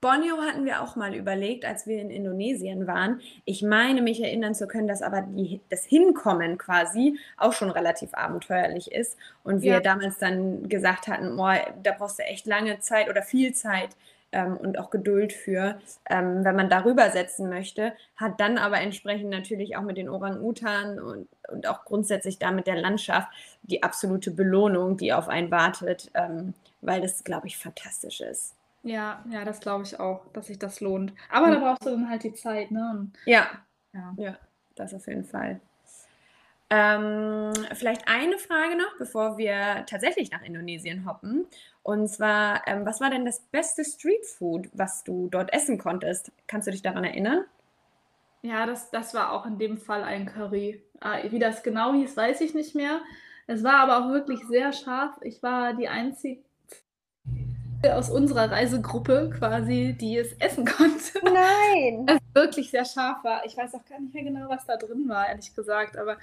Borneo 0.00 0.36
hatten 0.42 0.64
wir 0.64 0.80
auch 0.80 0.94
mal 0.94 1.12
überlegt, 1.12 1.64
als 1.64 1.88
wir 1.88 2.00
in 2.00 2.10
Indonesien 2.10 2.86
waren. 2.86 3.20
Ich 3.44 3.62
meine, 3.62 4.00
mich 4.00 4.22
erinnern 4.22 4.54
zu 4.54 4.68
können, 4.68 4.86
dass 4.86 5.02
aber 5.02 5.22
die, 5.22 5.60
das 5.70 5.84
Hinkommen 5.84 6.56
quasi 6.56 7.18
auch 7.36 7.52
schon 7.52 7.70
relativ 7.70 8.14
abenteuerlich 8.14 8.92
ist. 8.92 9.16
Und 9.42 9.62
wir 9.62 9.72
ja. 9.72 9.80
damals 9.80 10.18
dann 10.18 10.68
gesagt 10.68 11.08
hatten, 11.08 11.36
boah, 11.36 11.56
da 11.82 11.92
brauchst 11.98 12.20
du 12.20 12.22
echt 12.22 12.46
lange 12.46 12.78
Zeit 12.78 13.08
oder 13.08 13.22
viel 13.22 13.54
Zeit 13.54 13.90
ähm, 14.30 14.56
und 14.56 14.78
auch 14.78 14.90
Geduld 14.90 15.32
für, 15.32 15.80
ähm, 16.08 16.44
wenn 16.44 16.54
man 16.54 16.70
darüber 16.70 17.10
setzen 17.10 17.48
möchte. 17.48 17.92
Hat 18.16 18.38
dann 18.38 18.56
aber 18.56 18.80
entsprechend 18.80 19.30
natürlich 19.30 19.76
auch 19.76 19.82
mit 19.82 19.96
den 19.96 20.08
Orang-Utan 20.08 21.00
und, 21.00 21.28
und 21.48 21.66
auch 21.66 21.84
grundsätzlich 21.84 22.38
da 22.38 22.52
mit 22.52 22.68
der 22.68 22.76
Landschaft 22.76 23.28
die 23.62 23.82
absolute 23.82 24.30
Belohnung, 24.30 24.96
die 24.96 25.12
auf 25.12 25.28
einen 25.28 25.50
wartet, 25.50 26.08
ähm, 26.14 26.54
weil 26.82 27.00
das, 27.00 27.24
glaube 27.24 27.48
ich, 27.48 27.58
fantastisch 27.58 28.20
ist. 28.20 28.54
Ja, 28.88 29.22
ja, 29.30 29.44
das 29.44 29.60
glaube 29.60 29.84
ich 29.84 30.00
auch, 30.00 30.26
dass 30.32 30.46
sich 30.46 30.58
das 30.58 30.80
lohnt. 30.80 31.12
Aber 31.30 31.50
da 31.50 31.58
brauchst 31.58 31.84
du 31.84 31.90
dann 31.90 32.08
halt 32.08 32.24
die 32.24 32.32
Zeit, 32.32 32.70
ne? 32.70 32.90
Und 32.90 33.12
Ja, 33.26 33.46
ja. 33.92 34.14
ja, 34.16 34.38
das 34.76 34.94
auf 34.94 35.06
jeden 35.06 35.24
Fall. 35.24 35.60
Ähm, 36.70 37.52
vielleicht 37.74 38.08
eine 38.08 38.38
Frage 38.38 38.76
noch, 38.76 38.96
bevor 38.98 39.36
wir 39.36 39.84
tatsächlich 39.86 40.30
nach 40.30 40.42
Indonesien 40.42 41.06
hoppen. 41.06 41.46
Und 41.82 42.08
zwar, 42.08 42.66
ähm, 42.66 42.86
was 42.86 43.00
war 43.00 43.10
denn 43.10 43.26
das 43.26 43.40
beste 43.40 43.84
Streetfood, 43.84 44.68
was 44.72 45.04
du 45.04 45.28
dort 45.30 45.52
essen 45.52 45.78
konntest? 45.78 46.32
Kannst 46.46 46.66
du 46.66 46.70
dich 46.70 46.82
daran 46.82 47.04
erinnern? 47.04 47.44
Ja, 48.40 48.64
das, 48.64 48.90
das 48.90 49.12
war 49.12 49.32
auch 49.32 49.44
in 49.44 49.58
dem 49.58 49.76
Fall 49.76 50.02
ein 50.02 50.26
Curry. 50.26 50.82
Ah, 51.00 51.18
wie 51.28 51.38
das 51.38 51.62
genau 51.62 51.92
hieß, 51.92 52.16
weiß 52.16 52.40
ich 52.40 52.54
nicht 52.54 52.74
mehr. 52.74 53.00
Es 53.46 53.64
war 53.64 53.80
aber 53.80 53.98
auch 53.98 54.10
wirklich 54.10 54.40
sehr 54.46 54.72
scharf. 54.72 55.18
Ich 55.22 55.42
war 55.42 55.74
die 55.74 55.88
einzige 55.88 56.42
aus 57.86 58.10
unserer 58.10 58.50
Reisegruppe 58.50 59.30
quasi, 59.38 59.96
die 59.98 60.18
es 60.18 60.32
essen 60.34 60.64
konnte. 60.66 61.20
Nein! 61.22 62.06
Es 62.08 62.18
wirklich 62.34 62.70
sehr 62.70 62.84
scharf 62.84 63.22
war. 63.24 63.44
Ich 63.46 63.56
weiß 63.56 63.74
auch 63.74 63.84
gar 63.84 64.00
nicht 64.00 64.14
mehr 64.14 64.24
genau, 64.24 64.48
was 64.48 64.66
da 64.66 64.76
drin 64.76 65.08
war, 65.08 65.28
ehrlich 65.28 65.54
gesagt. 65.54 65.96
Aber 65.96 66.16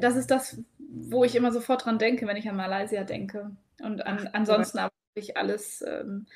das 0.00 0.16
ist 0.16 0.30
das, 0.30 0.58
wo 0.78 1.24
ich 1.24 1.36
immer 1.36 1.52
sofort 1.52 1.84
dran 1.84 1.98
denke, 1.98 2.26
wenn 2.26 2.36
ich 2.36 2.48
an 2.48 2.56
Malaysia 2.56 3.04
denke. 3.04 3.50
Und 3.82 4.06
an, 4.06 4.28
ansonsten 4.32 4.78
aber 4.78 4.92
wirklich 5.14 5.36
alles, 5.36 5.84
ähm, 5.86 6.26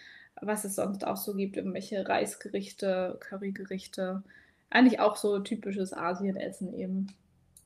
was 0.40 0.64
es 0.64 0.76
sonst 0.76 1.07
auch 1.07 1.16
so 1.16 1.35
gibt, 1.35 1.57
irgendwelche 1.57 2.07
Reisgerichte, 2.07 3.18
Currygerichte. 3.20 4.22
Eigentlich 4.70 5.00
auch 5.00 5.16
so 5.16 5.38
typisches 5.38 5.94
Asienessen 5.94 6.74
eben. 6.74 7.09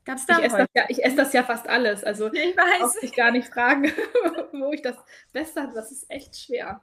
Gab's 0.04 0.26
da 0.26 0.38
ich 0.38 0.44
esse, 0.44 0.56
das 0.56 0.68
ja, 0.74 0.84
ich 0.88 1.04
esse 1.04 1.16
das 1.16 1.32
ja 1.32 1.42
fast 1.42 1.68
alles. 1.68 2.04
Also 2.04 2.26
ich 2.32 2.56
weiß. 2.56 3.02
ich 3.02 3.14
gar 3.14 3.30
nicht 3.30 3.48
fragen, 3.52 3.84
wo 4.52 4.72
ich 4.72 4.82
das 4.82 4.96
Beste 5.32 5.62
hatte. 5.62 5.74
Das 5.74 5.90
ist 5.90 6.10
echt 6.10 6.36
schwer. 6.36 6.80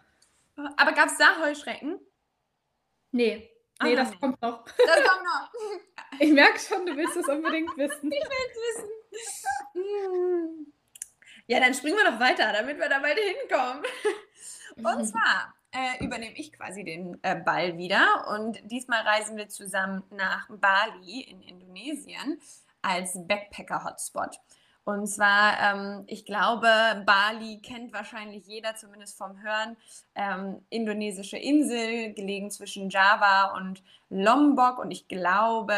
Aber 0.56 0.93
gab 0.93 1.08
es 1.10 1.17
da 1.17 1.41
Heuschrecken? 1.41 1.99
Nee. 3.12 3.51
Nee, 3.82 3.93
ah, 3.93 4.04
das 4.04 4.19
kommt 4.19 4.41
noch. 4.41 4.63
Das 4.65 5.04
kommt 5.04 5.23
noch. 5.23 5.51
Ich 6.17 6.32
merke 6.32 6.58
schon, 6.60 6.86
du 6.86 6.95
willst 6.95 7.17
es 7.17 7.28
unbedingt 7.28 7.75
wissen. 7.75 8.10
Ich 8.10 8.23
will 8.23 8.38
es 8.49 8.84
wissen. 9.12 10.73
Ja, 11.45 11.60
dann 11.60 11.73
springen 11.73 11.97
wir 11.97 12.10
doch 12.10 12.21
weiter, 12.21 12.54
damit 12.54 12.80
wir 12.80 12.88
da 12.88 12.99
beide 12.99 13.19
hinkommen. 13.19 13.84
Und 14.78 15.06
zwar 15.06 15.54
äh, 15.71 16.04
übernehme 16.04 16.36
ich 16.38 16.54
quasi 16.54 16.84
den 16.84 17.19
äh, 17.21 17.36
Ball 17.36 17.78
wieder 17.78 18.28
und 18.30 18.60
diesmal 18.63 19.01
reisen 19.01 19.36
wir 19.36 19.49
zusammen 19.49 20.04
nach 20.10 20.47
Bali 20.49 21.21
in 21.21 21.41
Indonesien 21.41 22.39
als 22.86 23.17
Backpacker-Hotspot. 23.28 24.39
Und 24.86 25.08
zwar, 25.08 25.60
ähm, 25.60 26.04
ich 26.06 26.26
glaube, 26.26 26.67
Bali 27.08 27.60
kennt 27.63 27.91
wahrscheinlich 27.91 28.45
jeder, 28.45 28.76
zumindest 28.76 29.17
vom 29.17 29.41
Hören. 29.41 29.76
Ähm, 30.13 30.62
indonesische 30.69 31.38
Insel, 31.38 32.13
gelegen 32.13 32.52
zwischen 32.52 32.91
Java 32.91 33.56
und 33.58 33.84
Lombok. 34.12 34.78
Und 34.78 34.91
ich 34.91 35.08
glaube, 35.08 35.76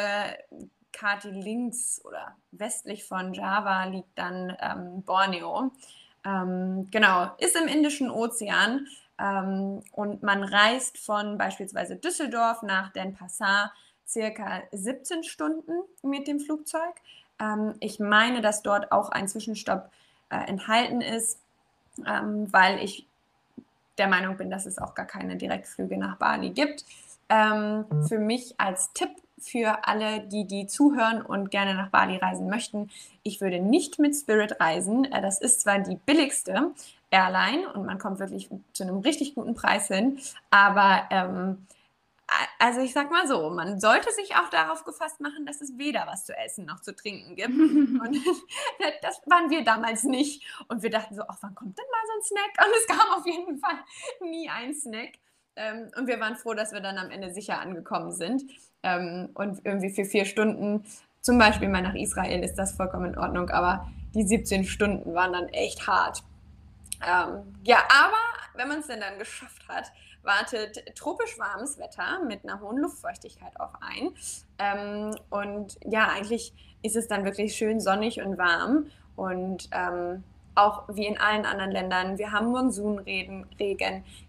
Kati 0.92 1.30
links 1.30 2.02
oder 2.04 2.36
westlich 2.52 3.06
von 3.06 3.34
Java 3.34 3.86
liegt 3.86 4.18
dann 4.18 4.58
ähm, 4.60 5.04
Borneo. 5.04 5.72
Ähm, 6.26 6.90
genau, 6.92 7.32
ist 7.38 7.56
im 7.56 7.70
Indischen 7.70 8.12
Ozean. 8.12 8.88
Ähm, 9.20 9.84
und 9.94 10.22
man 10.22 10.44
reist 10.44 10.98
von 10.98 11.38
beispielsweise 11.38 11.96
Düsseldorf 11.96 12.62
nach 12.62 12.92
Denpasar 12.92 13.72
circa 14.08 14.64
17 14.72 15.24
Stunden 15.24 15.72
mit 16.02 16.28
dem 16.28 16.40
Flugzeug. 16.40 16.96
Ähm, 17.40 17.76
ich 17.80 18.00
meine, 18.00 18.42
dass 18.42 18.64
dort 18.64 18.92
auch 18.92 19.10
ein 19.10 19.28
Zwischenstopp 19.28 19.90
äh, 20.30 20.38
enthalten 20.48 21.02
ist, 21.02 21.40
ähm, 22.06 22.52
weil 22.52 22.84
ich 22.84 23.06
der 23.98 24.08
Meinung 24.08 24.38
bin, 24.38 24.50
dass 24.50 24.66
es 24.66 24.78
auch 24.78 24.94
gar 24.94 25.06
keine 25.06 25.36
Direktflüge 25.36 25.98
nach 25.98 26.18
Bali 26.18 26.52
gibt. 26.52 26.86
Ähm, 27.30 27.86
für 28.08 28.20
mich 28.20 28.56
als 28.60 28.94
Tipp 28.94 29.10
für 29.40 29.88
alle, 29.88 30.22
die, 30.22 30.46
die 30.46 30.66
zuhören 30.66 31.22
und 31.22 31.52
gerne 31.52 31.76
nach 31.76 31.90
Bali 31.90 32.18
reisen 32.18 32.50
möchten, 32.50 32.90
ich 33.24 33.40
würde 33.40 33.60
nicht 33.60 34.00
mit 34.00 34.16
Spirit 34.16 34.60
reisen. 34.60 35.06
Äh, 35.06 35.22
das 35.22 35.40
ist 35.40 35.62
zwar 35.62 35.80
die 35.80 35.96
billigste 35.96 36.72
Airline 37.12 37.72
und 37.74 37.86
man 37.86 38.00
kommt 38.00 38.20
wirklich 38.20 38.50
zu 38.74 38.84
einem 38.84 39.00
richtig 39.00 39.36
guten 39.36 39.54
Preis 39.54 39.88
hin, 39.88 40.20
aber 40.50 41.04
ähm, 41.10 41.66
also 42.60 42.82
ich 42.82 42.94
sag 42.94 43.10
mal 43.10 43.28
so, 43.28 43.50
man 43.50 43.80
sollte 43.80 44.12
sich 44.12 44.36
auch 44.36 44.50
darauf 44.50 44.84
gefasst 44.84 45.22
machen, 45.22 45.46
dass 45.46 45.62
es 45.62 45.78
weder 45.78 46.06
was 46.08 46.26
zu 46.26 46.36
essen 46.36 46.66
noch 46.66 46.82
zu 46.82 46.96
trinken 46.96 47.36
gibt. 47.36 47.50
Und 47.50 48.18
das 49.02 49.22
waren 49.26 49.50
wir 49.50 49.64
damals 49.64 50.04
nicht. 50.04 50.44
Und 50.68 50.84
wir 50.84 50.90
dachten 50.90 51.16
so, 51.16 51.24
ach, 51.28 51.38
wann 51.42 51.56
kommt 51.56 51.78
denn 51.78 51.86
mal 51.92 52.02
so 52.06 52.14
ein 52.14 52.24
Snack? 52.24 52.68
Und 52.68 52.74
es 52.76 52.88
kam 52.88 53.18
auf 53.18 53.26
jeden 53.26 53.60
Fall 53.60 53.80
nie 54.22 54.50
ein 54.50 54.74
Snack. 54.74 55.14
Ähm, 55.56 55.90
und 55.98 56.08
wir 56.08 56.20
waren 56.20 56.36
froh, 56.36 56.54
dass 56.54 56.72
wir 56.72 56.82
dann 56.82 56.98
am 56.98 57.10
Ende 57.10 57.32
sicher 57.34 57.60
angekommen 57.60 58.12
sind. 58.12 58.44
Ähm, 58.84 59.30
und 59.34 59.66
irgendwie 59.66 59.90
für 59.90 60.06
vier 60.06 60.26
Stunden, 60.26 60.86
zum 61.22 61.38
Beispiel 61.38 61.70
mal 61.70 61.82
nach 61.82 61.96
Israel, 61.96 62.44
ist 62.44 62.56
das 62.56 62.74
vollkommen 62.74 63.14
in 63.14 63.18
Ordnung. 63.18 63.50
Aber 63.50 63.88
die 64.14 64.24
17 64.24 64.66
Stunden 64.66 65.14
waren 65.14 65.34
dann 65.34 65.48
echt 65.50 65.88
hart. 65.88 66.24
Ähm, 67.02 67.56
ja, 67.64 67.78
aber 67.90 68.18
wenn 68.56 68.68
man 68.68 68.80
es 68.80 68.88
denn 68.88 69.00
dann 69.00 69.18
geschafft 69.18 69.68
hat, 69.68 69.92
wartet 70.24 70.96
tropisch 70.96 71.38
warmes 71.40 71.78
Wetter 71.78 72.24
mit 72.26 72.44
einer 72.44 72.62
hohen 72.62 72.78
Luftfeuchtigkeit 72.78 73.60
auch 73.60 73.74
ein. 73.82 74.12
Ähm, 74.60 75.16
und 75.30 75.78
ja, 75.86 76.10
eigentlich 76.10 76.54
ist 76.82 76.96
es 76.96 77.08
dann 77.08 77.26
wirklich 77.26 77.56
schön 77.56 77.80
sonnig 77.80 78.22
und 78.22 78.38
warm. 78.38 78.88
Und 79.16 79.70
ähm, 79.72 80.24
auch 80.56 80.84
wie 80.90 81.06
in 81.06 81.20
allen 81.20 81.46
anderen 81.46 81.72
Ländern, 81.72 82.18
wir 82.18 82.32
haben 82.32 82.48
Monsunregen, 82.48 83.46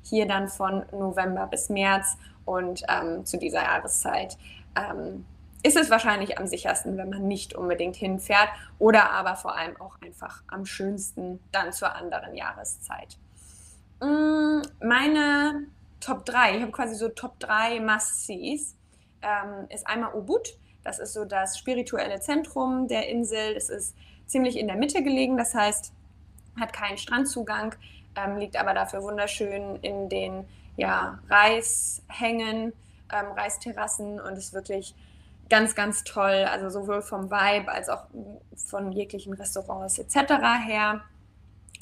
hier 0.03 0.27
dann 0.27 0.49
von 0.49 0.85
November 0.93 1.47
bis 1.47 1.69
März 1.69 2.17
und 2.45 2.83
ähm, 2.89 3.25
zu 3.25 3.39
dieser 3.39 3.63
Jahreszeit 3.63 4.37
ähm, 4.77 5.25
ist 5.63 5.77
es 5.77 5.91
wahrscheinlich 5.91 6.39
am 6.39 6.47
sichersten, 6.47 6.97
wenn 6.97 7.11
man 7.11 7.27
nicht 7.27 7.55
unbedingt 7.55 7.97
hinfährt 7.97 8.49
oder 8.79 9.11
aber 9.11 9.37
vor 9.37 9.57
allem 9.57 9.79
auch 9.81 10.01
einfach 10.03 10.43
am 10.47 10.65
schönsten 10.65 11.41
dann 11.51 11.73
zur 11.73 11.95
anderen 11.95 12.35
Jahreszeit. 12.35 13.19
Mm, 14.01 14.63
meine 14.81 15.67
Top 16.01 16.25
3, 16.25 16.57
ich 16.57 16.63
habe 16.63 16.73
quasi 16.73 16.95
so 16.95 17.09
Top 17.09 17.39
3 17.41 17.81
Must-Sees, 17.81 18.77
ähm, 19.23 19.67
ist 19.71 19.87
einmal 19.87 20.15
Ubud. 20.15 20.57
Das 20.85 20.99
ist 20.99 21.13
so 21.13 21.25
das 21.25 21.59
spirituelle 21.59 22.21
Zentrum 22.21 22.89
der 22.89 23.09
Insel. 23.09 23.55
Das 23.55 23.69
ist 23.69 23.95
ziemlich 24.27 24.57
in 24.57 24.69
der 24.69 24.77
Mitte 24.77 25.03
gelegen, 25.03 25.37
das 25.37 25.55
heißt, 25.55 25.93
hat 26.59 26.73
keinen 26.73 26.99
Strandzugang, 26.99 27.75
ähm, 28.17 28.37
liegt 28.37 28.57
aber 28.57 28.75
dafür 28.75 29.03
wunderschön 29.03 29.77
in 29.77 30.09
den 30.09 30.47
ja, 30.77 31.19
Reishängen, 31.29 32.73
ähm, 33.13 33.33
Reisterrassen 33.37 34.21
und 34.21 34.35
ist 34.35 34.53
wirklich 34.53 34.95
ganz, 35.49 35.75
ganz 35.75 36.05
toll. 36.05 36.47
Also 36.51 36.71
sowohl 36.71 37.03
vom 37.03 37.31
Vibe 37.31 37.71
als 37.71 37.89
auch 37.89 38.05
von 38.57 38.93
jeglichen 38.93 39.33
Restaurants 39.35 39.99
etc. 39.99 40.17
her. 40.67 41.03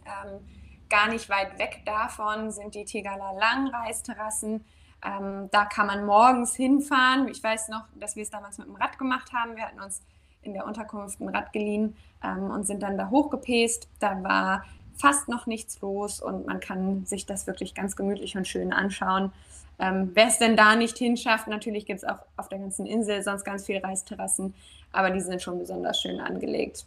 Ähm, 0.05 0.41
gar 0.89 1.09
nicht 1.09 1.29
weit 1.29 1.59
weg 1.59 1.83
davon 1.85 2.51
sind 2.51 2.75
die 2.75 2.85
Tegala 2.85 3.33
Langreisterrassen. 3.33 4.65
Ähm, 5.05 5.49
da 5.51 5.65
kann 5.67 5.87
man 5.87 6.07
morgens 6.07 6.55
hinfahren. 6.55 7.29
Ich 7.29 7.43
weiß 7.43 7.69
noch, 7.69 7.85
dass 7.95 8.17
wir 8.17 8.23
es 8.23 8.31
damals 8.31 8.59
mit 8.59 8.67
dem 8.67 8.77
Rad 8.77 8.99
gemacht 8.99 9.33
haben. 9.33 9.57
Wir 9.57 9.65
hatten 9.65 9.81
uns 9.81 10.03
in 10.43 10.55
der 10.55 10.65
Unterkunft 10.65 11.21
ein 11.21 11.29
Rad 11.29 11.53
geliehen 11.53 11.97
ähm, 12.25 12.51
und 12.51 12.67
sind 12.67 12.83
dann 12.83 12.97
da 12.97 13.11
hochgepäst. 13.11 13.89
Da 14.01 14.23
war 14.23 14.65
fast 14.97 15.29
noch 15.29 15.47
nichts 15.47 15.81
los 15.81 16.21
und 16.21 16.47
man 16.47 16.61
kann 16.61 17.05
sich 17.05 17.27
das 17.27 17.47
wirklich 17.47 17.75
ganz 17.75 17.97
gemütlich 17.97 18.37
und 18.37 18.49
schön 18.49 18.73
anschauen. 18.73 19.33
Ähm, 19.79 20.13
Wer 20.15 20.29
es 20.29 20.39
denn 20.39 20.57
da 20.57 20.75
nicht 20.75 20.97
hinschafft, 20.97 21.49
natürlich 21.49 21.85
gibt 21.85 21.99
es 22.03 22.09
auch 22.09 22.21
auf 22.37 22.49
der 22.49 22.59
ganzen 22.59 22.87
Insel 22.87 23.23
sonst 23.23 23.45
ganz 23.45 23.67
viele 23.67 23.83
Reisterrassen, 23.83 24.55
aber 24.93 25.11
die 25.11 25.21
sind 25.21 25.43
schon 25.43 25.59
besonders 25.59 26.01
schön 26.01 26.19
angelegt. 26.21 26.87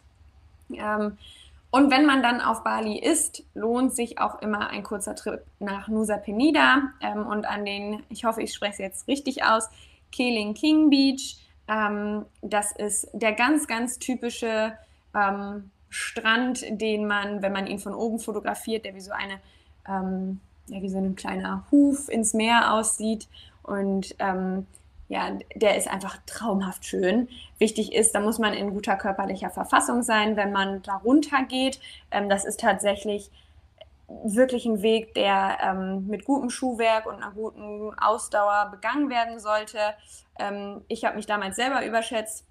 Ähm, 0.72 1.16
und 1.70 1.90
wenn 1.90 2.04
man 2.04 2.22
dann 2.22 2.40
auf 2.40 2.64
Bali 2.64 2.98
ist, 2.98 3.44
lohnt 3.54 3.94
sich 3.94 4.18
auch 4.18 4.42
immer 4.42 4.70
ein 4.70 4.82
kurzer 4.82 5.14
Trip 5.14 5.44
nach 5.60 5.88
Nusa 5.88 6.16
Penida 6.16 6.82
ähm, 7.00 7.26
und 7.26 7.46
an 7.46 7.64
den, 7.64 8.02
ich 8.08 8.24
hoffe, 8.24 8.42
ich 8.42 8.52
spreche 8.52 8.72
es 8.72 8.78
jetzt 8.78 9.08
richtig 9.08 9.44
aus, 9.44 9.68
Keling 10.10 10.54
King 10.54 10.90
Beach. 10.90 11.38
Ähm, 11.68 12.24
das 12.42 12.72
ist 12.72 13.08
der 13.12 13.32
ganz, 13.32 13.68
ganz 13.68 14.00
typische 14.00 14.72
ähm, 15.14 15.70
Strand, 15.88 16.64
den 16.70 17.06
man, 17.06 17.42
wenn 17.42 17.52
man 17.52 17.68
ihn 17.68 17.78
von 17.78 17.94
oben 17.94 18.18
fotografiert, 18.18 18.84
der 18.84 18.94
wie 18.96 19.00
so 19.00 19.12
eine, 19.12 19.40
ähm, 19.88 20.40
ja, 20.66 20.82
wie 20.82 20.88
so 20.88 20.98
ein 20.98 21.14
kleiner 21.14 21.66
Huf 21.70 22.08
ins 22.08 22.34
Meer 22.34 22.74
aussieht. 22.74 23.28
Und 23.62 24.16
ähm, 24.18 24.66
ja, 25.10 25.36
der 25.56 25.76
ist 25.76 25.88
einfach 25.88 26.18
traumhaft 26.24 26.84
schön. 26.84 27.28
Wichtig 27.58 27.92
ist, 27.92 28.14
da 28.14 28.20
muss 28.20 28.38
man 28.38 28.54
in 28.54 28.70
guter 28.70 28.94
körperlicher 28.94 29.50
Verfassung 29.50 30.04
sein, 30.04 30.36
wenn 30.36 30.52
man 30.52 30.82
da 30.82 30.98
runter 30.98 31.42
geht. 31.48 31.80
Ähm, 32.12 32.28
das 32.28 32.44
ist 32.44 32.60
tatsächlich 32.60 33.28
wirklich 34.06 34.66
ein 34.66 34.82
Weg, 34.82 35.14
der 35.14 35.58
ähm, 35.62 36.06
mit 36.06 36.24
gutem 36.24 36.48
Schuhwerk 36.48 37.06
und 37.06 37.16
einer 37.16 37.32
guten 37.32 37.92
Ausdauer 37.98 38.68
begangen 38.70 39.10
werden 39.10 39.40
sollte. 39.40 39.78
Ähm, 40.38 40.82
ich 40.86 41.04
habe 41.04 41.16
mich 41.16 41.26
damals 41.26 41.56
selber 41.56 41.84
überschätzt, 41.84 42.46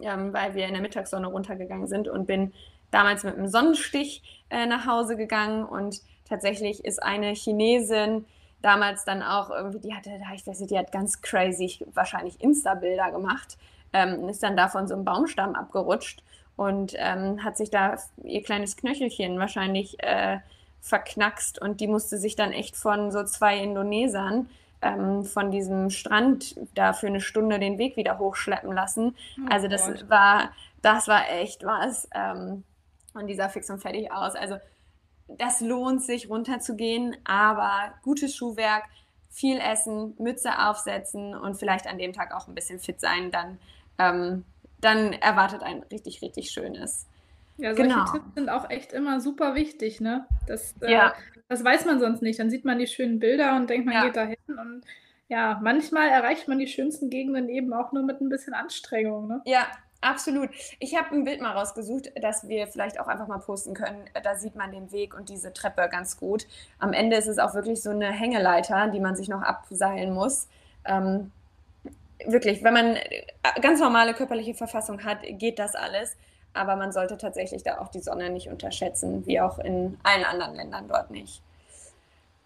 ähm, 0.00 0.32
weil 0.32 0.54
wir 0.54 0.66
in 0.66 0.72
der 0.72 0.82
Mittagssonne 0.82 1.26
runtergegangen 1.26 1.88
sind 1.88 2.08
und 2.08 2.26
bin 2.26 2.54
damals 2.90 3.22
mit 3.22 3.36
einem 3.36 3.48
Sonnenstich 3.48 4.22
äh, 4.48 4.64
nach 4.64 4.86
Hause 4.86 5.18
gegangen 5.18 5.66
und 5.66 6.00
tatsächlich 6.26 6.86
ist 6.86 7.02
eine 7.02 7.34
Chinesin 7.34 8.24
damals 8.62 9.04
dann 9.04 9.22
auch 9.22 9.50
irgendwie, 9.50 9.80
die 9.80 9.94
hatte, 9.94 10.10
ich 10.34 10.46
weiß 10.46 10.60
nicht, 10.60 10.70
die 10.70 10.78
hat 10.78 10.92
ganz 10.92 11.20
crazy 11.20 11.84
wahrscheinlich 11.94 12.40
Insta-Bilder 12.40 13.10
gemacht, 13.10 13.58
ähm, 13.92 14.28
ist 14.28 14.42
dann 14.42 14.56
da 14.56 14.68
von 14.68 14.88
so 14.88 14.94
einem 14.94 15.04
Baumstamm 15.04 15.54
abgerutscht 15.54 16.22
und 16.56 16.94
ähm, 16.96 17.44
hat 17.44 17.56
sich 17.56 17.70
da 17.70 17.96
ihr 18.22 18.42
kleines 18.42 18.76
Knöchelchen 18.76 19.38
wahrscheinlich 19.38 20.02
äh, 20.02 20.38
verknackst 20.80 21.60
und 21.60 21.80
die 21.80 21.86
musste 21.86 22.18
sich 22.18 22.36
dann 22.36 22.52
echt 22.52 22.76
von 22.76 23.10
so 23.10 23.24
zwei 23.24 23.58
Indonesern 23.58 24.48
ähm, 24.82 25.24
von 25.24 25.50
diesem 25.50 25.90
Strand 25.90 26.56
da 26.74 26.92
für 26.92 27.06
eine 27.06 27.20
Stunde 27.20 27.58
den 27.58 27.78
Weg 27.78 27.96
wieder 27.96 28.18
hochschleppen 28.18 28.72
lassen. 28.72 29.14
Oh 29.38 29.46
also 29.48 29.68
das 29.68 29.86
Gott. 29.86 30.10
war, 30.10 30.50
das 30.82 31.08
war 31.08 31.30
echt 31.30 31.64
was. 31.64 32.08
Ähm, 32.14 32.64
und 33.14 33.26
dieser 33.26 33.48
fix 33.48 33.70
und 33.70 33.80
fertig 33.80 34.10
aus. 34.12 34.34
Also 34.34 34.56
das 35.38 35.60
lohnt 35.60 36.02
sich 36.02 36.28
runterzugehen, 36.28 37.16
aber 37.24 37.94
gutes 38.02 38.34
Schuhwerk, 38.34 38.84
viel 39.30 39.58
essen, 39.58 40.14
Mütze 40.18 40.58
aufsetzen 40.58 41.34
und 41.34 41.56
vielleicht 41.56 41.86
an 41.86 41.98
dem 41.98 42.12
Tag 42.12 42.34
auch 42.34 42.48
ein 42.48 42.54
bisschen 42.54 42.78
fit 42.78 43.00
sein, 43.00 43.30
dann, 43.30 43.58
ähm, 43.98 44.44
dann 44.80 45.12
erwartet 45.14 45.62
ein 45.62 45.82
richtig, 45.90 46.20
richtig 46.22 46.50
schönes. 46.50 47.06
Ja, 47.56 47.74
solche 47.74 47.90
genau. 47.90 48.12
Tipps 48.12 48.34
sind 48.34 48.48
auch 48.48 48.70
echt 48.70 48.92
immer 48.92 49.20
super 49.20 49.54
wichtig, 49.54 50.00
ne? 50.00 50.26
Das, 50.46 50.74
äh, 50.80 50.92
ja. 50.92 51.14
das 51.48 51.64
weiß 51.64 51.84
man 51.84 52.00
sonst 52.00 52.22
nicht. 52.22 52.38
Dann 52.38 52.50
sieht 52.50 52.64
man 52.64 52.78
die 52.78 52.86
schönen 52.86 53.20
Bilder 53.20 53.56
und 53.56 53.70
denkt, 53.70 53.86
man 53.86 53.94
ja. 53.94 54.04
geht 54.04 54.16
da 54.16 54.24
hin 54.24 54.36
und 54.48 54.82
ja, 55.28 55.58
manchmal 55.62 56.08
erreicht 56.08 56.46
man 56.48 56.58
die 56.58 56.66
schönsten 56.66 57.08
Gegenden 57.08 57.48
eben 57.48 57.72
auch 57.72 57.92
nur 57.92 58.02
mit 58.02 58.20
ein 58.20 58.28
bisschen 58.28 58.52
Anstrengung, 58.52 59.28
ne? 59.28 59.40
Ja, 59.46 59.66
Absolut. 60.02 60.50
Ich 60.80 60.96
habe 60.96 61.14
ein 61.14 61.22
Bild 61.22 61.40
mal 61.40 61.52
rausgesucht, 61.52 62.10
das 62.20 62.48
wir 62.48 62.66
vielleicht 62.66 62.98
auch 62.98 63.06
einfach 63.06 63.28
mal 63.28 63.38
posten 63.38 63.72
können. 63.72 64.04
Da 64.24 64.34
sieht 64.34 64.56
man 64.56 64.72
den 64.72 64.90
Weg 64.90 65.14
und 65.14 65.28
diese 65.28 65.52
Treppe 65.52 65.88
ganz 65.88 66.18
gut. 66.18 66.46
Am 66.80 66.92
Ende 66.92 67.16
ist 67.16 67.28
es 67.28 67.38
auch 67.38 67.54
wirklich 67.54 67.80
so 67.82 67.90
eine 67.90 68.10
Hängeleiter, 68.10 68.88
die 68.88 68.98
man 68.98 69.14
sich 69.14 69.28
noch 69.28 69.42
abseilen 69.42 70.12
muss. 70.12 70.48
Ähm, 70.84 71.30
wirklich, 72.26 72.64
wenn 72.64 72.74
man 72.74 72.96
äh, 72.96 73.22
ganz 73.60 73.78
normale 73.78 74.12
körperliche 74.12 74.54
Verfassung 74.54 75.04
hat, 75.04 75.18
geht 75.22 75.60
das 75.60 75.76
alles. 75.76 76.16
Aber 76.52 76.74
man 76.74 76.90
sollte 76.90 77.16
tatsächlich 77.16 77.62
da 77.62 77.78
auch 77.78 77.88
die 77.88 78.00
Sonne 78.00 78.28
nicht 78.28 78.48
unterschätzen, 78.48 79.24
wie 79.26 79.40
auch 79.40 79.60
in 79.60 79.98
allen 80.02 80.24
anderen 80.24 80.56
Ländern 80.56 80.88
dort 80.88 81.12
nicht. 81.12 81.42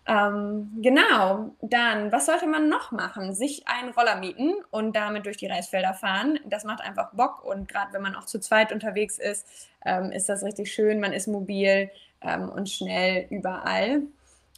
Ähm, 0.08 0.70
genau, 0.82 1.56
dann, 1.60 2.12
was 2.12 2.26
sollte 2.26 2.46
man 2.46 2.68
noch 2.68 2.92
machen? 2.92 3.34
Sich 3.34 3.66
einen 3.66 3.90
Roller 3.90 4.16
mieten 4.16 4.54
und 4.70 4.94
damit 4.94 5.26
durch 5.26 5.36
die 5.36 5.48
Reisfelder 5.48 5.94
fahren. 5.94 6.38
Das 6.44 6.62
macht 6.62 6.80
einfach 6.80 7.12
Bock 7.12 7.44
und 7.44 7.68
gerade 7.68 7.92
wenn 7.92 8.02
man 8.02 8.14
auch 8.14 8.24
zu 8.24 8.38
zweit 8.38 8.72
unterwegs 8.72 9.18
ist, 9.18 9.68
ähm, 9.84 10.12
ist 10.12 10.28
das 10.28 10.44
richtig 10.44 10.72
schön. 10.72 11.00
Man 11.00 11.12
ist 11.12 11.26
mobil 11.26 11.90
ähm, 12.20 12.48
und 12.48 12.68
schnell 12.68 13.26
überall. 13.30 14.02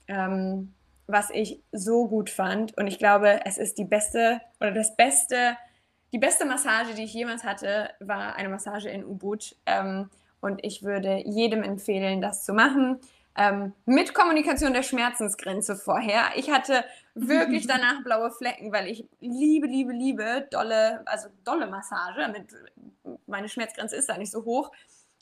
Ähm, 0.06 0.74
was 1.06 1.30
ich 1.30 1.62
so 1.72 2.06
gut 2.06 2.28
fand 2.28 2.76
und 2.76 2.86
ich 2.86 2.98
glaube, 2.98 3.40
es 3.46 3.56
ist 3.56 3.78
die 3.78 3.86
beste 3.86 4.42
oder 4.60 4.72
das 4.72 4.96
beste, 4.96 5.56
die 6.12 6.18
beste 6.18 6.44
Massage, 6.44 6.94
die 6.94 7.04
ich 7.04 7.14
jemals 7.14 7.44
hatte, 7.44 7.88
war 8.00 8.36
eine 8.36 8.50
Massage 8.50 8.90
in 8.90 9.02
Ubud. 9.02 9.56
Ähm, 9.64 10.10
und 10.42 10.62
ich 10.62 10.82
würde 10.82 11.22
jedem 11.24 11.62
empfehlen, 11.62 12.20
das 12.20 12.44
zu 12.44 12.52
machen 12.52 13.00
ähm, 13.38 13.72
mit 13.86 14.14
Kommunikation 14.14 14.72
der 14.72 14.82
Schmerzensgrenze 14.82 15.76
vorher. 15.76 16.24
Ich 16.34 16.50
hatte 16.50 16.84
wirklich 17.14 17.66
danach 17.68 18.02
blaue 18.02 18.30
Flecken, 18.32 18.72
weil 18.72 18.88
ich 18.88 19.08
liebe, 19.20 19.66
liebe, 19.66 19.92
liebe 19.92 20.48
dolle, 20.50 21.02
also 21.06 21.28
dolle 21.44 21.68
Massage. 21.68 22.28
Mit, 22.32 22.48
meine 23.26 23.48
Schmerzgrenze 23.48 23.96
ist 23.96 24.08
da 24.08 24.18
nicht 24.18 24.32
so 24.32 24.44
hoch. 24.44 24.72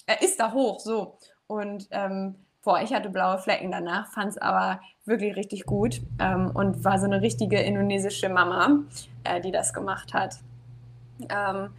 Äh, 0.07 0.25
ist 0.25 0.41
da 0.41 0.53
hoch, 0.53 0.81
so. 0.81 1.19
Und 1.47 1.89
ähm, 1.91 2.37
boah, 2.65 2.81
ich 2.81 2.93
hatte 2.95 3.11
blaue 3.11 3.39
Flecken 3.39 3.71
danach, 3.71 4.11
fand 4.13 4.31
es 4.31 4.39
aber 4.39 4.81
wirklich 5.05 5.37
richtig 5.37 5.67
gut 5.67 6.01
ähm, 6.19 6.51
und 6.55 6.85
war 6.85 6.99
so 6.99 7.05
eine 7.05 7.21
richtige 7.21 7.61
indonesische 7.61 8.29
Mama, 8.29 8.85
äh, 9.25 9.41
die 9.41 9.53
das 9.53 9.75
gemacht 9.75 10.15
hat. 10.15 10.37
Ähm, 11.29 11.71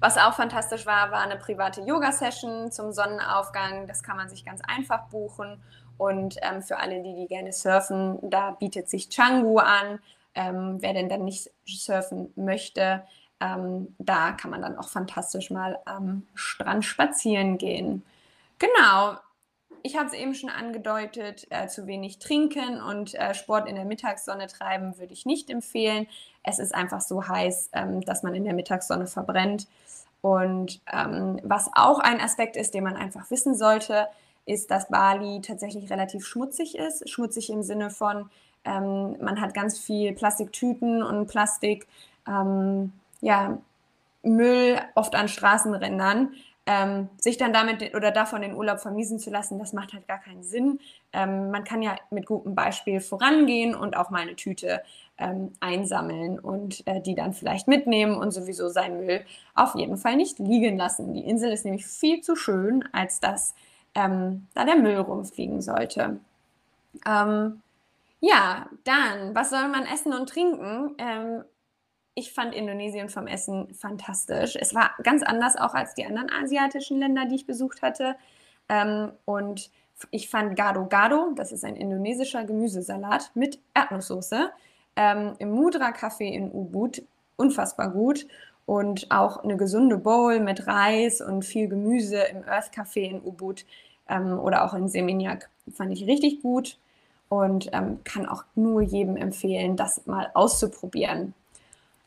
was 0.00 0.16
auch 0.16 0.34
fantastisch 0.34 0.86
war, 0.86 1.10
war 1.10 1.20
eine 1.20 1.36
private 1.36 1.82
Yoga-Session 1.82 2.72
zum 2.72 2.92
Sonnenaufgang. 2.92 3.86
Das 3.86 4.02
kann 4.02 4.16
man 4.16 4.28
sich 4.28 4.44
ganz 4.44 4.60
einfach 4.66 5.08
buchen. 5.08 5.62
Und 5.98 6.36
ähm, 6.40 6.62
für 6.62 6.78
alle, 6.78 7.02
die, 7.02 7.14
die 7.14 7.26
gerne 7.26 7.52
surfen, 7.52 8.18
da 8.22 8.52
bietet 8.52 8.88
sich 8.88 9.10
Changu 9.10 9.58
an. 9.58 9.98
Ähm, 10.34 10.78
wer 10.80 10.94
denn 10.94 11.08
dann 11.08 11.24
nicht 11.24 11.50
surfen 11.66 12.32
möchte, 12.36 13.02
ähm, 13.40 13.94
da 13.98 14.32
kann 14.32 14.50
man 14.50 14.62
dann 14.62 14.78
auch 14.78 14.88
fantastisch 14.88 15.50
mal 15.50 15.78
am 15.84 16.26
Strand 16.34 16.84
spazieren 16.84 17.58
gehen. 17.58 18.02
Genau, 18.58 19.16
ich 19.82 19.96
habe 19.96 20.06
es 20.06 20.12
eben 20.12 20.34
schon 20.34 20.50
angedeutet, 20.50 21.46
äh, 21.50 21.66
zu 21.68 21.86
wenig 21.86 22.18
trinken 22.18 22.80
und 22.80 23.14
äh, 23.14 23.34
Sport 23.34 23.68
in 23.68 23.76
der 23.76 23.84
Mittagssonne 23.84 24.46
treiben 24.46 24.98
würde 24.98 25.12
ich 25.12 25.26
nicht 25.26 25.50
empfehlen. 25.50 26.06
Es 26.42 26.58
ist 26.58 26.74
einfach 26.74 27.00
so 27.00 27.26
heiß, 27.26 27.70
ähm, 27.72 28.00
dass 28.02 28.22
man 28.22 28.34
in 28.34 28.44
der 28.44 28.54
Mittagssonne 28.54 29.06
verbrennt. 29.06 29.66
Und 30.22 30.80
ähm, 30.92 31.40
was 31.42 31.70
auch 31.74 31.98
ein 31.98 32.20
Aspekt 32.20 32.56
ist, 32.56 32.74
den 32.74 32.84
man 32.84 32.96
einfach 32.96 33.30
wissen 33.30 33.54
sollte, 33.54 34.08
ist, 34.46 34.70
dass 34.70 34.88
Bali 34.88 35.40
tatsächlich 35.40 35.90
relativ 35.90 36.26
schmutzig 36.26 36.76
ist. 36.76 37.08
Schmutzig 37.08 37.50
im 37.50 37.62
Sinne 37.62 37.90
von, 37.90 38.30
ähm, 38.64 39.16
man 39.20 39.40
hat 39.40 39.54
ganz 39.54 39.78
viel 39.78 40.12
Plastiktüten 40.12 41.02
und 41.02 41.26
Plastik, 41.26 41.86
ähm, 42.26 42.92
ja, 43.20 43.58
Müll 44.22 44.78
oft 44.94 45.14
an 45.14 45.28
Straßenrändern. 45.28 46.34
Ähm, 46.72 47.08
sich 47.18 47.36
dann 47.36 47.52
damit 47.52 47.96
oder 47.96 48.12
davon 48.12 48.42
den 48.42 48.54
Urlaub 48.54 48.78
vermiesen 48.78 49.18
zu 49.18 49.28
lassen, 49.28 49.58
das 49.58 49.72
macht 49.72 49.92
halt 49.92 50.06
gar 50.06 50.18
keinen 50.18 50.44
Sinn. 50.44 50.78
Ähm, 51.12 51.50
man 51.50 51.64
kann 51.64 51.82
ja 51.82 51.96
mit 52.10 52.26
gutem 52.26 52.54
Beispiel 52.54 53.00
vorangehen 53.00 53.74
und 53.74 53.96
auch 53.96 54.10
mal 54.10 54.20
eine 54.20 54.36
Tüte 54.36 54.80
ähm, 55.18 55.52
einsammeln 55.58 56.38
und 56.38 56.86
äh, 56.86 57.00
die 57.00 57.16
dann 57.16 57.32
vielleicht 57.34 57.66
mitnehmen 57.66 58.14
und 58.14 58.30
sowieso 58.30 58.68
seinen 58.68 59.04
Müll 59.04 59.24
auf 59.56 59.74
jeden 59.74 59.96
Fall 59.96 60.14
nicht 60.14 60.38
liegen 60.38 60.76
lassen. 60.76 61.12
Die 61.12 61.24
Insel 61.24 61.50
ist 61.50 61.64
nämlich 61.64 61.88
viel 61.88 62.20
zu 62.20 62.36
schön, 62.36 62.88
als 62.92 63.18
dass 63.18 63.52
ähm, 63.96 64.46
da 64.54 64.64
der 64.64 64.76
Müll 64.76 64.98
rumfliegen 64.98 65.62
sollte. 65.62 66.20
Ähm, 67.04 67.62
ja, 68.20 68.66
dann, 68.84 69.34
was 69.34 69.50
soll 69.50 69.66
man 69.66 69.86
essen 69.86 70.12
und 70.12 70.28
trinken? 70.28 70.94
Ich 72.20 72.32
fand 72.34 72.54
Indonesien 72.54 73.08
vom 73.08 73.26
Essen 73.26 73.72
fantastisch. 73.72 74.54
Es 74.60 74.74
war 74.74 74.90
ganz 75.02 75.22
anders 75.22 75.56
auch 75.56 75.72
als 75.72 75.94
die 75.94 76.04
anderen 76.04 76.28
asiatischen 76.30 76.98
Länder, 76.98 77.24
die 77.24 77.36
ich 77.36 77.46
besucht 77.46 77.80
hatte. 77.80 78.14
Ähm, 78.68 79.12
und 79.24 79.70
ich 80.10 80.28
fand 80.28 80.54
Gado 80.54 80.86
Gado, 80.86 81.32
das 81.34 81.50
ist 81.50 81.64
ein 81.64 81.76
indonesischer 81.76 82.44
Gemüsesalat 82.44 83.30
mit 83.32 83.58
Erdnusssoße, 83.72 84.50
ähm, 84.96 85.32
im 85.38 85.50
Mudra 85.52 85.92
Café 85.92 86.30
in 86.30 86.52
Ubud 86.52 87.02
unfassbar 87.36 87.88
gut. 87.88 88.26
Und 88.66 89.10
auch 89.10 89.42
eine 89.42 89.56
gesunde 89.56 89.96
Bowl 89.96 90.40
mit 90.40 90.66
Reis 90.66 91.22
und 91.22 91.46
viel 91.46 91.68
Gemüse 91.68 92.18
im 92.18 92.46
Earth 92.46 92.70
Café 92.74 93.00
in 93.00 93.22
Ubud 93.22 93.64
ähm, 94.10 94.38
oder 94.38 94.66
auch 94.66 94.74
in 94.74 94.88
Seminyak 94.88 95.48
fand 95.72 95.90
ich 95.90 96.06
richtig 96.06 96.42
gut 96.42 96.76
und 97.30 97.70
ähm, 97.72 98.00
kann 98.04 98.26
auch 98.26 98.44
nur 98.54 98.82
jedem 98.82 99.16
empfehlen, 99.16 99.76
das 99.76 100.04
mal 100.04 100.30
auszuprobieren. 100.34 101.32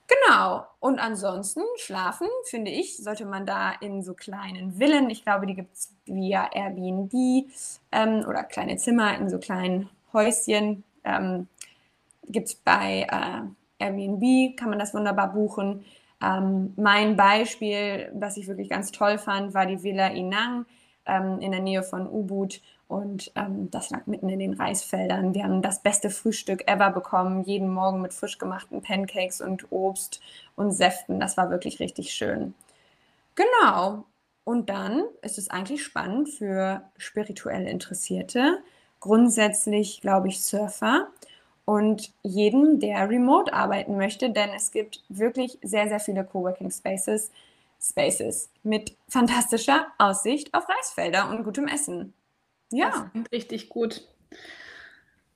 Genau. 0.07 0.65
Und 0.79 0.99
ansonsten 0.99 1.61
schlafen, 1.77 2.27
finde 2.45 2.71
ich, 2.71 2.97
sollte 2.97 3.25
man 3.25 3.45
da 3.45 3.71
in 3.71 4.03
so 4.03 4.13
kleinen 4.13 4.73
Villen, 4.73 5.09
ich 5.09 5.23
glaube, 5.23 5.45
die 5.45 5.55
gibt 5.55 5.73
es 5.73 5.93
via 6.05 6.49
Airbnb 6.53 7.13
ähm, 7.91 8.25
oder 8.27 8.43
kleine 8.43 8.75
Zimmer 8.77 9.17
in 9.17 9.29
so 9.29 9.39
kleinen 9.39 9.89
Häuschen. 10.11 10.83
Ähm, 11.03 11.47
gibt 12.27 12.49
es 12.49 12.55
bei 12.55 13.07
äh, 13.09 13.83
Airbnb, 13.83 14.57
kann 14.57 14.69
man 14.69 14.79
das 14.79 14.93
wunderbar 14.93 15.31
buchen. 15.33 15.85
Ähm, 16.21 16.73
mein 16.75 17.15
Beispiel, 17.15 18.11
was 18.13 18.37
ich 18.37 18.47
wirklich 18.47 18.69
ganz 18.69 18.91
toll 18.91 19.17
fand, 19.17 19.53
war 19.53 19.65
die 19.65 19.83
Villa 19.83 20.07
Inang 20.07 20.65
ähm, 21.05 21.39
in 21.39 21.51
der 21.51 21.61
Nähe 21.61 21.83
von 21.83 22.07
Ubud. 22.07 22.61
Und 22.93 23.31
ähm, 23.33 23.71
das 23.71 23.89
lag 23.89 24.05
mitten 24.05 24.29
in 24.29 24.37
den 24.37 24.53
Reisfeldern. 24.53 25.33
Wir 25.33 25.45
haben 25.45 25.63
das 25.63 25.81
beste 25.81 26.11
Frühstück 26.11 26.67
ever 26.67 26.91
bekommen, 26.91 27.43
jeden 27.43 27.73
Morgen 27.73 28.03
mit 28.03 28.13
frisch 28.13 28.37
gemachten 28.37 28.83
Pancakes 28.83 29.41
und 29.41 29.71
Obst 29.71 30.21
und 30.55 30.73
Säften. 30.73 31.19
Das 31.19 31.35
war 31.35 31.49
wirklich 31.49 31.79
richtig 31.79 32.11
schön. 32.13 32.53
Genau. 33.33 34.05
Und 34.43 34.69
dann 34.69 35.05
ist 35.23 35.39
es 35.39 35.49
eigentlich 35.49 35.83
spannend 35.83 36.29
für 36.29 36.83
spirituell 36.95 37.65
Interessierte, 37.65 38.61
grundsätzlich, 38.99 40.01
glaube 40.01 40.27
ich, 40.27 40.43
Surfer 40.43 41.07
und 41.65 42.13
jeden, 42.21 42.79
der 42.79 43.09
remote 43.09 43.53
arbeiten 43.53 43.97
möchte, 43.97 44.29
denn 44.29 44.51
es 44.55 44.69
gibt 44.69 45.03
wirklich 45.09 45.57
sehr, 45.63 45.89
sehr 45.89 45.99
viele 45.99 46.23
Coworking 46.25 46.69
Spaces, 46.69 47.31
Spaces 47.81 48.51
mit 48.61 48.95
fantastischer 49.09 49.87
Aussicht 49.97 50.53
auf 50.53 50.69
Reisfelder 50.69 51.31
und 51.31 51.43
gutem 51.43 51.67
Essen. 51.67 52.13
Ja. 52.73 53.11
Das 53.13 53.31
richtig 53.31 53.69
gut. 53.69 54.07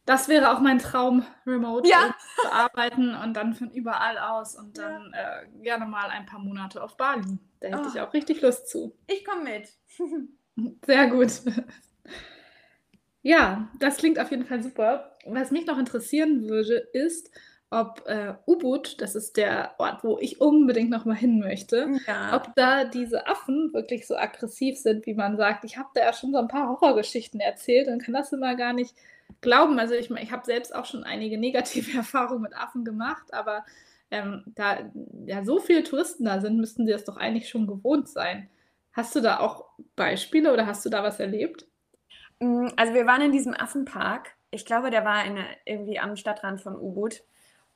Das 0.05 0.29
wäre 0.29 0.51
auch 0.51 0.61
mein 0.61 0.79
Traum, 0.79 1.25
remote 1.45 1.89
ja. 1.89 2.15
zu 2.41 2.51
arbeiten 2.51 3.13
und 3.13 3.33
dann 3.33 3.53
von 3.53 3.69
überall 3.71 4.17
aus 4.17 4.55
und 4.55 4.77
dann 4.77 5.11
ja. 5.13 5.41
äh, 5.41 5.47
gerne 5.61 5.85
mal 5.85 6.09
ein 6.09 6.25
paar 6.25 6.39
Monate 6.39 6.81
auf 6.81 6.95
Bali. 6.95 7.39
Da 7.59 7.67
hätte 7.67 7.81
oh. 7.83 7.89
ich 7.93 7.99
auch 7.99 8.13
richtig 8.13 8.41
Lust 8.41 8.69
zu. 8.69 8.95
Ich 9.07 9.25
komme 9.25 9.43
mit. 9.43 9.69
Sehr 10.85 11.07
gut. 11.07 11.41
Ja, 13.21 13.67
das 13.79 13.97
klingt 13.97 14.19
auf 14.19 14.31
jeden 14.31 14.45
Fall 14.45 14.63
super. 14.63 15.17
Was 15.25 15.51
mich 15.51 15.65
noch 15.65 15.77
interessieren 15.77 16.47
würde, 16.47 16.75
ist, 16.93 17.29
ob 17.69 18.03
äh, 18.07 18.33
Ubud, 18.45 19.01
das 19.01 19.15
ist 19.15 19.35
der 19.35 19.75
Ort, 19.77 20.03
wo 20.03 20.17
ich 20.19 20.39
unbedingt 20.39 20.89
noch 20.89 21.05
mal 21.05 21.15
hin 21.15 21.39
möchte, 21.39 21.89
ja. 22.07 22.35
ob 22.35 22.55
da 22.55 22.85
diese 22.85 23.27
Affen 23.27 23.73
wirklich 23.73 24.07
so 24.07 24.15
aggressiv 24.15 24.77
sind, 24.77 25.05
wie 25.05 25.13
man 25.13 25.35
sagt. 25.35 25.65
Ich 25.65 25.77
habe 25.77 25.89
da 25.93 26.01
ja 26.01 26.13
schon 26.13 26.31
so 26.31 26.37
ein 26.37 26.47
paar 26.47 26.69
Horrorgeschichten 26.69 27.41
erzählt 27.41 27.89
und 27.89 28.01
kann 28.01 28.13
das 28.13 28.31
immer 28.31 28.55
gar 28.55 28.71
nicht 28.71 28.95
glauben. 29.41 29.79
Also 29.79 29.95
ich, 29.95 30.09
ich 30.09 30.31
habe 30.31 30.45
selbst 30.45 30.73
auch 30.73 30.85
schon 30.85 31.03
einige 31.03 31.37
negative 31.37 31.97
Erfahrungen 31.97 32.43
mit 32.43 32.55
Affen 32.55 32.85
gemacht, 32.85 33.33
aber 33.33 33.65
ähm, 34.11 34.43
da 34.55 34.89
ja 35.25 35.43
so 35.43 35.59
viele 35.59 35.83
Touristen 35.83 36.23
da 36.23 36.39
sind, 36.39 36.57
müssten 36.57 36.85
sie 36.85 36.93
das 36.93 37.03
doch 37.03 37.17
eigentlich 37.17 37.49
schon 37.49 37.67
gewohnt 37.67 38.07
sein. 38.07 38.49
Hast 38.93 39.13
du 39.15 39.21
da 39.21 39.39
auch 39.39 39.65
Beispiele 39.95 40.53
oder 40.53 40.65
hast 40.65 40.85
du 40.85 40.89
da 40.89 41.03
was 41.03 41.19
erlebt? 41.19 41.67
Mm, 42.39 42.67
also 42.77 42.93
wir 42.93 43.05
waren 43.05 43.21
in 43.21 43.33
diesem 43.33 43.53
Affenpark. 43.53 44.35
Ich 44.51 44.65
glaube, 44.65 44.89
der 44.89 45.03
war 45.03 45.25
in, 45.25 45.37
irgendwie 45.65 45.99
am 45.99 46.15
Stadtrand 46.15 46.61
von 46.61 46.77
Ubud. 46.77 47.21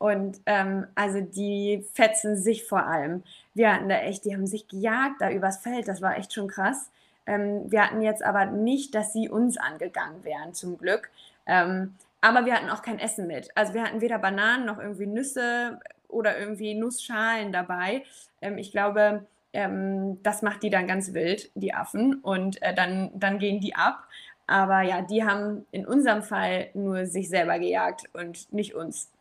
Und 0.02 0.42
ähm, 0.48 0.88
also 0.96 1.22
die 1.22 1.86
fetzen 1.94 2.36
sich 2.36 2.66
vor 2.66 2.88
allem. 2.88 3.22
Wir 3.54 3.72
hatten 3.72 3.88
da 3.88 4.00
echt, 4.00 4.26
die 4.26 4.34
haben 4.34 4.48
sich 4.48 4.68
gejagt 4.68 5.22
da 5.22 5.30
übers 5.30 5.60
Feld, 5.60 5.88
das 5.88 6.02
war 6.02 6.18
echt 6.18 6.34
schon 6.34 6.48
krass. 6.48 6.90
Ähm, 7.28 7.72
wir 7.72 7.86
hatten 7.86 8.02
jetzt 8.02 8.24
aber 8.24 8.46
nicht, 8.46 8.96
dass 8.96 9.14
sie 9.14 9.30
uns 9.30 9.58
angegangen 9.58 10.24
wären, 10.24 10.56
zum 10.56 10.80
Glück. 10.80 11.12
Ähm, 11.46 11.94
aber 12.20 12.48
wir 12.48 12.56
hatten 12.56 12.72
auch 12.72 12.82
kein 12.82 12.98
Essen 12.98 13.28
mit. 13.28 13.56
Also 13.56 13.76
wir 13.76 13.84
hatten 13.84 14.02
weder 14.02 14.18
Bananen 14.18 14.66
noch 14.66 14.80
irgendwie 14.80 15.06
Nüsse 15.06 15.80
oder 16.08 16.36
irgendwie 16.36 16.74
Nussschalen 16.74 17.52
dabei. 17.52 18.04
Ähm, 18.42 18.58
ich 18.58 18.72
glaube, 18.72 19.28
ähm, 19.54 20.18
das 20.24 20.42
macht 20.42 20.64
die 20.64 20.72
dann 20.72 20.88
ganz 20.88 21.14
wild, 21.14 21.52
die 21.54 21.76
Affen. 21.76 22.16
Und 22.16 22.60
äh, 22.64 22.74
dann, 22.74 23.12
dann 23.14 23.38
gehen 23.38 23.60
die 23.60 23.76
ab. 23.76 24.08
Aber 24.48 24.82
ja, 24.82 25.04
die 25.04 25.24
haben 25.24 25.68
in 25.70 25.86
unserem 25.86 26.24
Fall 26.24 26.70
nur 26.74 27.06
sich 27.06 27.30
selber 27.30 27.60
gejagt 27.60 28.10
und 28.14 28.52
nicht 28.52 28.74
uns. 28.74 29.12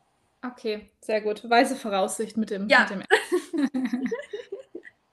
Okay, 0.42 0.90
sehr 1.00 1.20
gut. 1.20 1.48
Weise 1.48 1.76
Voraussicht 1.76 2.36
mit 2.36 2.50
dem, 2.50 2.68
ja. 2.68 2.80
mit 2.80 2.90
dem 2.90 3.02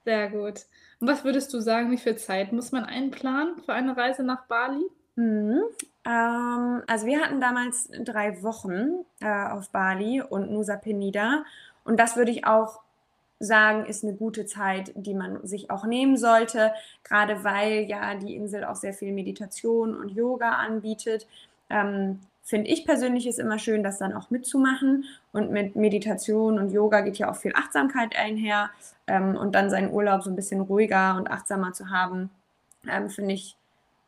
Sehr 0.04 0.30
gut. 0.30 0.64
Und 1.00 1.08
was 1.08 1.24
würdest 1.24 1.52
du 1.52 1.60
sagen, 1.60 1.90
wie 1.90 1.98
viel 1.98 2.16
Zeit 2.16 2.52
muss 2.52 2.72
man 2.72 2.84
einplanen 2.84 3.62
für 3.62 3.74
eine 3.74 3.96
Reise 3.96 4.22
nach 4.22 4.46
Bali? 4.46 4.82
Mhm. 5.16 5.62
Ähm, 6.06 6.82
also 6.86 7.06
wir 7.06 7.20
hatten 7.20 7.40
damals 7.40 7.90
drei 8.04 8.42
Wochen 8.42 9.04
äh, 9.20 9.48
auf 9.50 9.68
Bali 9.70 10.22
und 10.22 10.50
Nusa 10.50 10.76
Penida. 10.76 11.44
Und 11.84 12.00
das 12.00 12.16
würde 12.16 12.30
ich 12.30 12.46
auch 12.46 12.80
sagen, 13.38 13.84
ist 13.84 14.02
eine 14.02 14.14
gute 14.14 14.46
Zeit, 14.46 14.92
die 14.96 15.14
man 15.14 15.46
sich 15.46 15.70
auch 15.70 15.84
nehmen 15.84 16.16
sollte, 16.16 16.72
gerade 17.04 17.44
weil 17.44 17.84
ja 17.84 18.14
die 18.14 18.34
Insel 18.34 18.64
auch 18.64 18.76
sehr 18.76 18.94
viel 18.94 19.12
Meditation 19.12 19.96
und 19.96 20.08
Yoga 20.08 20.52
anbietet. 20.52 21.26
Ähm, 21.70 22.20
Finde 22.48 22.70
ich 22.70 22.86
persönlich 22.86 23.26
ist 23.26 23.38
immer 23.38 23.58
schön, 23.58 23.82
das 23.82 23.98
dann 23.98 24.14
auch 24.14 24.30
mitzumachen. 24.30 25.04
Und 25.32 25.50
mit 25.50 25.76
Meditation 25.76 26.58
und 26.58 26.72
Yoga 26.72 27.02
geht 27.02 27.18
ja 27.18 27.30
auch 27.30 27.36
viel 27.36 27.52
Achtsamkeit 27.54 28.16
einher. 28.16 28.70
Ähm, 29.06 29.36
und 29.36 29.54
dann 29.54 29.68
seinen 29.68 29.92
Urlaub 29.92 30.22
so 30.22 30.30
ein 30.30 30.36
bisschen 30.36 30.62
ruhiger 30.62 31.16
und 31.16 31.30
achtsamer 31.30 31.74
zu 31.74 31.90
haben, 31.90 32.30
ähm, 32.88 33.10
finde 33.10 33.34
ich 33.34 33.54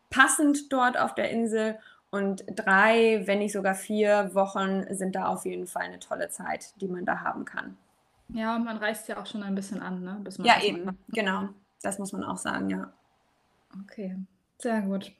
passend 0.09 0.72
dort 0.72 0.99
auf 0.99 1.14
der 1.14 1.28
Insel. 1.28 1.78
Und 2.11 2.45
drei, 2.57 3.26
wenn 3.26 3.41
nicht 3.41 3.53
sogar 3.53 3.74
vier 3.74 4.34
Wochen 4.34 4.86
sind 4.88 5.16
da 5.16 5.26
auf 5.26 5.45
jeden 5.45 5.66
Fall 5.66 5.82
eine 5.82 5.99
tolle 5.99 6.30
Zeit, 6.30 6.72
die 6.80 6.88
man 6.88 7.05
da 7.05 7.20
haben 7.20 7.45
kann. 7.45 7.76
Ja, 8.30 8.59
man 8.59 8.78
reist 8.78 9.07
ja 9.09 9.20
auch 9.20 9.26
schon 9.26 9.43
ein 9.43 9.55
bisschen 9.55 9.82
an, 9.82 10.03
ne? 10.03 10.24
Ja, 10.38 10.62
eben, 10.62 10.86
macht. 10.86 10.97
genau. 11.09 11.51
Das 11.82 11.99
muss 11.99 12.14
man 12.14 12.24
auch 12.24 12.38
sagen, 12.38 12.70
ja. 12.70 12.91
Okay, 13.82 14.16
sehr 14.57 14.80
gut. 14.80 15.12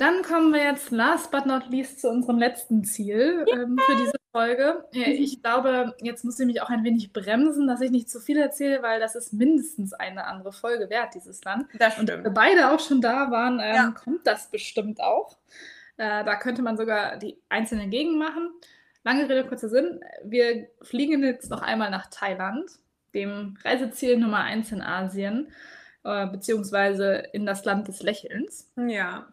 Dann 0.00 0.22
kommen 0.22 0.54
wir 0.54 0.62
jetzt 0.62 0.90
last 0.92 1.30
but 1.30 1.44
not 1.44 1.68
least 1.68 2.00
zu 2.00 2.08
unserem 2.08 2.38
letzten 2.38 2.84
Ziel 2.84 3.44
ähm, 3.52 3.78
für 3.78 3.96
diese 3.96 4.14
Folge. 4.32 4.86
Ich 4.92 5.42
glaube, 5.42 5.94
jetzt 6.00 6.24
muss 6.24 6.40
ich 6.40 6.46
mich 6.46 6.62
auch 6.62 6.70
ein 6.70 6.84
wenig 6.84 7.12
bremsen, 7.12 7.66
dass 7.66 7.82
ich 7.82 7.90
nicht 7.90 8.08
zu 8.08 8.18
viel 8.18 8.38
erzähle, 8.38 8.82
weil 8.82 8.98
das 8.98 9.14
ist 9.14 9.34
mindestens 9.34 9.92
eine 9.92 10.24
andere 10.24 10.54
Folge 10.54 10.88
wert, 10.88 11.14
dieses 11.14 11.44
Land. 11.44 11.66
Das 11.78 11.92
stimmt. 11.92 12.10
Und 12.12 12.24
wir 12.24 12.30
beide 12.30 12.70
auch 12.70 12.80
schon 12.80 13.02
da 13.02 13.30
waren, 13.30 13.60
ähm, 13.60 13.74
ja. 13.74 13.90
kommt 13.90 14.26
das 14.26 14.50
bestimmt 14.50 15.02
auch. 15.02 15.36
Äh, 15.98 16.24
da 16.24 16.36
könnte 16.36 16.62
man 16.62 16.78
sogar 16.78 17.18
die 17.18 17.36
einzelnen 17.50 17.90
Gegenden 17.90 18.18
machen. 18.18 18.54
Lange 19.04 19.24
Rede, 19.24 19.46
kurzer 19.46 19.68
Sinn. 19.68 20.00
Wir 20.24 20.68
fliegen 20.80 21.22
jetzt 21.22 21.50
noch 21.50 21.60
einmal 21.60 21.90
nach 21.90 22.06
Thailand, 22.06 22.70
dem 23.12 23.58
Reiseziel 23.62 24.16
Nummer 24.16 24.38
1 24.38 24.72
in 24.72 24.80
Asien, 24.80 25.52
äh, 26.04 26.26
beziehungsweise 26.26 27.16
in 27.34 27.44
das 27.44 27.66
Land 27.66 27.88
des 27.88 28.02
Lächelns. 28.02 28.72
Ja. 28.76 29.28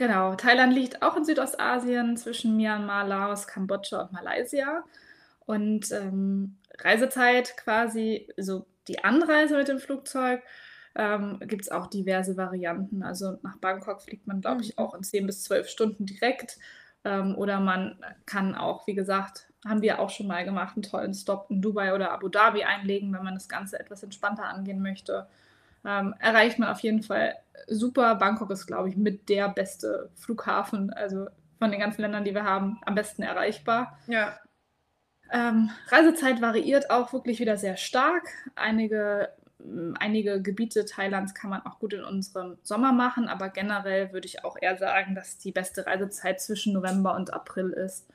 Genau, 0.00 0.34
Thailand 0.34 0.72
liegt 0.72 1.02
auch 1.02 1.14
in 1.18 1.26
Südostasien 1.26 2.16
zwischen 2.16 2.56
Myanmar, 2.56 3.06
Laos, 3.06 3.46
Kambodscha 3.46 4.00
und 4.00 4.12
Malaysia. 4.12 4.82
Und 5.40 5.92
ähm, 5.92 6.56
Reisezeit 6.78 7.54
quasi, 7.58 8.26
so 8.38 8.64
die 8.88 9.04
Anreise 9.04 9.58
mit 9.58 9.68
dem 9.68 9.78
Flugzeug, 9.78 10.42
ähm, 10.94 11.38
gibt 11.40 11.64
es 11.64 11.70
auch 11.70 11.86
diverse 11.86 12.38
Varianten. 12.38 13.02
Also 13.02 13.36
nach 13.42 13.58
Bangkok 13.58 14.00
fliegt 14.00 14.26
man, 14.26 14.40
glaube 14.40 14.62
ich, 14.62 14.78
mhm. 14.78 14.78
auch 14.78 14.94
in 14.94 15.02
10 15.02 15.26
bis 15.26 15.44
12 15.44 15.68
Stunden 15.68 16.06
direkt. 16.06 16.56
Ähm, 17.04 17.36
oder 17.36 17.60
man 17.60 18.02
kann 18.24 18.54
auch, 18.54 18.86
wie 18.86 18.94
gesagt, 18.94 19.52
haben 19.68 19.82
wir 19.82 19.98
auch 19.98 20.08
schon 20.08 20.28
mal 20.28 20.46
gemacht, 20.46 20.76
einen 20.76 20.82
tollen 20.82 21.12
Stop 21.12 21.50
in 21.50 21.60
Dubai 21.60 21.94
oder 21.94 22.10
Abu 22.10 22.30
Dhabi 22.30 22.64
einlegen, 22.64 23.12
wenn 23.12 23.22
man 23.22 23.34
das 23.34 23.50
Ganze 23.50 23.78
etwas 23.78 24.02
entspannter 24.02 24.44
angehen 24.44 24.80
möchte. 24.80 25.28
Ähm, 25.84 26.14
erreicht 26.18 26.58
man 26.58 26.68
auf 26.68 26.80
jeden 26.80 27.02
Fall 27.02 27.34
super. 27.66 28.14
Bangkok 28.16 28.50
ist, 28.50 28.66
glaube 28.66 28.88
ich, 28.88 28.96
mit 28.96 29.28
der 29.28 29.48
beste 29.48 30.10
Flughafen, 30.16 30.92
also 30.92 31.26
von 31.58 31.70
den 31.70 31.80
ganzen 31.80 32.02
Ländern, 32.02 32.24
die 32.24 32.34
wir 32.34 32.44
haben, 32.44 32.80
am 32.84 32.94
besten 32.94 33.22
erreichbar. 33.22 33.98
Ja. 34.06 34.38
Ähm, 35.32 35.70
Reisezeit 35.88 36.40
variiert 36.40 36.90
auch 36.90 37.12
wirklich 37.12 37.38
wieder 37.38 37.56
sehr 37.56 37.76
stark. 37.76 38.28
Einige 38.56 39.30
einige 39.98 40.40
Gebiete 40.42 40.84
Thailands 40.84 41.34
kann 41.34 41.50
man 41.50 41.62
auch 41.62 41.78
gut 41.78 41.92
in 41.92 42.04
unserem 42.04 42.58
Sommer 42.62 42.92
machen, 42.92 43.28
aber 43.28 43.48
generell 43.48 44.12
würde 44.12 44.26
ich 44.26 44.44
auch 44.44 44.56
eher 44.60 44.76
sagen, 44.76 45.14
dass 45.14 45.38
die 45.38 45.52
beste 45.52 45.86
Reisezeit 45.86 46.40
zwischen 46.40 46.72
November 46.72 47.14
und 47.14 47.32
April 47.32 47.70
ist. 47.70 48.06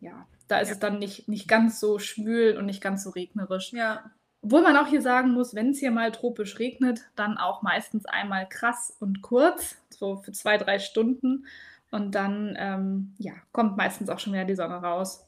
Ja, 0.00 0.26
da 0.48 0.58
ist 0.58 0.68
ja. 0.68 0.74
es 0.74 0.80
dann 0.80 0.98
nicht, 0.98 1.28
nicht 1.28 1.48
ganz 1.48 1.80
so 1.80 1.98
schwül 1.98 2.56
und 2.56 2.66
nicht 2.66 2.82
ganz 2.82 3.02
so 3.04 3.10
regnerisch. 3.10 3.72
Ja. 3.72 4.10
Obwohl 4.46 4.62
man 4.62 4.76
auch 4.76 4.86
hier 4.86 5.02
sagen 5.02 5.32
muss, 5.32 5.54
wenn 5.54 5.70
es 5.70 5.78
hier 5.78 5.90
mal 5.90 6.12
tropisch 6.12 6.58
regnet, 6.58 7.00
dann 7.16 7.36
auch 7.36 7.62
meistens 7.62 8.06
einmal 8.06 8.48
krass 8.48 8.96
und 9.00 9.20
kurz, 9.20 9.76
so 9.90 10.16
für 10.16 10.32
zwei, 10.32 10.56
drei 10.56 10.78
Stunden. 10.78 11.46
Und 11.90 12.14
dann 12.14 12.56
ähm, 12.58 13.14
ja, 13.18 13.32
kommt 13.52 13.76
meistens 13.76 14.08
auch 14.08 14.18
schon 14.18 14.32
wieder 14.32 14.44
die 14.44 14.54
Sonne 14.54 14.76
raus. 14.76 15.26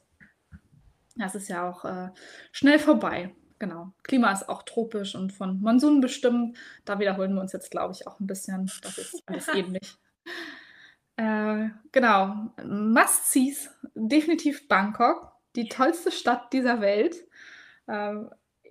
Das 1.15 1.35
ist 1.35 1.49
ja 1.49 1.69
auch 1.69 1.85
äh, 1.85 2.09
schnell 2.51 2.79
vorbei 2.79 3.33
genau. 3.59 3.91
Klima 4.03 4.31
ist 4.31 4.49
auch 4.49 4.63
tropisch 4.63 5.13
und 5.15 5.33
von 5.33 5.61
Monsun 5.61 6.01
bestimmt. 6.01 6.57
Da 6.85 6.99
wiederholen 6.99 7.35
wir 7.35 7.41
uns 7.41 7.53
jetzt, 7.53 7.69
glaube 7.69 7.93
ich, 7.93 8.07
auch 8.07 8.19
ein 8.19 8.27
bisschen. 8.27 8.71
Das 8.81 8.97
ist 8.97 9.21
alles 9.27 9.47
ähnlich. 9.53 9.97
Äh, 11.17 11.69
genau. 11.91 12.53
Must-Sees, 12.63 13.69
definitiv 13.93 14.67
Bangkok, 14.67 15.33
die 15.55 15.67
tollste 15.67 16.11
Stadt 16.11 16.51
dieser 16.53 16.81
Welt. 16.81 17.17
Äh, 17.87 18.15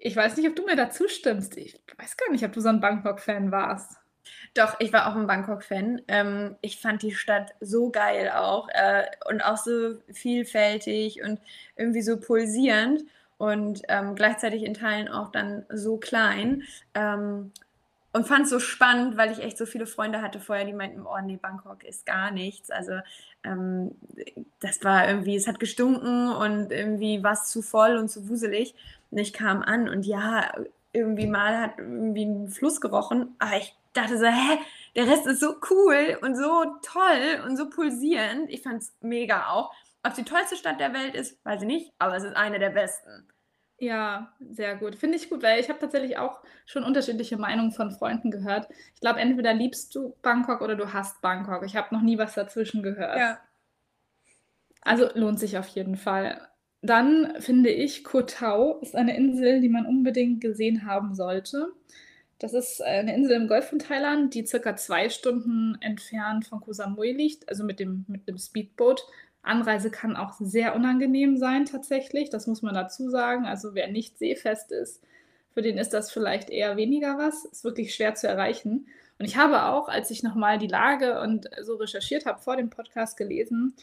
ich 0.00 0.16
weiß 0.16 0.36
nicht, 0.36 0.48
ob 0.48 0.56
du 0.56 0.64
mir 0.64 0.76
dazu 0.76 1.08
stimmst. 1.08 1.56
Ich 1.56 1.80
weiß 1.96 2.16
gar 2.16 2.30
nicht, 2.30 2.44
ob 2.44 2.52
du 2.52 2.60
so 2.60 2.68
ein 2.68 2.80
Bangkok-Fan 2.80 3.50
warst. 3.50 3.98
Doch, 4.54 4.76
ich 4.80 4.92
war 4.92 5.08
auch 5.08 5.16
ein 5.16 5.26
Bangkok-Fan. 5.26 6.02
Ähm, 6.08 6.56
ich 6.60 6.80
fand 6.80 7.02
die 7.02 7.12
Stadt 7.12 7.54
so 7.60 7.90
geil 7.90 8.30
auch 8.30 8.68
äh, 8.70 9.04
und 9.28 9.42
auch 9.42 9.56
so 9.56 9.96
vielfältig 10.12 11.22
und 11.22 11.40
irgendwie 11.76 12.02
so 12.02 12.18
pulsierend 12.18 13.04
und 13.38 13.82
ähm, 13.88 14.14
gleichzeitig 14.14 14.64
in 14.64 14.74
Teilen 14.74 15.08
auch 15.08 15.30
dann 15.30 15.64
so 15.70 15.96
klein. 15.96 16.64
Ähm, 16.94 17.52
und 18.12 18.26
fand 18.26 18.44
es 18.44 18.50
so 18.50 18.58
spannend, 18.58 19.16
weil 19.16 19.30
ich 19.30 19.40
echt 19.40 19.58
so 19.58 19.66
viele 19.66 19.86
Freunde 19.86 20.22
hatte 20.22 20.40
vorher, 20.40 20.64
die 20.64 20.72
meinten, 20.72 21.02
oh 21.06 21.18
nee, 21.22 21.36
Bangkok 21.36 21.84
ist 21.84 22.06
gar 22.06 22.30
nichts. 22.30 22.70
Also 22.70 22.92
ähm, 23.44 23.92
das 24.60 24.82
war 24.82 25.08
irgendwie, 25.08 25.36
es 25.36 25.46
hat 25.46 25.60
gestunken 25.60 26.30
und 26.30 26.72
irgendwie 26.72 27.22
war 27.22 27.34
es 27.34 27.44
zu 27.44 27.62
voll 27.62 27.96
und 27.96 28.08
zu 28.08 28.28
wuselig. 28.28 28.74
Und 29.10 29.18
ich 29.18 29.32
kam 29.32 29.62
an 29.62 29.88
und 29.88 30.04
ja, 30.04 30.52
irgendwie 30.92 31.26
mal 31.26 31.58
hat 31.58 31.78
irgendwie 31.78 32.24
ein 32.24 32.48
Fluss 32.48 32.80
gerochen, 32.80 33.34
aber 33.38 33.56
ich 33.56 33.76
dachte 33.92 34.18
so, 34.18 34.26
hä, 34.26 34.58
der 34.96 35.06
Rest 35.06 35.26
ist 35.26 35.40
so 35.40 35.56
cool 35.70 36.18
und 36.22 36.36
so 36.36 36.64
toll 36.82 37.42
und 37.46 37.56
so 37.56 37.68
pulsierend. 37.68 38.50
Ich 38.50 38.62
fand 38.62 38.82
es 38.82 38.92
mega 39.00 39.48
auch. 39.48 39.72
Ob 40.02 40.12
es 40.12 40.16
die 40.16 40.24
tollste 40.24 40.56
Stadt 40.56 40.80
der 40.80 40.92
Welt 40.94 41.14
ist, 41.14 41.44
weiß 41.44 41.62
ich 41.62 41.66
nicht, 41.66 41.92
aber 41.98 42.16
es 42.16 42.24
ist 42.24 42.36
eine 42.36 42.58
der 42.58 42.70
besten. 42.70 43.28
Ja, 43.80 44.32
sehr 44.40 44.76
gut. 44.76 44.96
Finde 44.96 45.16
ich 45.16 45.30
gut, 45.30 45.42
weil 45.42 45.60
ich 45.60 45.68
habe 45.68 45.78
tatsächlich 45.78 46.18
auch 46.18 46.40
schon 46.66 46.82
unterschiedliche 46.82 47.36
Meinungen 47.36 47.70
von 47.70 47.92
Freunden 47.92 48.32
gehört. 48.32 48.68
Ich 48.94 49.00
glaube, 49.00 49.20
entweder 49.20 49.54
liebst 49.54 49.94
du 49.94 50.16
Bangkok 50.20 50.62
oder 50.62 50.74
du 50.74 50.92
hast 50.92 51.20
Bangkok. 51.20 51.64
Ich 51.64 51.76
habe 51.76 51.94
noch 51.94 52.02
nie 52.02 52.18
was 52.18 52.34
dazwischen 52.34 52.82
gehört. 52.82 53.18
Ja. 53.18 53.38
Also 54.82 55.08
lohnt 55.14 55.38
sich 55.38 55.58
auf 55.58 55.68
jeden 55.68 55.96
Fall. 55.96 56.47
Dann 56.80 57.34
finde 57.40 57.70
ich, 57.70 58.04
Koh 58.04 58.22
Tao 58.22 58.78
ist 58.80 58.94
eine 58.94 59.16
Insel, 59.16 59.60
die 59.60 59.68
man 59.68 59.86
unbedingt 59.86 60.40
gesehen 60.40 60.86
haben 60.86 61.14
sollte. 61.14 61.72
Das 62.38 62.54
ist 62.54 62.80
eine 62.80 63.14
Insel 63.16 63.36
im 63.36 63.48
Golf 63.48 63.68
von 63.68 63.80
Thailand, 63.80 64.32
die 64.34 64.46
circa 64.46 64.76
zwei 64.76 65.08
Stunden 65.08 65.76
entfernt 65.80 66.46
von 66.46 66.60
Koh 66.60 66.72
Samui 66.72 67.12
liegt, 67.12 67.48
also 67.48 67.64
mit 67.64 67.80
dem, 67.80 68.04
mit 68.06 68.28
dem 68.28 68.38
Speedboot. 68.38 69.02
Anreise 69.42 69.90
kann 69.90 70.14
auch 70.14 70.34
sehr 70.38 70.76
unangenehm 70.76 71.36
sein 71.36 71.64
tatsächlich, 71.64 72.30
das 72.30 72.46
muss 72.46 72.62
man 72.62 72.74
dazu 72.74 73.08
sagen. 73.08 73.44
Also 73.46 73.74
wer 73.74 73.88
nicht 73.88 74.18
seefest 74.18 74.70
ist, 74.70 75.02
für 75.58 75.62
den 75.62 75.78
ist 75.78 75.92
das 75.92 76.12
vielleicht 76.12 76.50
eher 76.50 76.76
weniger 76.76 77.18
was. 77.18 77.44
Ist 77.44 77.64
wirklich 77.64 77.92
schwer 77.92 78.14
zu 78.14 78.28
erreichen. 78.28 78.86
Und 79.18 79.24
ich 79.24 79.36
habe 79.36 79.64
auch, 79.64 79.88
als 79.88 80.12
ich 80.12 80.22
nochmal 80.22 80.58
die 80.58 80.68
Lage 80.68 81.20
und 81.20 81.50
so 81.62 81.74
recherchiert 81.74 82.26
habe, 82.26 82.40
vor 82.40 82.56
dem 82.56 82.70
Podcast 82.70 83.16
gelesen, 83.16 83.74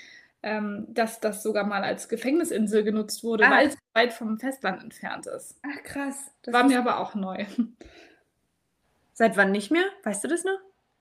ähm, 0.45 0.85
dass 0.89 1.19
das 1.19 1.41
sogar 1.41 1.65
mal 1.65 1.83
als 1.83 2.07
Gefängnisinsel 2.07 2.83
genutzt 2.83 3.23
wurde, 3.23 3.47
ah. 3.47 3.51
weil 3.51 3.67
es 3.69 3.77
weit 3.95 4.13
vom 4.13 4.37
Festland 4.37 4.83
entfernt 4.83 5.25
ist. 5.25 5.59
Ach 5.63 5.83
krass. 5.83 6.31
Das 6.43 6.53
war 6.53 6.63
mir 6.63 6.77
aber 6.77 6.99
auch 6.99 7.15
neu. 7.15 7.45
Seit 9.13 9.37
wann 9.37 9.51
nicht 9.51 9.71
mehr? 9.71 9.85
Weißt 10.03 10.23
du 10.23 10.27
das 10.27 10.43
noch? 10.43 10.59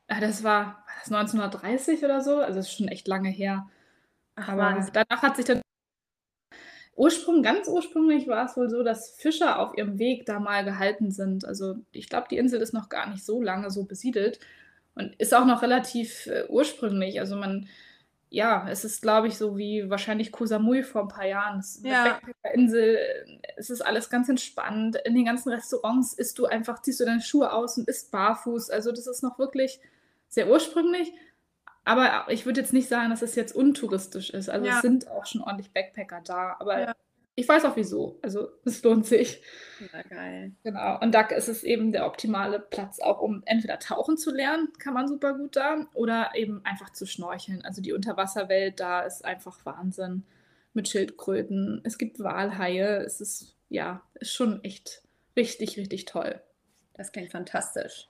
Ja, 0.08 0.18
das 0.18 0.44
war, 0.44 0.64
war 0.64 0.84
das 0.98 1.12
1930 1.12 2.02
oder 2.04 2.22
so. 2.22 2.38
Also 2.38 2.56
das 2.56 2.68
ist 2.68 2.72
schon 2.72 2.88
echt 2.88 3.06
lange 3.06 3.28
her. 3.28 3.68
Ach, 4.34 4.48
Aber 4.48 4.62
Wahnsinn. 4.62 4.94
danach 4.94 5.22
hat 5.22 5.36
sich 5.36 5.44
dann 5.44 5.60
Ursprung, 6.96 7.42
ganz 7.42 7.68
ursprünglich 7.68 8.26
war 8.26 8.46
es 8.46 8.56
wohl 8.56 8.70
so, 8.70 8.82
dass 8.82 9.10
Fischer 9.10 9.58
auf 9.58 9.76
ihrem 9.76 9.98
Weg 9.98 10.24
da 10.24 10.40
mal 10.40 10.64
gehalten 10.64 11.10
sind. 11.10 11.44
Also 11.44 11.76
ich 11.92 12.08
glaube, 12.08 12.28
die 12.30 12.38
Insel 12.38 12.62
ist 12.62 12.72
noch 12.72 12.88
gar 12.88 13.10
nicht 13.10 13.26
so 13.26 13.42
lange 13.42 13.70
so 13.70 13.84
besiedelt 13.84 14.38
und 14.94 15.14
ist 15.16 15.34
auch 15.34 15.44
noch 15.44 15.60
relativ 15.60 16.28
äh, 16.28 16.46
ursprünglich. 16.48 17.20
Also 17.20 17.36
man, 17.36 17.68
ja, 18.34 18.66
es 18.68 18.84
ist, 18.84 19.00
glaube 19.00 19.28
ich, 19.28 19.38
so 19.38 19.56
wie 19.56 19.88
wahrscheinlich 19.88 20.32
Koh 20.32 20.44
Samui 20.44 20.82
vor 20.82 21.02
ein 21.02 21.08
paar 21.08 21.26
Jahren. 21.26 21.60
Es 21.60 21.76
ist 21.76 21.84
ja. 21.84 22.20
eine 22.42 22.54
Insel, 22.54 22.98
es 23.56 23.70
ist 23.70 23.80
alles 23.80 24.10
ganz 24.10 24.28
entspannt. 24.28 24.96
In 25.04 25.14
den 25.14 25.24
ganzen 25.24 25.50
Restaurants 25.50 26.14
isst 26.14 26.38
du 26.40 26.46
einfach, 26.46 26.82
ziehst 26.82 26.98
du 26.98 27.04
deine 27.04 27.20
Schuhe 27.20 27.52
aus 27.52 27.78
und 27.78 27.88
isst 27.88 28.10
barfuß. 28.10 28.70
Also 28.70 28.90
das 28.90 29.06
ist 29.06 29.22
noch 29.22 29.38
wirklich 29.38 29.80
sehr 30.28 30.48
ursprünglich. 30.48 31.12
Aber 31.84 32.26
ich 32.28 32.44
würde 32.44 32.60
jetzt 32.60 32.72
nicht 32.72 32.88
sagen, 32.88 33.10
dass 33.10 33.22
es 33.22 33.36
jetzt 33.36 33.54
untouristisch 33.54 34.30
ist. 34.30 34.50
Also 34.50 34.66
ja. 34.66 34.76
es 34.76 34.82
sind 34.82 35.08
auch 35.08 35.26
schon 35.26 35.42
ordentlich 35.42 35.72
Backpacker 35.72 36.20
da. 36.24 36.56
Aber 36.58 36.80
ja. 36.80 36.94
Ich 37.36 37.48
weiß 37.48 37.64
auch 37.64 37.76
wieso. 37.76 38.18
Also 38.22 38.48
es 38.64 38.82
lohnt 38.82 39.06
sich. 39.06 39.42
Ja, 39.92 40.02
geil. 40.02 40.52
Genau. 40.62 41.00
Und 41.00 41.12
da 41.12 41.22
ist 41.22 41.48
es 41.48 41.64
eben 41.64 41.92
der 41.92 42.06
optimale 42.06 42.60
Platz, 42.60 43.00
auch 43.00 43.20
um 43.20 43.42
entweder 43.46 43.78
tauchen 43.78 44.16
zu 44.16 44.32
lernen, 44.32 44.72
kann 44.78 44.94
man 44.94 45.08
super 45.08 45.34
gut 45.34 45.56
da, 45.56 45.86
oder 45.94 46.30
eben 46.34 46.64
einfach 46.64 46.90
zu 46.90 47.06
schnorcheln. 47.06 47.64
Also 47.64 47.82
die 47.82 47.92
Unterwasserwelt 47.92 48.80
da 48.80 49.00
ist 49.00 49.24
einfach 49.24 49.64
Wahnsinn 49.64 50.24
mit 50.74 50.88
Schildkröten. 50.88 51.80
Es 51.84 51.98
gibt 51.98 52.20
Walhaie. 52.20 53.02
Es 53.04 53.20
ist, 53.20 53.56
ja, 53.68 54.02
ist 54.14 54.32
schon 54.32 54.62
echt 54.64 55.02
richtig, 55.36 55.76
richtig 55.76 56.04
toll. 56.04 56.40
Das 56.94 57.12
klingt 57.12 57.30
fantastisch. 57.30 58.08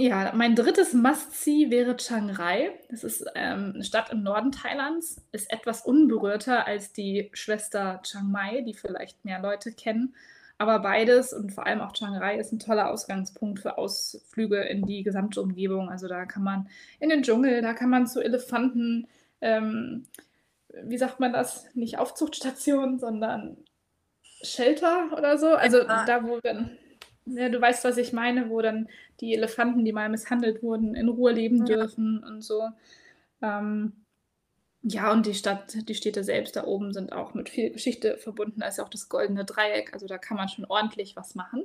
Ja, 0.00 0.32
mein 0.34 0.54
drittes 0.56 0.94
Must-See 0.94 1.70
wäre 1.70 1.94
Chiang 1.94 2.30
Rai. 2.30 2.70
Das 2.88 3.04
ist 3.04 3.22
ähm, 3.34 3.72
eine 3.74 3.84
Stadt 3.84 4.10
im 4.10 4.22
Norden 4.22 4.50
Thailands, 4.50 5.20
ist 5.30 5.52
etwas 5.52 5.82
unberührter 5.82 6.66
als 6.66 6.94
die 6.94 7.30
Schwester 7.34 8.00
Chiang 8.02 8.30
Mai, 8.30 8.62
die 8.62 8.72
vielleicht 8.72 9.22
mehr 9.26 9.42
Leute 9.42 9.72
kennen. 9.72 10.14
Aber 10.56 10.78
beides 10.78 11.34
und 11.34 11.52
vor 11.52 11.66
allem 11.66 11.82
auch 11.82 11.92
Chiang 11.92 12.16
Rai 12.16 12.38
ist 12.38 12.50
ein 12.50 12.58
toller 12.58 12.88
Ausgangspunkt 12.88 13.60
für 13.60 13.76
Ausflüge 13.76 14.62
in 14.62 14.86
die 14.86 15.02
gesamte 15.02 15.42
Umgebung. 15.42 15.90
Also 15.90 16.08
da 16.08 16.24
kann 16.24 16.44
man 16.44 16.70
in 16.98 17.10
den 17.10 17.22
Dschungel, 17.22 17.60
da 17.60 17.74
kann 17.74 17.90
man 17.90 18.06
zu 18.06 18.22
Elefanten, 18.22 19.06
ähm, 19.42 20.06
wie 20.82 20.96
sagt 20.96 21.20
man 21.20 21.34
das, 21.34 21.66
nicht 21.74 21.98
Aufzuchtstationen, 21.98 22.98
sondern 23.00 23.58
Shelter 24.40 25.10
oder 25.14 25.36
so. 25.36 25.48
Also 25.48 25.84
da, 25.84 26.24
wo 26.24 26.40
dann 26.40 26.78
ja, 27.30 27.48
du 27.48 27.60
weißt, 27.60 27.84
was 27.84 27.96
ich 27.96 28.12
meine, 28.12 28.50
wo 28.50 28.60
dann 28.60 28.88
die 29.20 29.34
Elefanten, 29.34 29.84
die 29.84 29.92
mal 29.92 30.08
misshandelt 30.08 30.62
wurden, 30.62 30.94
in 30.94 31.08
Ruhe 31.08 31.32
leben 31.32 31.58
ja. 31.58 31.76
dürfen 31.76 32.22
und 32.24 32.42
so. 32.42 32.68
Ähm, 33.42 34.04
ja, 34.82 35.12
und 35.12 35.26
die 35.26 35.34
Stadt, 35.34 35.88
die 35.88 35.94
Städte 35.94 36.24
selbst 36.24 36.56
da 36.56 36.64
oben 36.64 36.92
sind 36.92 37.12
auch 37.12 37.34
mit 37.34 37.50
viel 37.50 37.70
Geschichte 37.70 38.16
verbunden. 38.16 38.60
Da 38.60 38.68
ist 38.68 38.78
ja 38.78 38.84
auch 38.84 38.88
das 38.88 39.08
Goldene 39.08 39.44
Dreieck, 39.44 39.92
also 39.92 40.06
da 40.06 40.18
kann 40.18 40.36
man 40.36 40.48
schon 40.48 40.64
ordentlich 40.64 41.16
was 41.16 41.34
machen. 41.34 41.64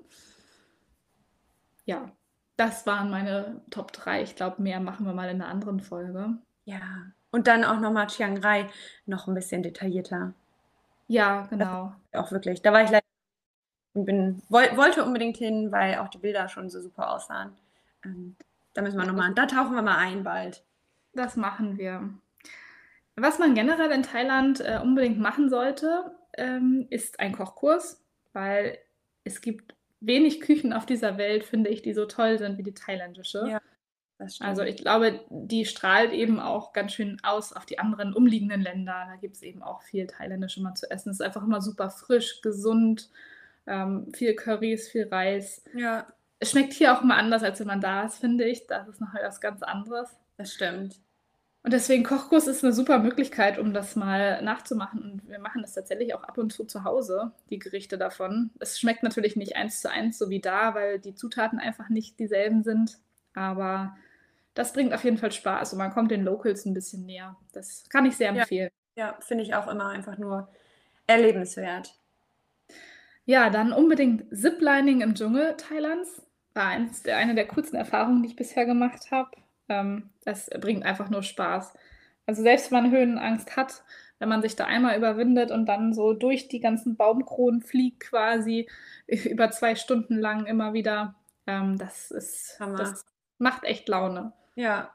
Ja, 1.86 2.12
das 2.58 2.86
waren 2.86 3.10
meine 3.10 3.62
Top 3.70 3.92
3. 3.94 4.24
Ich 4.24 4.36
glaube, 4.36 4.62
mehr 4.62 4.80
machen 4.80 5.06
wir 5.06 5.14
mal 5.14 5.30
in 5.30 5.42
einer 5.42 5.50
anderen 5.50 5.80
Folge. 5.80 6.38
Ja, 6.66 7.12
und 7.32 7.48
dann 7.48 7.64
auch 7.64 7.80
nochmal 7.80 8.08
Chiang 8.08 8.38
Rai 8.38 8.70
noch 9.06 9.28
ein 9.28 9.34
bisschen 9.34 9.62
detaillierter. 9.62 10.34
Ja, 11.08 11.48
genau. 11.50 11.94
Auch 12.14 12.32
wirklich. 12.32 12.62
Da 12.62 12.74
war 12.74 12.84
ich 12.84 12.90
leider 12.90 13.06
und 13.96 14.06
bin, 14.06 14.42
woll, 14.50 14.66
wollte 14.76 15.04
unbedingt 15.04 15.38
hin, 15.38 15.72
weil 15.72 15.96
auch 15.96 16.10
die 16.10 16.18
Bilder 16.18 16.50
schon 16.50 16.70
so 16.70 16.82
super 16.82 17.12
aussahen. 17.12 17.54
Ähm, 18.04 18.36
da 18.74 18.82
müssen 18.82 18.98
wir 18.98 19.06
nochmal, 19.06 19.34
da 19.34 19.46
tauchen 19.46 19.74
wir 19.74 19.82
mal 19.82 19.98
ein 19.98 20.24
bald. 20.24 20.64
Das 21.14 21.38
machen 21.38 21.78
wir. 21.78 22.10
Was 23.16 23.40
man 23.40 23.56
generell 23.56 23.92
in 23.92 24.04
Thailand 24.04 24.60
äh, 24.60 24.80
unbedingt 24.84 25.18
machen 25.18 25.50
sollte, 25.50 26.12
ähm, 26.38 26.86
ist 26.90 27.22
ein 27.22 27.32
Kochkurs, 27.32 28.04
weil 28.34 28.78
es 29.24 29.40
gibt 29.40 29.74
wenig 30.02 30.42
Küchen 30.42 30.74
auf 30.74 30.86
dieser 30.86 31.18
Welt, 31.18 31.46
finde 31.46 31.70
ich, 31.70 31.82
die 31.82 31.94
so 31.94 32.06
toll 32.06 32.38
sind 32.38 32.58
wie 32.58 32.64
die 32.64 32.74
thailändische. 32.74 33.48
Ja, 33.48 33.62
also 34.42 34.64
ich 34.64 34.76
glaube, 34.76 35.22
die 35.30 35.66
strahlt 35.66 36.12
eben 36.12 36.42
auch 36.42 36.74
ganz 36.74 36.92
schön 36.92 37.18
aus 37.24 37.54
auf 37.54 37.66
die 37.66 37.80
anderen 37.80 38.14
umliegenden 38.14 38.62
Länder. 38.62 39.06
Da 39.10 39.16
gibt 39.16 39.38
es 39.38 39.42
eben 39.42 39.64
auch 39.64 39.82
viel 39.82 40.06
thailändisch 40.06 40.58
immer 40.58 40.76
zu 40.76 40.92
essen. 40.92 41.10
Es 41.10 41.22
ist 41.22 41.26
einfach 41.26 41.44
immer 41.44 41.62
super 41.62 41.90
frisch, 41.90 42.42
gesund 42.42 43.10
ähm, 43.68 44.12
viel 44.14 44.36
Currys, 44.36 44.90
viel 44.90 45.08
Reis. 45.08 45.64
Ja. 45.74 46.08
Es 46.40 46.52
schmeckt 46.52 46.74
hier 46.74 46.96
auch 46.96 47.02
immer 47.02 47.18
anders, 47.18 47.44
als 47.44 47.60
wenn 47.60 47.68
man 47.68 47.82
da 47.82 48.04
ist, 48.04 48.18
finde 48.18 48.46
ich. 48.46 48.68
Das 48.68 48.88
ist 48.88 49.02
noch 49.02 49.14
etwas 49.14 49.42
ganz 49.42 49.64
anderes. 49.64 50.10
Das 50.38 50.54
stimmt. 50.54 51.00
Und 51.66 51.74
deswegen 51.74 52.04
Kochkurs 52.04 52.46
ist 52.46 52.64
eine 52.64 52.74
super 52.74 53.00
Möglichkeit, 53.00 53.58
um 53.58 53.74
das 53.74 53.96
mal 53.96 54.40
nachzumachen. 54.44 55.02
Und 55.02 55.28
wir 55.28 55.40
machen 55.40 55.64
das 55.64 55.74
tatsächlich 55.74 56.14
auch 56.14 56.24
ab 56.24 56.38
und 56.38 56.54
zu 56.54 56.66
zu 56.66 56.84
Hause, 56.84 57.32
die 57.50 57.58
Gerichte 57.58 57.98
davon. 57.98 58.52
Es 58.60 58.80
schmeckt 58.80 59.02
natürlich 59.02 59.36
nicht 59.36 59.56
eins 59.56 59.82
zu 59.82 59.90
eins 59.90 60.20
so 60.20 60.30
wie 60.30 60.40
da, 60.40 60.76
weil 60.76 61.00
die 61.00 61.16
Zutaten 61.16 61.58
einfach 61.58 61.90
nicht 61.90 62.20
dieselben 62.20 62.62
sind. 62.64 63.00
Aber 63.34 63.98
das 64.54 64.74
bringt 64.74 64.94
auf 64.94 65.04
jeden 65.04 65.18
Fall 65.18 65.32
Spaß 65.32 65.74
und 65.74 65.80
man 65.80 65.92
kommt 65.92 66.12
den 66.12 66.24
Locals 66.24 66.66
ein 66.66 66.76
bisschen 66.76 67.06
näher. 67.08 67.36
Das 67.52 67.90
kann 67.90 68.06
ich 68.06 68.16
sehr 68.16 68.30
empfehlen. 68.30 68.70
Ja, 68.96 69.08
ja 69.08 69.18
finde 69.22 69.44
ich 69.44 69.56
auch 69.56 69.68
immer 69.68 69.90
einfach 69.90 70.20
nur 70.20 70.50
erlebenswert. 71.08 71.96
Ja, 73.26 73.50
dann 73.50 73.74
unbedingt 73.74 74.26
Ziplining 74.36 75.02
im 75.02 75.16
Dschungel 75.16 75.56
Thailands. 75.58 76.22
War 76.54 76.68
eins 76.68 77.04
der, 77.04 77.18
eine 77.18 77.36
der 77.36 77.48
coolsten 77.48 77.76
Erfahrungen, 77.76 78.24
die 78.24 78.30
ich 78.30 78.36
bisher 78.36 78.66
gemacht 78.66 79.12
habe. 79.12 79.32
Ähm, 79.68 80.12
das 80.24 80.50
bringt 80.62 80.86
einfach 80.86 81.10
nur 81.10 81.24
Spaß. 81.24 81.74
Also 82.28 82.44
selbst 82.44 82.72
wenn 82.72 82.84
man 82.84 82.92
Höhenangst 82.92 83.58
hat, 83.58 83.84
wenn 84.20 84.30
man 84.30 84.42
sich 84.42 84.56
da 84.56 84.66
einmal 84.66 84.98
überwindet 84.98 85.52
und 85.52 85.66
dann 85.66 85.94
so 85.94 86.14
durch 86.14 86.48
die 86.48 86.60
ganzen 86.60 86.96
Baumkronen 86.96 87.62
fliegt 87.62 88.00
quasi 88.00 88.68
über 89.08 89.52
zwei 89.52 89.76
Stunden 89.76 90.18
lang 90.18 90.46
immer 90.46 90.74
wieder, 90.74 91.16
ähm, 91.48 91.78
das 91.78 92.12
ist, 92.12 92.60
Hammer. 92.60 92.78
das 92.78 93.06
macht 93.38 93.64
echt 93.64 93.88
Laune. 93.90 94.34
Ja. 94.56 94.92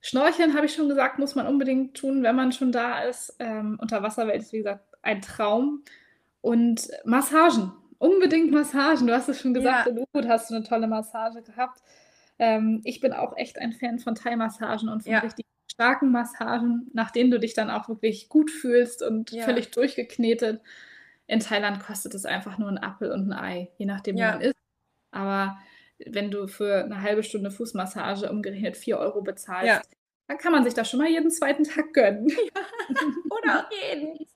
Schnorcheln, 0.00 0.54
habe 0.54 0.66
ich 0.66 0.74
schon 0.74 0.88
gesagt, 0.88 1.18
muss 1.18 1.34
man 1.34 1.48
unbedingt 1.48 1.96
tun, 1.96 2.22
wenn 2.22 2.36
man 2.36 2.52
schon 2.52 2.70
da 2.70 3.00
ist. 3.00 3.34
Ähm, 3.40 3.76
Unterwasserwelt 3.80 4.42
ist, 4.42 4.52
wie 4.52 4.58
gesagt, 4.58 4.84
ein 5.02 5.20
Traum. 5.20 5.82
Und 6.40 6.88
Massagen, 7.04 7.72
unbedingt 7.98 8.52
Massagen. 8.52 9.06
Du 9.06 9.14
hast 9.14 9.28
es 9.28 9.40
schon 9.40 9.54
gesagt, 9.54 9.86
ja. 9.86 9.92
in 9.92 9.98
Ubud 9.98 10.28
hast 10.28 10.50
du 10.50 10.54
eine 10.54 10.64
tolle 10.64 10.86
Massage 10.86 11.42
gehabt. 11.42 11.80
Ähm, 12.38 12.80
ich 12.84 13.00
bin 13.00 13.12
auch 13.12 13.36
echt 13.36 13.58
ein 13.58 13.72
Fan 13.72 13.98
von 13.98 14.14
Thai-Massagen 14.14 14.88
und 14.88 15.02
von 15.02 15.12
ja. 15.12 15.20
richtig 15.20 15.46
starken 15.72 16.10
Massagen, 16.10 16.90
nach 16.92 17.10
denen 17.10 17.30
du 17.30 17.38
dich 17.38 17.54
dann 17.54 17.70
auch 17.70 17.88
wirklich 17.88 18.28
gut 18.28 18.50
fühlst 18.50 19.02
und 19.02 19.32
ja. 19.32 19.44
völlig 19.44 19.70
durchgeknetet. 19.70 20.62
In 21.26 21.40
Thailand 21.40 21.80
kostet 21.80 22.14
es 22.14 22.24
einfach 22.24 22.56
nur 22.58 22.68
ein 22.68 22.78
Apfel 22.78 23.10
und 23.10 23.30
ein 23.30 23.38
Ei, 23.38 23.70
je 23.76 23.86
nachdem, 23.86 24.16
wie 24.16 24.20
man 24.20 24.40
ist. 24.40 24.54
Aber 25.10 25.58
wenn 25.98 26.30
du 26.30 26.46
für 26.46 26.84
eine 26.84 27.02
halbe 27.02 27.22
Stunde 27.22 27.50
Fußmassage 27.50 28.30
umgerechnet 28.30 28.76
4 28.76 28.98
Euro 28.98 29.22
bezahlst, 29.22 29.90
dann 30.28 30.38
kann 30.38 30.52
man 30.52 30.64
sich 30.64 30.74
das 30.74 30.90
schon 30.90 30.98
mal 31.00 31.08
jeden 31.08 31.30
zweiten 31.30 31.64
Tag 31.64 31.92
gönnen. 31.92 32.28
Ja, 32.88 33.02
oder 33.30 33.58
auch 33.58 33.70
jeden. 33.70 34.26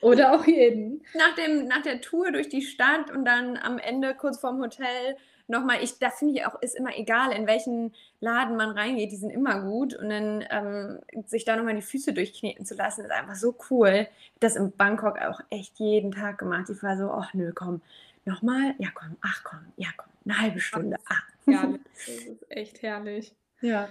oder 0.00 0.32
auch 0.34 0.46
jeden. 0.46 1.02
Nach, 1.14 1.34
dem, 1.34 1.66
nach 1.66 1.82
der 1.82 2.00
Tour 2.00 2.32
durch 2.32 2.48
die 2.48 2.62
Stadt 2.62 3.10
und 3.10 3.24
dann 3.24 3.56
am 3.56 3.78
Ende 3.78 4.14
kurz 4.14 4.38
vorm 4.38 4.60
Hotel 4.60 5.16
nochmal, 5.48 5.82
ich, 5.82 5.98
das 5.98 6.18
finde 6.18 6.34
ich 6.34 6.46
auch, 6.46 6.60
ist 6.62 6.76
immer 6.76 6.96
egal, 6.96 7.32
in 7.32 7.46
welchen 7.46 7.94
Laden 8.20 8.56
man 8.56 8.70
reingeht, 8.70 9.10
die 9.10 9.16
sind 9.16 9.30
immer 9.30 9.62
gut. 9.62 9.94
Und 9.94 10.10
dann 10.10 10.44
ähm, 10.50 10.98
sich 11.26 11.44
da 11.44 11.56
nochmal 11.56 11.74
die 11.74 11.82
Füße 11.82 12.12
durchkneten 12.12 12.64
zu 12.64 12.74
lassen, 12.74 13.04
ist 13.04 13.10
einfach 13.10 13.34
so 13.34 13.54
cool. 13.70 14.06
Das 14.40 14.56
in 14.56 14.72
Bangkok 14.72 15.18
auch 15.20 15.40
echt 15.50 15.78
jeden 15.78 16.12
Tag 16.12 16.38
gemacht. 16.38 16.68
Ich 16.70 16.82
war 16.82 16.96
so, 16.96 17.10
ach 17.10 17.34
nö, 17.34 17.52
komm, 17.54 17.80
nochmal, 18.24 18.74
ja 18.78 18.88
komm, 18.94 19.16
ach 19.22 19.42
komm, 19.42 19.64
ja 19.76 19.88
komm, 19.96 20.10
eine 20.24 20.40
halbe 20.40 20.60
Stunde. 20.60 20.96
Ach. 21.08 21.22
Ja, 21.46 21.66
das 21.94 22.08
ist 22.08 22.50
echt 22.50 22.82
herrlich. 22.82 23.34
Ja. 23.60 23.88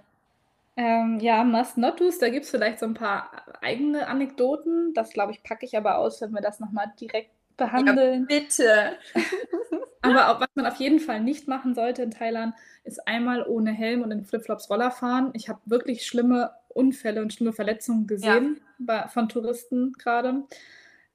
Ähm, 0.79 1.19
ja, 1.19 1.43
Must-Not-Dos, 1.43 2.19
da 2.19 2.29
gibt 2.29 2.45
es 2.45 2.51
vielleicht 2.51 2.77
so 2.77 2.85
ein 2.85 2.93
paar 2.93 3.31
eigene 3.61 4.07
Anekdoten. 4.07 4.93
Das, 4.93 5.09
glaube 5.09 5.31
ich, 5.31 5.41
packe 5.41 5.65
ich 5.65 5.75
aber 5.75 5.97
aus, 5.97 6.21
wenn 6.21 6.31
wir 6.31 6.41
das 6.41 6.59
nochmal 6.59 6.93
direkt 7.01 7.31
behandeln. 7.57 8.27
Ja, 8.29 8.39
bitte. 8.39 8.97
aber 10.01 10.29
auch, 10.29 10.39
was 10.39 10.49
man 10.53 10.67
auf 10.67 10.75
jeden 10.75 10.99
Fall 10.99 11.19
nicht 11.19 11.47
machen 11.47 11.73
sollte 11.73 12.03
in 12.03 12.11
Thailand, 12.11 12.53
ist 12.83 13.07
einmal 13.07 13.43
ohne 13.47 13.71
Helm 13.71 14.03
und 14.03 14.11
in 14.11 14.23
Flipflops 14.23 14.69
Roller 14.69 14.91
fahren. 14.91 15.31
Ich 15.33 15.49
habe 15.49 15.59
wirklich 15.65 16.05
schlimme 16.05 16.51
Unfälle 16.67 17.23
und 17.23 17.33
schlimme 17.33 17.53
Verletzungen 17.53 18.05
gesehen 18.05 18.57
ja. 18.59 18.63
bei, 18.77 19.07
von 19.07 19.29
Touristen 19.29 19.93
gerade. 19.93 20.43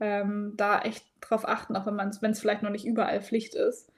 Ähm, 0.00 0.54
da 0.56 0.80
echt 0.80 1.06
drauf 1.20 1.46
achten, 1.46 1.76
auch 1.76 1.86
wenn 1.86 2.30
es 2.32 2.40
vielleicht 2.40 2.64
noch 2.64 2.70
nicht 2.70 2.84
überall 2.84 3.22
Pflicht 3.22 3.54
ist. 3.54 3.92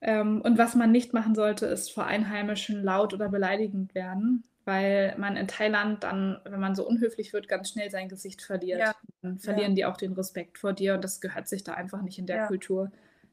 Ähm, 0.00 0.40
und 0.42 0.58
was 0.58 0.76
man 0.76 0.92
nicht 0.92 1.12
machen 1.12 1.34
sollte, 1.34 1.66
ist 1.66 1.90
vor 1.90 2.06
Einheimischen 2.06 2.84
laut 2.84 3.12
oder 3.12 3.28
beleidigend 3.28 3.96
werden 3.96 4.44
weil 4.64 5.14
man 5.18 5.36
in 5.36 5.48
Thailand 5.48 6.04
dann, 6.04 6.40
wenn 6.44 6.60
man 6.60 6.74
so 6.74 6.86
unhöflich 6.86 7.32
wird, 7.32 7.48
ganz 7.48 7.70
schnell 7.70 7.90
sein 7.90 8.08
Gesicht 8.08 8.42
verliert. 8.42 8.80
Ja. 8.80 8.94
Dann 9.22 9.38
verlieren 9.38 9.72
ja. 9.72 9.76
die 9.76 9.84
auch 9.86 9.96
den 9.96 10.12
Respekt 10.12 10.58
vor 10.58 10.72
dir 10.72 10.94
und 10.94 11.04
das 11.04 11.20
gehört 11.20 11.48
sich 11.48 11.64
da 11.64 11.74
einfach 11.74 12.02
nicht 12.02 12.18
in 12.18 12.26
der 12.26 12.36
ja. 12.36 12.46
Kultur. 12.46 12.90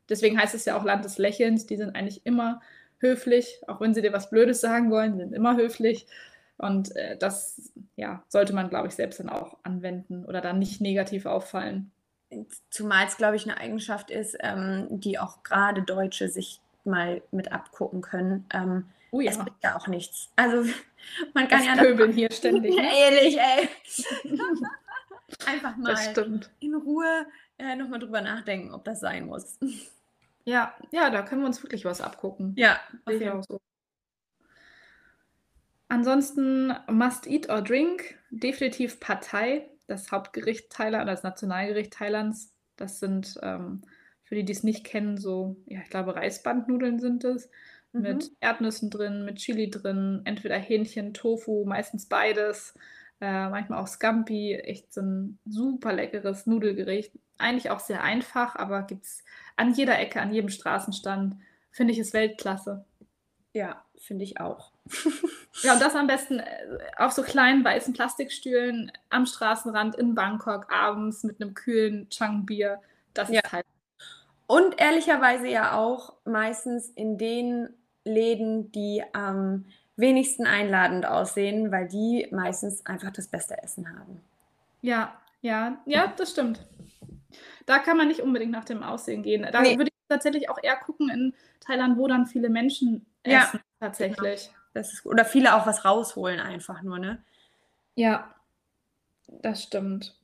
Deswegen 0.10 0.40
heißt 0.40 0.56
es 0.56 0.66
ja 0.66 0.78
auch 0.78 0.84
Land 0.84 1.06
des 1.06 1.18
Lächelns. 1.18 1.66
Die 1.68 1.78
sind 1.78 1.96
eigentlich 1.96 2.26
immer 2.26 2.62
höflich, 2.98 3.62
auch 3.68 3.80
wenn 3.80 3.94
sie 3.94 4.02
dir 4.02 4.14
was 4.14 4.30
Blödes 4.30 4.60
sagen 4.60 4.92
wollen, 4.92 5.18
sind 5.18 5.34
immer 5.34 5.56
höflich. 5.56 6.08
Und 6.58 6.96
äh, 6.96 7.16
das 7.18 7.72
ja, 7.96 8.24
sollte 8.28 8.54
man, 8.54 8.70
glaube 8.70 8.88
ich, 8.88 8.96
selbst 8.96 9.20
dann 9.20 9.30
auch 9.30 9.58
anwenden 9.64 10.26
oder 10.26 10.42
dann 10.42 10.60
nicht 10.60 10.82
negativ 10.82 11.26
auffallen. 11.26 11.92
Zumal 12.70 13.08
es, 13.08 13.18
glaube 13.18 13.38
ich, 13.38 13.46
eine 13.46 13.58
Eigenschaft 13.58 14.12
ist, 14.12 14.38
ähm, 14.42 14.88
die 14.90 15.18
auch 15.18 15.42
gerade 15.44 15.82
Deutsche 15.82 16.28
sich 16.28 16.60
mal 16.84 17.22
mit 17.32 17.52
abgucken 17.52 18.02
können. 18.02 18.46
Ähm, 18.54 18.86
Oh 19.12 19.22
ja. 19.22 19.32
Es 19.32 19.38
bringt 19.38 19.64
ja 19.64 19.76
auch 19.76 19.88
nichts. 19.88 20.30
Also 20.36 20.70
man 21.34 21.48
kann 21.48 21.66
das 21.66 21.78
ja 21.78 21.84
pöbeln 21.84 22.12
hier 22.12 22.32
ständig. 22.32 22.76
Ne? 22.76 22.90
Ehrlich, 22.98 23.38
ey. 23.40 23.70
Einfach 25.46 25.78
mal 25.78 25.96
in 26.60 26.74
Ruhe 26.76 27.26
äh, 27.58 27.76
nochmal 27.76 28.00
drüber 28.00 28.22
nachdenken, 28.22 28.74
ob 28.74 28.84
das 28.84 29.00
sein 29.00 29.28
muss. 29.28 29.60
Ja, 30.44 30.74
ja, 30.92 31.10
da 31.10 31.22
können 31.22 31.42
wir 31.42 31.48
uns 31.48 31.62
wirklich 31.62 31.86
was 31.86 32.02
abgucken. 32.02 32.54
Ja, 32.58 32.80
auf 33.06 33.14
jeden 33.14 33.44
so. 33.44 33.62
Ansonsten 35.88 36.74
Must 36.88 37.28
Eat 37.28 37.50
or 37.50 37.62
Drink, 37.62 38.16
definitiv 38.30 39.00
Partei, 39.00 39.70
das 39.88 40.12
Hauptgericht 40.12 40.72
Thailand, 40.72 41.10
das 41.10 41.24
Nationalgericht 41.24 41.94
Thailands. 41.94 42.54
Das 42.76 43.00
sind, 43.00 43.40
ähm, 43.42 43.82
für 44.24 44.36
die, 44.36 44.46
die 44.46 44.54
es 44.54 44.64
nicht 44.64 44.86
kennen, 44.86 45.18
so, 45.18 45.58
ja, 45.66 45.82
ich 45.82 45.90
glaube, 45.90 46.16
Reisbandnudeln 46.16 47.00
sind 47.00 47.24
es. 47.24 47.50
Mhm. 47.92 48.02
Mit 48.02 48.32
Erdnüssen 48.40 48.90
drin, 48.90 49.26
mit 49.26 49.38
Chili 49.38 49.70
drin, 49.70 50.22
entweder 50.26 50.58
Hähnchen, 50.58 51.14
Tofu, 51.14 51.66
meistens 51.66 52.08
beides. 52.08 52.74
Äh, 53.22 53.50
manchmal 53.50 53.80
auch 53.80 53.88
Scampi. 53.88 54.56
Echt 54.56 54.94
so 54.94 55.02
ein 55.02 55.40
super 55.46 55.94
leckeres 55.94 56.46
Nudelgericht. 56.46 57.12
Eigentlich 57.38 57.70
auch 57.70 57.80
sehr 57.80 58.04
einfach, 58.04 58.56
aber 58.56 58.84
gibt 58.84 59.06
es 59.06 59.24
an 59.56 59.74
jeder 59.74 59.98
Ecke, 60.00 60.22
an 60.22 60.34
jedem 60.34 60.50
Straßenstand. 60.50 61.36
Finde 61.72 61.94
ich 61.94 62.00
es 62.00 62.14
Weltklasse. 62.14 62.86
Ja, 63.54 63.84
finde 63.98 64.24
ich 64.24 64.40
auch. 64.40 64.72
ja, 65.64 65.74
und 65.74 65.82
das 65.82 65.96
am 65.96 66.08
besten 66.08 66.40
äh, 66.40 66.46
auf 66.98 67.12
so 67.12 67.24
kleinen 67.24 67.64
weißen 67.64 67.94
Plastikstühlen 67.94 68.92
am 69.10 69.26
Straßenrand 69.26 69.96
in 69.96 70.16
Bangkok 70.16 70.72
abends 70.72 71.24
mit 71.24 71.42
einem 71.42 71.54
kühlen 71.54 72.10
Chang-Bier. 72.10 72.80
Das 73.14 73.30
ja. 73.30 73.42
ist 73.44 73.52
halt. 73.52 73.66
Und 74.48 74.80
ehrlicherweise 74.80 75.48
ja 75.48 75.78
auch 75.78 76.16
meistens 76.26 76.90
in 76.90 77.18
den 77.18 77.70
Läden, 78.10 78.72
die 78.72 79.04
am 79.14 79.66
wenigsten 79.96 80.48
einladend 80.48 81.06
aussehen, 81.06 81.72
weil 81.72 81.88
die 81.88 82.28
meistens 82.32 82.86
einfach 82.86 83.12
das 83.12 83.28
beste 83.28 83.62
Essen 83.62 83.88
haben. 83.90 84.22
Ja, 84.82 85.20
ja, 85.42 85.78
ja, 85.86 86.14
das 86.16 86.32
stimmt. 86.32 86.66
Da 87.66 87.80
kann 87.80 87.98
man 87.98 88.08
nicht 88.08 88.22
unbedingt 88.22 88.52
nach 88.52 88.66
dem 88.66 88.82
Aussehen 88.84 89.24
gehen. 89.24 89.48
Da 89.52 89.62
nee. 89.62 89.78
würde 89.78 89.92
ich 89.92 90.08
tatsächlich 90.08 90.50
auch 90.50 90.58
eher 90.62 90.76
gucken 90.78 91.10
in 91.10 91.34
Thailand, 91.60 91.98
wo 91.98 92.08
dann 92.08 92.26
viele 92.26 92.50
Menschen 92.50 93.06
essen, 93.24 93.60
ja, 93.60 93.62
tatsächlich. 93.80 94.46
Genau. 94.46 94.56
Das 94.74 94.94
ist, 94.94 95.06
oder 95.06 95.26
viele 95.26 95.56
auch 95.56 95.66
was 95.66 95.86
rausholen, 95.86 96.40
einfach 96.40 96.82
nur, 96.82 97.00
ne? 97.00 97.24
Ja, 97.96 98.34
das 99.28 99.64
stimmt. 99.64 100.16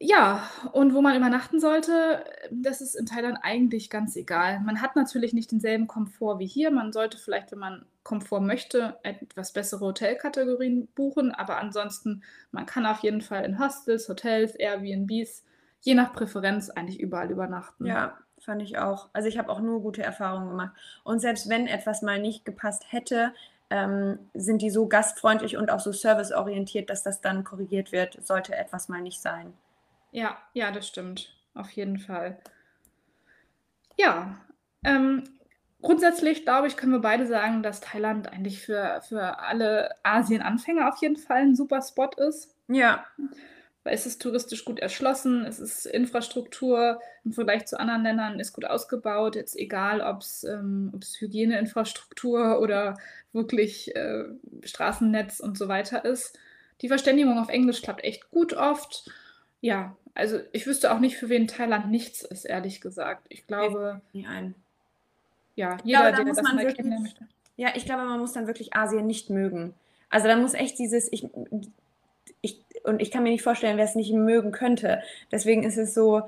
Ja, 0.00 0.50
und 0.72 0.92
wo 0.92 1.00
man 1.00 1.16
übernachten 1.16 1.60
sollte, 1.60 2.24
das 2.50 2.80
ist 2.80 2.94
in 2.94 3.06
Thailand 3.06 3.38
eigentlich 3.42 3.88
ganz 3.90 4.16
egal. 4.16 4.60
Man 4.60 4.82
hat 4.82 4.96
natürlich 4.96 5.32
nicht 5.32 5.50
denselben 5.52 5.86
Komfort 5.86 6.38
wie 6.40 6.46
hier. 6.46 6.70
Man 6.70 6.92
sollte 6.92 7.16
vielleicht, 7.16 7.52
wenn 7.52 7.60
man 7.60 7.86
Komfort 8.02 8.40
möchte, 8.40 8.98
etwas 9.02 9.52
bessere 9.52 9.80
Hotelkategorien 9.80 10.88
buchen, 10.94 11.32
aber 11.32 11.56
ansonsten, 11.58 12.22
man 12.50 12.66
kann 12.66 12.84
auf 12.86 13.00
jeden 13.00 13.22
Fall 13.22 13.44
in 13.44 13.58
Hostels, 13.58 14.08
Hotels, 14.08 14.54
Airbnbs, 14.56 15.44
je 15.80 15.94
nach 15.94 16.12
Präferenz 16.12 16.70
eigentlich 16.70 17.00
überall 17.00 17.30
übernachten. 17.30 17.86
Ja, 17.86 18.18
fand 18.40 18.62
ich 18.62 18.76
auch. 18.78 19.08
Also 19.14 19.28
ich 19.28 19.38
habe 19.38 19.48
auch 19.50 19.60
nur 19.60 19.80
gute 19.80 20.02
Erfahrungen 20.02 20.50
gemacht. 20.50 20.72
Und 21.04 21.20
selbst 21.20 21.48
wenn 21.48 21.66
etwas 21.66 22.02
mal 22.02 22.20
nicht 22.20 22.44
gepasst 22.44 22.84
hätte, 22.92 23.32
ähm, 23.70 24.18
sind 24.34 24.60
die 24.60 24.70
so 24.70 24.86
gastfreundlich 24.86 25.56
und 25.56 25.70
auch 25.70 25.80
so 25.80 25.92
serviceorientiert, 25.92 26.90
dass 26.90 27.02
das 27.02 27.20
dann 27.22 27.44
korrigiert 27.44 27.90
wird, 27.92 28.18
sollte 28.26 28.54
etwas 28.54 28.88
mal 28.88 29.00
nicht 29.00 29.22
sein. 29.22 29.54
Ja, 30.14 30.38
ja, 30.52 30.70
das 30.70 30.86
stimmt. 30.86 31.34
Auf 31.54 31.70
jeden 31.72 31.98
Fall. 31.98 32.38
Ja, 33.98 34.38
ähm, 34.84 35.24
grundsätzlich 35.82 36.44
glaube 36.44 36.68
ich, 36.68 36.76
können 36.76 36.92
wir 36.92 37.00
beide 37.00 37.26
sagen, 37.26 37.64
dass 37.64 37.80
Thailand 37.80 38.32
eigentlich 38.32 38.62
für, 38.62 39.02
für 39.08 39.40
alle 39.40 39.90
Asien-Anfänger 40.04 40.88
auf 40.88 41.02
jeden 41.02 41.16
Fall 41.16 41.42
ein 41.42 41.56
super 41.56 41.82
Spot 41.82 42.10
ist. 42.16 42.54
Ja. 42.68 43.04
Weil 43.82 43.94
es 43.94 44.06
ist 44.06 44.22
touristisch 44.22 44.64
gut 44.64 44.78
erschlossen, 44.78 45.44
es 45.46 45.58
ist 45.58 45.84
Infrastruktur 45.84 47.00
im 47.24 47.32
Vergleich 47.32 47.66
zu 47.66 47.78
anderen 47.78 48.04
Ländern 48.04 48.38
ist 48.38 48.52
gut 48.52 48.66
ausgebaut. 48.66 49.34
Jetzt 49.34 49.56
egal, 49.56 50.00
ob 50.00 50.20
es 50.20 50.44
ähm, 50.44 50.92
Hygieneinfrastruktur 51.18 52.60
oder 52.60 52.96
wirklich 53.32 53.94
äh, 53.96 54.26
Straßennetz 54.62 55.40
und 55.40 55.58
so 55.58 55.66
weiter 55.66 56.04
ist. 56.04 56.38
Die 56.82 56.88
Verständigung 56.88 57.36
auf 57.36 57.48
Englisch 57.48 57.82
klappt 57.82 58.04
echt 58.04 58.30
gut 58.30 58.52
oft. 58.54 59.10
Ja, 59.60 59.96
also 60.14 60.38
ich 60.52 60.66
wüsste 60.66 60.92
auch 60.92 61.00
nicht, 61.00 61.16
für 61.16 61.28
wen 61.28 61.48
Thailand 61.48 61.90
nichts 61.90 62.22
ist, 62.22 62.44
ehrlich 62.44 62.80
gesagt. 62.80 63.26
Ich 63.28 63.46
glaube. 63.46 64.00
Ja, 65.56 65.76
jeder, 65.84 66.12
glaube, 66.12 66.24
der 66.24 66.34
das 66.34 66.42
mal 66.42 66.56
wirklich, 66.56 66.76
kennenlernen 66.76 67.04
möchte. 67.04 67.28
Ja, 67.56 67.70
ich 67.74 67.84
glaube, 67.84 68.04
man 68.04 68.20
muss 68.20 68.32
dann 68.32 68.46
wirklich 68.46 68.74
Asien 68.74 69.06
nicht 69.06 69.30
mögen. 69.30 69.74
Also 70.10 70.28
da 70.28 70.36
muss 70.36 70.54
echt 70.54 70.78
dieses, 70.78 71.10
ich, 71.12 71.28
ich, 72.40 72.60
und 72.84 73.00
ich 73.00 73.10
kann 73.10 73.22
mir 73.22 73.30
nicht 73.30 73.42
vorstellen, 73.42 73.76
wer 73.76 73.84
es 73.84 73.94
nicht 73.94 74.12
mögen 74.12 74.52
könnte. 74.52 75.02
Deswegen 75.30 75.62
ist 75.62 75.76
es 75.76 75.94
so, 75.94 76.22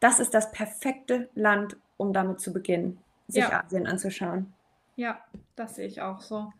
das 0.00 0.20
ist 0.20 0.34
das 0.34 0.52
perfekte 0.52 1.28
Land, 1.34 1.76
um 1.96 2.12
damit 2.12 2.40
zu 2.40 2.52
beginnen, 2.52 2.98
sich 3.26 3.42
ja. 3.42 3.64
Asien 3.64 3.86
anzuschauen. 3.86 4.52
Ja, 4.96 5.20
das 5.56 5.76
sehe 5.76 5.86
ich 5.86 6.00
auch 6.00 6.20
so. 6.20 6.52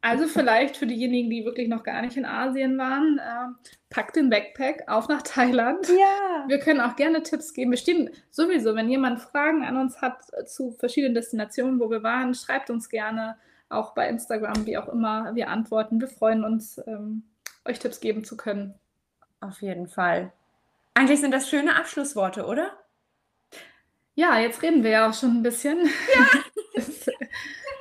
Also 0.00 0.26
vielleicht 0.26 0.76
für 0.76 0.86
diejenigen, 0.86 1.30
die 1.30 1.44
wirklich 1.44 1.68
noch 1.68 1.82
gar 1.82 2.02
nicht 2.02 2.16
in 2.16 2.24
Asien 2.24 2.78
waren, 2.78 3.18
äh, 3.18 3.70
packt 3.90 4.16
den 4.16 4.30
Backpack 4.30 4.84
auf 4.88 5.08
nach 5.08 5.22
Thailand. 5.22 5.88
Ja. 5.88 6.44
Wir 6.48 6.58
können 6.58 6.80
auch 6.80 6.96
gerne 6.96 7.22
Tipps 7.22 7.54
geben. 7.54 7.70
Wir 7.70 7.78
stehen 7.78 8.10
sowieso, 8.30 8.74
wenn 8.74 8.88
jemand 8.88 9.20
Fragen 9.20 9.64
an 9.64 9.76
uns 9.76 10.00
hat 10.00 10.22
zu 10.48 10.72
verschiedenen 10.72 11.14
Destinationen, 11.14 11.80
wo 11.80 11.90
wir 11.90 12.02
waren, 12.02 12.34
schreibt 12.34 12.70
uns 12.70 12.88
gerne, 12.88 13.36
auch 13.68 13.94
bei 13.94 14.08
Instagram, 14.08 14.66
wie 14.66 14.78
auch 14.78 14.88
immer. 14.88 15.34
Wir 15.34 15.48
antworten. 15.48 16.00
Wir 16.00 16.08
freuen 16.08 16.44
uns, 16.44 16.80
ähm, 16.86 17.24
euch 17.64 17.78
Tipps 17.78 18.00
geben 18.00 18.24
zu 18.24 18.36
können. 18.36 18.74
Auf 19.40 19.60
jeden 19.60 19.88
Fall. 19.88 20.32
Eigentlich 20.94 21.20
sind 21.20 21.32
das 21.32 21.48
schöne 21.48 21.76
Abschlussworte, 21.76 22.46
oder? 22.46 22.70
Ja, 24.14 24.38
jetzt 24.38 24.62
reden 24.62 24.82
wir 24.82 24.90
ja 24.90 25.08
auch 25.08 25.14
schon 25.14 25.38
ein 25.38 25.42
bisschen. 25.42 25.78
Ja. 25.84 26.40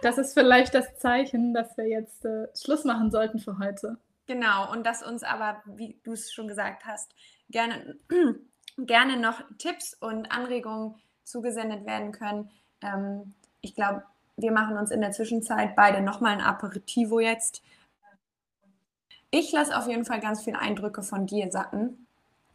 das 0.05 0.19
ist 0.19 0.33
vielleicht 0.33 0.75
das 0.75 0.97
Zeichen, 0.99 1.53
dass 1.55 1.75
wir 1.77 1.87
jetzt 1.87 2.25
äh, 2.25 2.47
Schluss 2.55 2.83
machen 2.83 3.09
sollten 3.09 3.39
für 3.39 3.57
heute. 3.57 3.97
Genau, 4.27 4.71
und 4.71 4.85
dass 4.85 5.01
uns 5.01 5.23
aber, 5.23 5.63
wie 5.65 5.97
du 6.03 6.13
es 6.13 6.31
schon 6.31 6.47
gesagt 6.47 6.85
hast, 6.85 7.15
gerne, 7.49 7.97
gerne 8.77 9.17
noch 9.17 9.41
Tipps 9.57 9.95
und 9.99 10.31
Anregungen 10.31 10.95
zugesendet 11.23 11.87
werden 11.87 12.11
können. 12.11 12.51
Ähm, 12.81 13.33
ich 13.61 13.73
glaube, 13.73 14.03
wir 14.37 14.51
machen 14.51 14.77
uns 14.77 14.91
in 14.91 15.01
der 15.01 15.11
Zwischenzeit 15.11 15.75
beide 15.75 16.01
nochmal 16.01 16.33
ein 16.33 16.41
Aperitivo 16.41 17.19
jetzt. 17.19 17.63
Ich 19.31 19.51
lasse 19.51 19.75
auf 19.75 19.87
jeden 19.87 20.05
Fall 20.05 20.19
ganz 20.19 20.43
viele 20.43 20.59
Eindrücke 20.59 21.01
von 21.01 21.25
dir 21.25 21.51
sacken. 21.51 22.05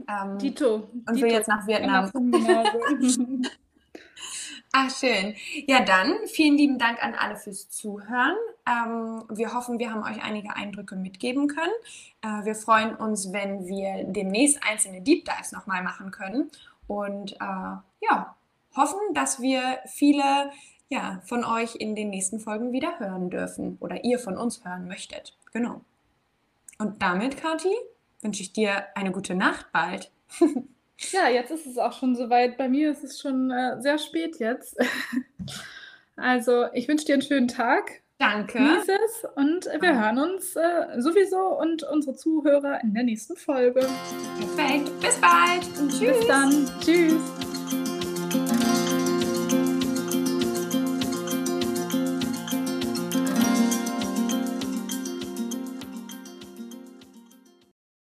Ähm, 0.09 0.39
Dito. 0.39 0.75
Und 0.75 1.17
Dito. 1.17 1.23
will 1.23 1.33
jetzt 1.33 1.49
nach 1.49 1.67
Vietnam. 1.67 2.13
Ach, 4.73 4.89
schön. 4.89 5.35
Ja, 5.67 5.81
dann 5.81 6.15
vielen 6.27 6.57
lieben 6.57 6.79
Dank 6.79 7.03
an 7.03 7.15
alle 7.15 7.37
fürs 7.37 7.71
Zuhören. 7.71 8.37
Ähm, 8.69 9.25
wir 9.29 9.53
hoffen, 9.53 9.81
wir 9.81 9.91
haben 9.93 10.05
euch 10.05 10.23
einige 10.23 10.55
Eindrücke 10.55 10.95
mitgeben 10.95 11.49
können. 11.49 11.73
Äh, 12.23 12.45
wir 12.45 12.55
freuen 12.55 12.95
uns, 12.95 13.33
wenn 13.33 13.67
wir 13.67 14.05
demnächst 14.05 14.63
einzelne 14.63 15.01
Deep 15.01 15.25
Dives 15.25 15.51
nochmal 15.51 15.83
machen 15.83 16.13
können. 16.13 16.51
Und 16.87 17.33
äh, 17.33 17.37
ja, 17.41 18.37
hoffen, 18.77 19.01
dass 19.13 19.41
wir 19.41 19.81
viele 19.87 20.53
ja, 20.89 21.21
von 21.25 21.45
euch 21.45 21.75
in 21.77 21.97
den 21.97 22.11
nächsten 22.11 22.39
Folgen 22.39 22.73
wieder 22.73 22.99
hören 23.01 23.29
dürfen 23.29 23.77
oder 23.81 24.05
ihr 24.05 24.21
von 24.21 24.37
uns 24.37 24.65
hören 24.65 24.87
möchtet. 24.87 25.37
Genau. 25.53 25.81
Und 26.79 27.03
damit, 27.03 27.37
Kathi, 27.37 27.75
wünsche 28.23 28.43
ich 28.43 28.53
dir 28.53 28.85
eine 28.95 29.11
gute 29.11 29.35
Nacht 29.35 29.67
bald. 29.73 30.13
Ja, 31.13 31.29
jetzt 31.29 31.51
ist 31.51 31.67
es 31.67 31.79
auch 31.79 31.93
schon 31.93 32.15
soweit. 32.15 32.57
Bei 32.57 32.69
mir 32.69 32.91
ist 32.91 33.05
es 33.05 33.21
schon 33.21 33.51
äh, 33.51 33.81
sehr 33.81 33.99
spät 33.99 34.39
jetzt. 34.39 34.77
also, 36.17 36.67
ich 36.73 36.89
wünsche 36.89 37.07
dir 37.07 37.15
einen 37.15 37.23
schönen 37.23 37.49
Tag. 37.49 38.03
Danke. 38.19 38.59
Genieß 38.59 38.87
es 38.87 39.27
und 39.35 39.65
wir 39.81 39.99
hören 39.99 40.19
uns 40.19 40.55
äh, 40.55 41.01
sowieso 41.01 41.59
und 41.59 41.85
unsere 41.85 42.15
Zuhörer 42.15 42.79
in 42.83 42.93
der 42.93 43.05
nächsten 43.05 43.35
Folge. 43.35 43.81
Perfekt. 43.81 45.01
Bis 45.01 45.17
bald. 45.17 45.67
Und 45.81 45.91
tschüss. 45.91 46.19
Bis 46.19 46.27
dann. 46.27 46.71
Tschüss. 46.81 47.50